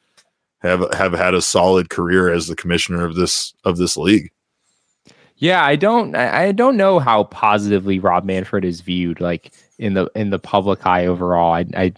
have 0.59 0.84
have 0.92 1.14
had 1.14 1.32
a 1.32 1.40
solid 1.40 1.88
career 1.88 2.30
as 2.30 2.47
the 2.47 2.57
commissioner 2.57 3.07
of 3.07 3.14
this 3.14 3.55
of 3.64 3.78
this 3.78 3.97
league. 3.97 4.30
Yeah, 5.36 5.64
I 5.64 5.76
don't 5.76 6.14
I 6.14 6.53
don't 6.53 6.76
know 6.76 6.99
how 6.99 7.24
positively 7.24 7.99
Rob 7.99 8.24
Manfred 8.24 8.66
is 8.66 8.82
viewed 8.82 9.18
like 9.18 9.51
in 9.78 9.95
the 9.95 10.11
in 10.14 10.30
the 10.30 10.38
public 10.38 10.86
eye 10.86 11.07
overall. 11.07 11.53
I 11.53 11.66
I 11.74 11.92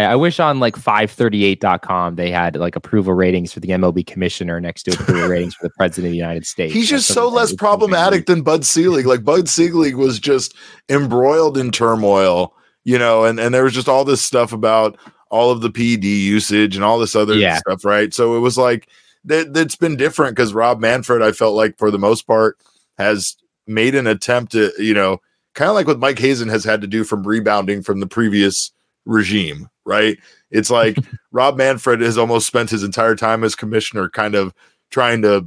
I 0.00 0.16
wish 0.16 0.38
on 0.40 0.60
like 0.60 0.76
538.com 0.76 2.16
they 2.16 2.30
had 2.30 2.56
like 2.56 2.76
approval 2.76 3.14
ratings 3.14 3.52
for 3.52 3.60
the 3.60 3.68
MLB 3.68 4.06
commissioner 4.06 4.60
next 4.60 4.84
to 4.84 4.92
approval 4.92 5.28
ratings 5.28 5.54
for 5.54 5.66
the 5.66 5.74
president 5.76 6.06
of 6.06 6.12
the 6.12 6.18
United 6.18 6.46
States. 6.46 6.74
He's 6.74 6.88
just 6.88 7.08
so 7.08 7.28
less 7.28 7.54
problematic 7.54 8.26
than 8.26 8.42
Bud 8.42 8.64
Selig. 8.64 9.06
Like 9.06 9.24
Bud 9.24 9.48
Selig 9.48 9.96
was 9.96 10.18
just 10.18 10.54
embroiled 10.88 11.56
in 11.56 11.70
turmoil 11.70 12.54
you 12.88 12.98
know, 12.98 13.26
and 13.26 13.38
and 13.38 13.54
there 13.54 13.64
was 13.64 13.74
just 13.74 13.86
all 13.86 14.02
this 14.02 14.22
stuff 14.22 14.50
about 14.50 14.98
all 15.30 15.50
of 15.50 15.60
the 15.60 15.70
PED 15.70 16.04
usage 16.04 16.74
and 16.74 16.82
all 16.82 16.98
this 16.98 17.14
other 17.14 17.34
yeah. 17.34 17.58
stuff, 17.58 17.84
right? 17.84 18.14
So 18.14 18.34
it 18.34 18.40
was 18.40 18.56
like 18.56 18.88
that 19.24 19.52
that's 19.52 19.76
been 19.76 19.94
different 19.94 20.34
because 20.34 20.54
Rob 20.54 20.80
Manfred, 20.80 21.20
I 21.20 21.32
felt 21.32 21.54
like 21.54 21.76
for 21.76 21.90
the 21.90 21.98
most 21.98 22.26
part, 22.26 22.56
has 22.96 23.36
made 23.66 23.94
an 23.94 24.06
attempt 24.06 24.52
to, 24.52 24.72
you 24.78 24.94
know, 24.94 25.20
kind 25.54 25.68
of 25.68 25.74
like 25.74 25.86
what 25.86 25.98
Mike 25.98 26.18
Hazen 26.18 26.48
has 26.48 26.64
had 26.64 26.80
to 26.80 26.86
do 26.86 27.04
from 27.04 27.26
rebounding 27.26 27.82
from 27.82 28.00
the 28.00 28.06
previous 28.06 28.72
regime, 29.04 29.68
right? 29.88 30.18
It's 30.50 30.70
like 30.70 30.96
Rob 31.32 31.56
Manfred 31.56 32.00
has 32.02 32.18
almost 32.18 32.46
spent 32.46 32.70
his 32.70 32.84
entire 32.84 33.16
time 33.16 33.42
as 33.42 33.56
commissioner 33.56 34.08
kind 34.08 34.34
of 34.34 34.54
trying 34.90 35.22
to 35.22 35.46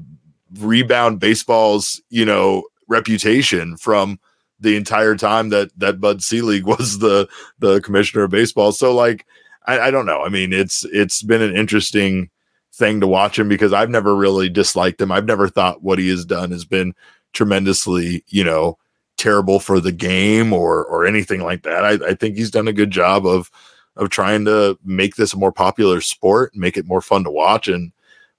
rebound 0.59 1.19
baseball's, 1.19 2.01
you 2.09 2.25
know, 2.25 2.63
reputation 2.89 3.77
from 3.77 4.19
the 4.59 4.75
entire 4.75 5.15
time 5.15 5.49
that 5.49 5.71
that 5.77 6.01
Bud 6.01 6.21
Selig 6.21 6.65
was 6.65 6.99
the 6.99 7.29
the 7.59 7.79
commissioner 7.81 8.23
of 8.23 8.31
baseball. 8.31 8.71
So 8.71 8.93
like 8.93 9.25
I, 9.65 9.79
I 9.79 9.91
don't 9.91 10.05
know. 10.05 10.21
I 10.23 10.29
mean, 10.29 10.51
it's 10.51 10.83
it's 10.85 11.21
been 11.21 11.41
an 11.41 11.55
interesting 11.55 12.29
thing 12.73 12.99
to 13.01 13.07
watch 13.07 13.37
him 13.37 13.47
because 13.47 13.73
I've 13.73 13.89
never 13.89 14.15
really 14.15 14.49
disliked 14.49 15.01
him. 15.01 15.11
I've 15.11 15.25
never 15.25 15.47
thought 15.47 15.83
what 15.83 15.99
he 15.99 16.09
has 16.09 16.25
done 16.25 16.51
has 16.51 16.65
been 16.65 16.93
tremendously, 17.33 18.23
you 18.27 18.43
know, 18.43 18.77
terrible 19.17 19.59
for 19.59 19.79
the 19.79 19.91
game 19.91 20.53
or 20.53 20.83
or 20.85 21.05
anything 21.05 21.41
like 21.41 21.63
that. 21.63 21.85
I, 21.85 22.09
I 22.09 22.15
think 22.15 22.37
he's 22.37 22.51
done 22.51 22.67
a 22.67 22.73
good 22.73 22.91
job 22.91 23.25
of 23.25 23.51
of 23.97 24.09
trying 24.09 24.45
to 24.45 24.77
make 24.83 25.15
this 25.15 25.33
a 25.33 25.37
more 25.37 25.51
popular 25.51 26.01
sport, 26.01 26.55
make 26.55 26.77
it 26.77 26.87
more 26.87 27.01
fun 27.01 27.23
to 27.23 27.31
watch, 27.31 27.67
and 27.67 27.91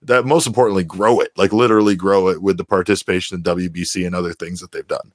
that 0.03 0.25
most 0.25 0.47
importantly, 0.47 0.85
grow 0.85 1.21
it, 1.21 1.31
like 1.37 1.53
literally 1.53 1.95
grow 1.95 2.29
it 2.29 2.43
with 2.43 2.57
the 2.57 2.65
participation 2.65 3.37
in 3.37 3.43
WBC 3.43 4.07
and 4.07 4.15
other 4.15 4.33
things 4.33 4.61
that 4.61 4.73
they've 4.73 4.87
done. 4.87 5.13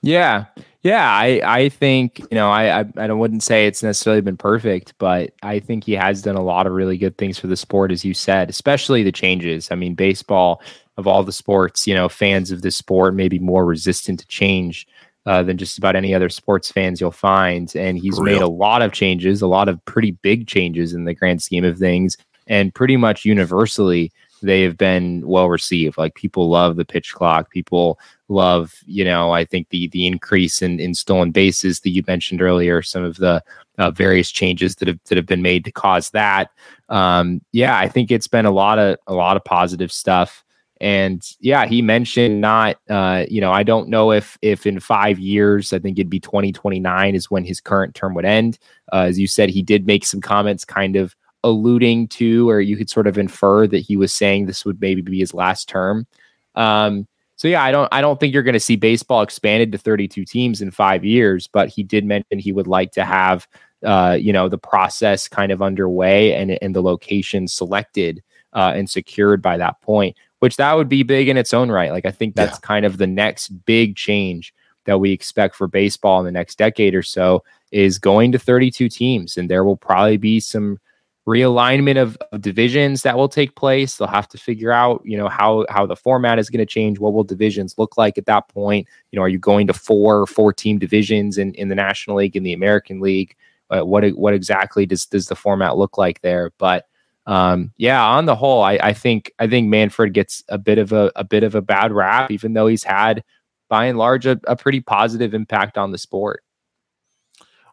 Yeah, 0.00 0.46
yeah, 0.82 1.10
I 1.10 1.40
I 1.44 1.68
think 1.68 2.20
you 2.20 2.34
know 2.36 2.50
I 2.50 2.80
I, 2.80 2.84
I 2.96 3.12
wouldn't 3.12 3.42
say 3.42 3.66
it's 3.66 3.82
necessarily 3.82 4.22
been 4.22 4.36
perfect, 4.36 4.94
but 4.98 5.32
I 5.42 5.58
think 5.58 5.84
he 5.84 5.92
has 5.94 6.22
done 6.22 6.36
a 6.36 6.42
lot 6.42 6.66
of 6.66 6.72
really 6.72 6.96
good 6.96 7.18
things 7.18 7.38
for 7.38 7.48
the 7.48 7.56
sport, 7.56 7.90
as 7.90 8.04
you 8.04 8.14
said, 8.14 8.48
especially 8.48 9.02
the 9.02 9.12
changes. 9.12 9.70
I 9.70 9.74
mean, 9.74 9.94
baseball 9.94 10.62
of 10.96 11.06
all 11.06 11.24
the 11.24 11.32
sports, 11.32 11.86
you 11.86 11.94
know, 11.94 12.08
fans 12.08 12.50
of 12.50 12.62
this 12.62 12.76
sport 12.76 13.14
may 13.14 13.28
be 13.28 13.38
more 13.38 13.64
resistant 13.64 14.20
to 14.20 14.26
change 14.28 14.86
uh, 15.26 15.42
than 15.42 15.58
just 15.58 15.78
about 15.78 15.96
any 15.96 16.14
other 16.14 16.28
sports 16.28 16.70
fans 16.70 17.00
you'll 17.00 17.10
find, 17.10 17.74
and 17.76 17.98
he's 17.98 18.20
made 18.20 18.40
a 18.40 18.48
lot 18.48 18.82
of 18.82 18.92
changes, 18.92 19.42
a 19.42 19.46
lot 19.46 19.68
of 19.68 19.84
pretty 19.84 20.12
big 20.12 20.46
changes 20.46 20.94
in 20.94 21.04
the 21.04 21.14
grand 21.14 21.42
scheme 21.42 21.64
of 21.64 21.78
things, 21.78 22.16
and 22.46 22.74
pretty 22.74 22.96
much 22.96 23.24
universally 23.24 24.10
they 24.42 24.62
have 24.62 24.76
been 24.76 25.26
well 25.26 25.48
received. 25.48 25.98
Like 25.98 26.14
people 26.14 26.48
love 26.48 26.76
the 26.76 26.84
pitch 26.84 27.14
clock. 27.14 27.50
People 27.50 27.98
love, 28.28 28.74
you 28.86 29.04
know, 29.04 29.32
I 29.32 29.44
think 29.44 29.68
the 29.70 29.88
the 29.88 30.06
increase 30.06 30.62
in, 30.62 30.80
in 30.80 30.94
stolen 30.94 31.30
bases 31.30 31.80
that 31.80 31.90
you 31.90 32.02
mentioned 32.06 32.42
earlier, 32.42 32.82
some 32.82 33.04
of 33.04 33.16
the 33.16 33.42
uh, 33.78 33.90
various 33.90 34.30
changes 34.30 34.76
that 34.76 34.88
have 34.88 34.98
that 35.08 35.16
have 35.16 35.26
been 35.26 35.42
made 35.42 35.64
to 35.64 35.72
cause 35.72 36.10
that. 36.10 36.50
Um, 36.88 37.42
yeah, 37.52 37.78
I 37.78 37.88
think 37.88 38.10
it's 38.10 38.28
been 38.28 38.46
a 38.46 38.50
lot 38.50 38.78
of 38.78 38.96
a 39.06 39.14
lot 39.14 39.36
of 39.36 39.44
positive 39.44 39.92
stuff. 39.92 40.44
And 40.80 41.24
yeah, 41.40 41.66
he 41.66 41.82
mentioned 41.82 42.40
not, 42.40 42.78
uh, 42.88 43.24
you 43.28 43.40
know, 43.40 43.52
I 43.52 43.62
don't 43.62 43.88
know 43.88 44.12
if 44.12 44.38
if 44.42 44.66
in 44.66 44.80
five 44.80 45.18
years, 45.18 45.72
I 45.72 45.78
think 45.78 45.98
it'd 45.98 46.10
be 46.10 46.20
2029 46.20 47.14
is 47.14 47.30
when 47.30 47.44
his 47.44 47.60
current 47.60 47.94
term 47.94 48.14
would 48.14 48.24
end. 48.24 48.58
Uh, 48.92 49.06
as 49.08 49.18
you 49.18 49.26
said, 49.26 49.50
he 49.50 49.62
did 49.62 49.86
make 49.86 50.04
some 50.04 50.20
comments, 50.20 50.64
kind 50.64 50.96
of 50.96 51.16
alluding 51.44 52.08
to, 52.08 52.48
or 52.48 52.60
you 52.60 52.76
could 52.76 52.90
sort 52.90 53.06
of 53.06 53.18
infer 53.18 53.66
that 53.66 53.78
he 53.78 53.96
was 53.96 54.12
saying 54.12 54.46
this 54.46 54.64
would 54.64 54.80
maybe 54.80 55.02
be 55.02 55.18
his 55.18 55.34
last 55.34 55.68
term. 55.68 56.06
Um, 56.54 57.06
so 57.36 57.46
yeah, 57.46 57.62
I 57.62 57.70
don't 57.70 57.88
I 57.92 58.00
don't 58.00 58.18
think 58.18 58.34
you're 58.34 58.42
going 58.42 58.54
to 58.54 58.60
see 58.60 58.76
baseball 58.76 59.22
expanded 59.22 59.72
to 59.72 59.78
32 59.78 60.24
teams 60.24 60.60
in 60.60 60.70
five 60.70 61.04
years, 61.04 61.46
but 61.46 61.68
he 61.68 61.82
did 61.82 62.04
mention 62.04 62.38
he 62.38 62.52
would 62.52 62.66
like 62.66 62.92
to 62.92 63.04
have 63.04 63.46
uh, 63.84 64.16
you 64.20 64.32
know 64.32 64.48
the 64.48 64.58
process 64.58 65.28
kind 65.28 65.52
of 65.52 65.62
underway 65.62 66.34
and 66.34 66.58
and 66.60 66.74
the 66.74 66.82
location 66.82 67.46
selected 67.46 68.22
uh, 68.52 68.72
and 68.74 68.90
secured 68.90 69.40
by 69.40 69.56
that 69.56 69.80
point, 69.82 70.16
which 70.40 70.56
that 70.56 70.74
would 70.76 70.88
be 70.88 71.02
big 71.02 71.28
in 71.28 71.36
its 71.36 71.52
own 71.52 71.70
right. 71.70 71.90
Like 71.90 72.06
I 72.06 72.10
think 72.10 72.34
that's 72.34 72.56
yeah. 72.56 72.66
kind 72.66 72.84
of 72.84 72.98
the 72.98 73.06
next 73.06 73.48
big 73.64 73.96
change 73.96 74.54
that 74.84 74.98
we 74.98 75.12
expect 75.12 75.54
for 75.54 75.66
baseball 75.66 76.18
in 76.20 76.24
the 76.24 76.32
next 76.32 76.56
decade 76.56 76.94
or 76.94 77.02
so 77.02 77.44
is 77.72 77.98
going 77.98 78.32
to 78.32 78.38
32 78.38 78.88
teams, 78.88 79.36
and 79.36 79.50
there 79.50 79.64
will 79.64 79.76
probably 79.76 80.16
be 80.16 80.40
some 80.40 80.78
realignment 81.26 82.00
of, 82.00 82.16
of, 82.32 82.40
divisions 82.40 83.02
that 83.02 83.18
will 83.18 83.28
take 83.28 83.54
place. 83.54 83.96
They'll 83.96 84.08
have 84.08 84.28
to 84.28 84.38
figure 84.38 84.72
out, 84.72 85.02
you 85.04 85.18
know, 85.18 85.28
how 85.28 85.66
how 85.68 85.84
the 85.84 85.94
format 85.94 86.38
is 86.38 86.48
going 86.48 86.60
to 86.60 86.66
change. 86.66 86.98
What 86.98 87.12
will 87.12 87.24
divisions 87.24 87.76
look 87.76 87.98
like 87.98 88.16
at 88.16 88.24
that 88.26 88.48
point? 88.48 88.88
You 89.12 89.18
know, 89.18 89.22
are 89.22 89.28
you 89.28 89.38
going 89.38 89.66
to 89.66 89.74
four 89.74 90.26
four 90.26 90.54
team 90.54 90.78
divisions 90.78 91.36
in, 91.36 91.52
in 91.54 91.68
the 91.68 91.74
National 91.74 92.16
League 92.16 92.36
in 92.36 92.42
the 92.42 92.54
American 92.54 93.00
League? 93.00 93.36
Uh, 93.68 93.82
what 93.82 94.08
what 94.16 94.32
exactly 94.32 94.86
does 94.86 95.04
does 95.04 95.26
the 95.26 95.36
format 95.36 95.76
look 95.76 95.98
like 95.98 96.22
there? 96.22 96.50
But 96.56 96.86
um, 97.28 97.72
yeah, 97.76 98.02
on 98.02 98.24
the 98.24 98.34
whole, 98.34 98.62
I, 98.62 98.78
I 98.82 98.92
think 98.94 99.30
I 99.38 99.46
think 99.46 99.68
Manfred 99.68 100.14
gets 100.14 100.42
a 100.48 100.56
bit 100.56 100.78
of 100.78 100.92
a, 100.92 101.12
a 101.14 101.24
bit 101.24 101.42
of 101.42 101.54
a 101.54 101.60
bad 101.60 101.92
rap, 101.92 102.30
even 102.30 102.54
though 102.54 102.66
he's 102.66 102.82
had 102.82 103.22
by 103.68 103.84
and 103.84 103.98
large 103.98 104.24
a, 104.24 104.40
a 104.44 104.56
pretty 104.56 104.80
positive 104.80 105.34
impact 105.34 105.76
on 105.76 105.92
the 105.92 105.98
sport. 105.98 106.42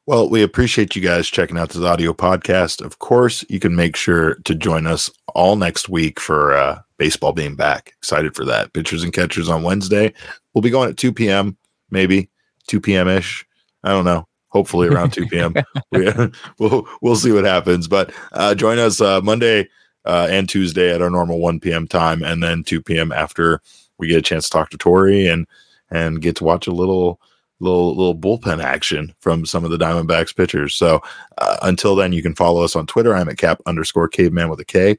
Well, 0.06 0.30
we 0.30 0.44
appreciate 0.44 0.94
you 0.94 1.02
guys 1.02 1.30
checking 1.30 1.58
out 1.58 1.70
this 1.70 1.82
audio 1.82 2.14
podcast. 2.14 2.84
Of 2.84 3.00
course, 3.00 3.46
you 3.48 3.62
can 3.62 3.78
make 3.78 3.96
sure 3.96 4.36
to 4.44 4.54
join 4.54 4.88
us 4.88 5.10
all 5.34 5.56
next 5.56 5.88
week 5.88 6.20
for 6.20 6.54
uh, 6.54 6.82
baseball 6.98 7.32
being 7.32 7.56
back. 7.56 7.94
Excited 7.98 8.36
for 8.36 8.44
that. 8.44 8.74
Pitchers 8.74 9.04
and 9.04 9.14
catchers 9.14 9.48
on 9.48 9.64
Wednesday. 9.64 10.14
We'll 10.54 10.64
be 10.64 10.70
going 10.70 10.90
at 10.90 10.98
2 10.98 11.14
p.m., 11.14 11.58
maybe 11.90 12.30
2 12.68 12.82
p.m. 12.82 13.08
ish. 13.08 13.48
I 13.86 13.92
don't 13.92 14.06
know. 14.06 14.28
Hopefully 14.56 14.88
around 14.88 15.12
2 15.12 15.28
p.m. 15.28 15.54
we, 15.92 16.10
will 16.60 16.88
we'll 17.02 17.18
see 17.18 17.34
what 17.34 17.44
happens. 17.44 17.90
But 17.90 18.14
uh, 18.32 18.56
join 18.56 18.80
us 18.80 19.02
uh, 19.02 19.20
Monday 19.20 19.68
uh, 20.06 20.28
and 20.32 20.48
Tuesday 20.48 20.96
at 20.96 21.02
our 21.02 21.10
normal 21.10 21.40
1 21.40 21.60
p.m. 21.60 21.90
time, 21.90 22.24
and 22.24 22.42
then 22.42 22.64
2 22.64 22.82
p.m. 22.82 23.12
after 23.12 23.60
we 23.98 24.08
get 24.08 24.20
a 24.20 24.22
chance 24.22 24.46
to 24.46 24.52
talk 24.52 24.70
to 24.70 24.78
Torey 24.78 25.30
and 25.30 25.46
and 25.92 26.22
get 26.22 26.38
to 26.38 26.46
watch 26.46 26.68
a 26.68 26.72
little 26.72 27.20
little 27.60 27.94
little 27.98 28.16
bullpen 28.16 28.64
action 28.64 29.14
from 29.20 29.46
some 29.46 29.66
of 29.66 29.72
the 29.72 29.78
Diamondbacks 29.78 30.34
pitchers. 30.34 30.74
So 30.74 31.02
uh, 31.38 31.58
until 31.64 31.98
then, 31.98 32.14
you 32.14 32.22
can 32.22 32.34
follow 32.34 32.64
us 32.64 32.78
on 32.78 32.88
Twitter. 32.88 33.14
I'm 33.14 33.28
at 33.28 33.38
cap 33.38 33.62
underscore 33.66 34.08
caveman 34.08 34.48
with 34.48 34.62
a 34.62 34.66
K. 34.66 34.98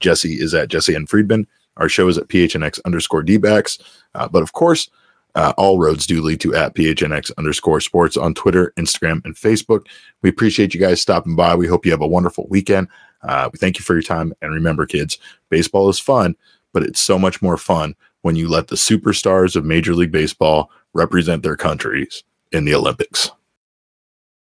Jesse 0.00 0.40
is 0.40 0.54
at 0.54 0.68
Jesse 0.68 0.94
and 0.94 1.10
Friedman. 1.10 1.46
Our 1.76 1.90
show 1.90 2.08
is 2.08 2.16
at 2.16 2.28
PHNX 2.28 2.80
underscore 2.86 3.22
dbacks. 3.22 3.82
Uh, 4.14 4.28
but 4.28 4.42
of 4.42 4.54
course, 4.54 4.88
uh, 5.34 5.52
all 5.56 5.78
roads 5.78 6.06
do 6.06 6.22
lead 6.22 6.40
to 6.40 6.54
at 6.54 6.74
PHNX 6.74 7.30
underscore 7.38 7.80
sports 7.80 8.16
on 8.16 8.34
Twitter, 8.34 8.72
Instagram, 8.76 9.24
and 9.24 9.34
Facebook. 9.34 9.86
We 10.22 10.30
appreciate 10.30 10.74
you 10.74 10.80
guys 10.80 11.00
stopping 11.00 11.36
by. 11.36 11.54
We 11.54 11.66
hope 11.66 11.84
you 11.84 11.92
have 11.92 12.00
a 12.00 12.06
wonderful 12.06 12.46
weekend. 12.48 12.88
Uh, 13.22 13.50
we 13.52 13.58
thank 13.58 13.78
you 13.78 13.84
for 13.84 13.94
your 13.94 14.02
time. 14.02 14.32
And 14.42 14.52
remember, 14.52 14.86
kids, 14.86 15.18
baseball 15.48 15.88
is 15.88 15.98
fun, 15.98 16.36
but 16.72 16.82
it's 16.82 17.00
so 17.00 17.18
much 17.18 17.42
more 17.42 17.56
fun 17.56 17.94
when 18.22 18.36
you 18.36 18.48
let 18.48 18.68
the 18.68 18.76
superstars 18.76 19.56
of 19.56 19.64
Major 19.64 19.94
League 19.94 20.12
Baseball 20.12 20.70
represent 20.92 21.42
their 21.42 21.56
countries 21.56 22.22
in 22.52 22.64
the 22.64 22.74
Olympics. 22.74 23.30